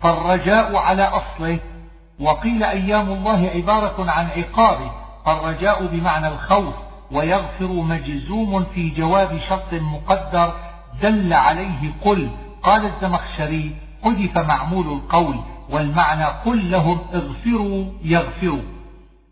[0.00, 1.58] فالرجاء على أصله.
[2.20, 4.90] وقيل أيام الله عبارة عن عقابه.
[5.26, 6.74] فالرجاء بمعنى الخوف.
[7.10, 10.52] ويغفر مجزوم في جواب شرط مقدر
[11.02, 12.30] دل عليه قل.
[12.62, 15.36] قال الزمخشري حذف معمول القول.
[15.70, 18.62] والمعنى قل لهم اغفروا يغفروا.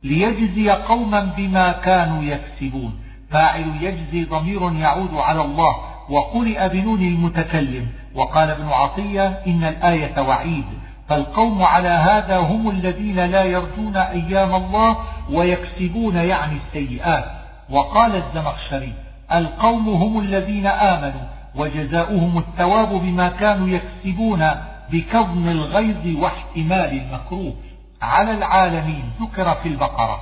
[0.02, 3.00] ليجزي قوما بما كانوا يكسبون.
[3.30, 5.89] فاعل يجزي ضمير يعود على الله.
[6.10, 10.64] وقرئ بنون المتكلم وقال ابن عطية إن الآية وعيد
[11.08, 14.96] فالقوم على هذا هم الذين لا يرجون أيام الله
[15.30, 17.24] ويكسبون يعني السيئات.
[17.70, 18.92] وقال الزمخشري
[19.34, 21.22] القوم هم الذين آمنوا
[21.56, 24.44] وجزاؤهم الثواب بما كانوا يكسبون
[24.92, 27.54] بكظم الغيظ واحتمال المكروه.
[28.02, 30.20] على العالمين ذكر في البقرة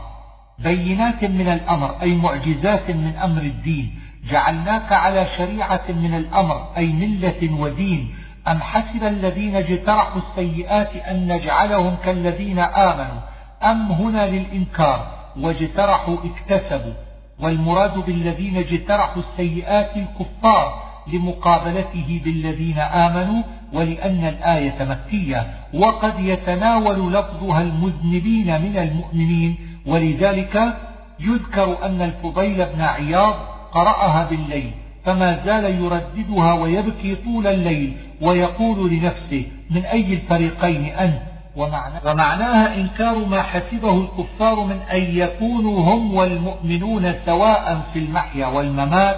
[0.59, 7.61] بينات من الأمر أي معجزات من أمر الدين جعلناك على شريعة من الأمر أي ملة
[7.61, 8.15] ودين.
[8.49, 13.21] أم حسب الذين اجترحوا السيئات أن نجعلهم كالذين آمنوا؟
[13.63, 15.07] أم هنا للإنكار؟
[15.41, 16.93] واجترحوا اكتسبوا.
[17.41, 20.83] والمراد بالذين اجترحوا السيئات الكفار
[21.13, 23.43] لمقابلته بالذين آمنوا
[23.73, 25.47] ولأن الآية مكية.
[25.75, 29.57] وقد يتناول لفظها المذنبين من المؤمنين
[29.87, 30.77] ولذلك
[31.21, 34.73] يذكر أن الفضيل بن عياض قرأها بالليل
[35.05, 41.19] فما زال يرددها ويبكي طول الليل ويقول لنفسه من أي الفريقين أنت؟
[41.57, 49.17] ومعناها إنكار ما حسبه الكفار من أن يكونوا هم والمؤمنون سواء في المحيا والممات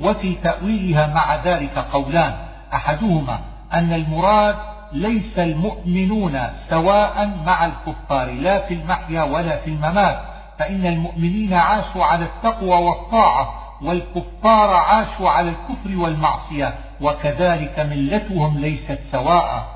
[0.00, 2.34] وفي تأويلها مع ذلك قولان.
[2.74, 3.38] أحدهما
[3.72, 4.56] أن المراد
[4.92, 6.40] ليس المؤمنون
[6.70, 10.20] سواء مع الكفار لا في المحيا ولا في الممات
[10.58, 19.74] فإن المؤمنين عاشوا على التقوى والطاعة والكفار عاشوا على الكفر والمعصية وكذلك ملتهم ليست سواء.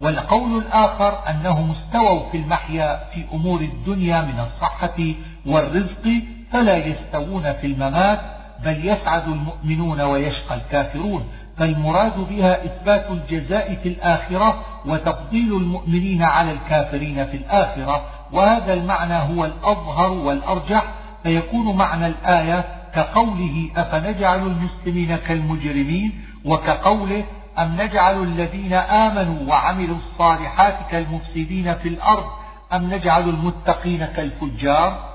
[0.00, 4.98] والقول الآخر أنهم استووا في المحيا في أمور الدنيا من الصحة
[5.46, 6.22] والرزق
[6.52, 8.20] فلا يستوون في الممات
[8.64, 11.28] بل يسعد المؤمنون ويشقى الكافرون.
[11.56, 18.02] فالمراد بها إثبات الجزاء في الآخرة وتفضيل المؤمنين على الكافرين في الآخرة
[18.32, 20.84] وهذا المعنى هو الأظهر والأرجح.
[21.22, 26.12] فيكون معنى الآية كقوله أفنجعل المسلمين كالمجرمين
[26.44, 27.24] وكقوله
[27.58, 32.24] أم نجعل الذين آمنوا وعملوا الصالحات كالمفسدين في الأرض
[32.72, 35.12] أم نجعل المتقين كالفجار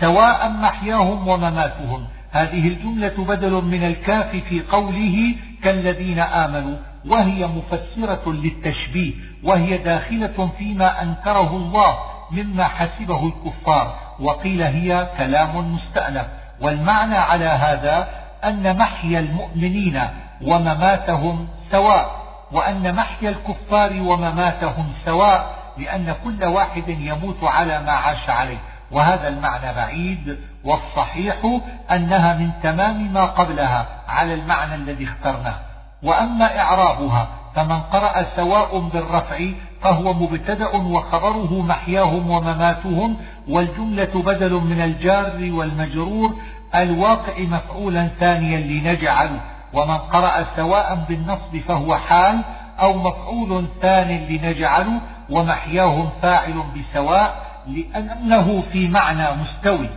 [0.00, 2.06] سواء محياهم ومماتهم.
[2.30, 6.76] هذه الجملة بدل من الكاف في قوله كالذين آمنوا
[7.06, 9.12] وهي مفسرة للتشبيه
[9.44, 11.98] وهي داخلة فيما أنكره الله
[12.30, 16.41] مما حسبه الكفار وقيل هي كلام مستأنف.
[16.62, 18.08] والمعنى على هذا
[18.44, 20.00] أن محيا المؤمنين
[20.42, 22.22] ومماتهم سواء
[22.52, 28.58] وأن محيا الكفار ومماتهم سواء لأن كل واحد يموت على ما عاش عليه.
[28.90, 31.60] وهذا المعنى بعيد والصحيح
[31.90, 35.54] أنها من تمام ما قبلها على المعنى الذي اخترناه.
[36.02, 39.38] وأما إعرابها فمن قرأ سواء بالرفع
[39.82, 43.16] فهو مبتدأ وخبره محياهم ومماتهم
[43.48, 46.34] والجملة بدل من الجار والمجرور
[46.74, 49.30] الواقع مفعولا ثانيا لنجعل
[49.72, 52.40] ومن قرأ سواء بالنصب فهو حال
[52.80, 55.00] أو مفعول ثان لنجعل
[55.30, 59.88] ومحياهم فاعل بسواء لأنه في معنى مستوي.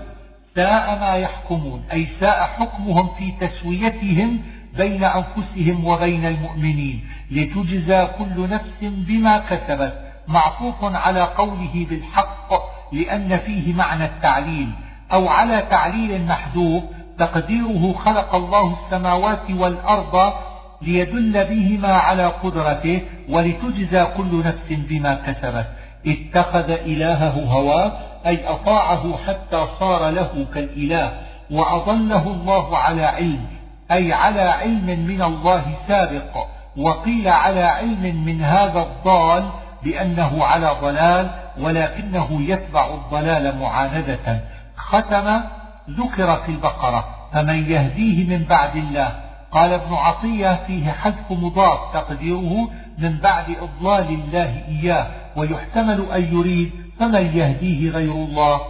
[0.56, 4.42] ساء ما يحكمون أي ساء حكمهم في تسويتهم
[4.78, 9.94] بين أنفسهم وبين المؤمنين لتجزى كل نفس بما كسبت.
[10.28, 12.50] معطوف على قوله بالحق
[12.94, 14.70] لأن فيه معنى التعليل.
[15.14, 16.84] أو على تعليل محذوف
[17.20, 20.34] تقديره خلق الله السماوات والأرض
[20.82, 25.68] ليدل بهما على قدرته ولتجزى كل نفس بما كسبت.
[26.08, 27.92] اتخذ إلهه هواه
[28.26, 31.14] أي أطاعه حتى صار له كالإله
[31.52, 33.46] وأضله الله على علم.
[33.92, 36.48] أي على علم من الله سابق
[36.78, 39.50] وقيل على علم من هذا الضال
[39.84, 41.30] بأنه على ضلال
[41.60, 44.42] ولكنه يتبع الضلال معاندة.
[44.78, 45.42] ختم
[45.90, 49.16] ذكر في البقرة فمن يهديه من بعد الله.
[49.52, 56.72] قال ابن عطية فيه حذف مضاف تقديره من بعد إضلال الله إياه ويحتمل أن يريد
[57.00, 58.62] فمن يهديه غير الله.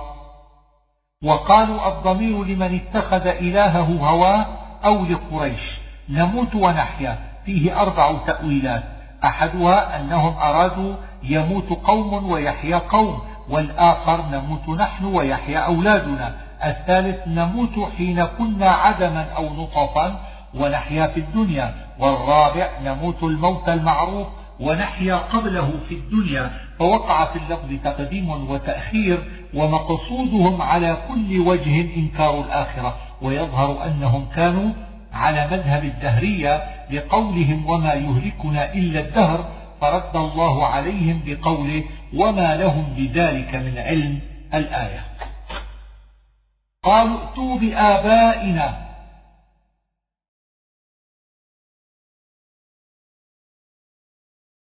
[1.24, 4.46] وقالوا الضمير لمن اتخذ إلهه هواه
[4.86, 5.62] أو لقريش.
[6.10, 7.20] نموت ونحيا.
[7.46, 8.84] فيه أربع تأويلات.
[9.24, 16.36] أحدها أنهم أرادوا يموت قوم ويحيا قوم والآخر نموت نحن ويحيا أولادنا.
[16.66, 20.20] الثالث نموت حين كنا عدما أو نطفا
[20.56, 21.74] ونحيا في الدنيا.
[22.00, 24.28] والرابع نموت الموت المعروف
[24.60, 26.52] ونحيا قبله في الدنيا.
[26.80, 32.96] فوقع في اللفظ تقديم وتأخير ومقصودهم على كل وجه إنكار الآخرة.
[33.22, 34.74] ويظهر أنهم كانوا
[35.14, 39.50] على مذهب الدهرية لقولهم وما يهلكنا إلا الدهر
[39.82, 41.84] فرد الله عليهم بقوله
[42.14, 44.20] وما لهم بذلك من علم
[44.54, 45.00] الآية.
[46.84, 48.85] قالوا ائتوا بآبائنا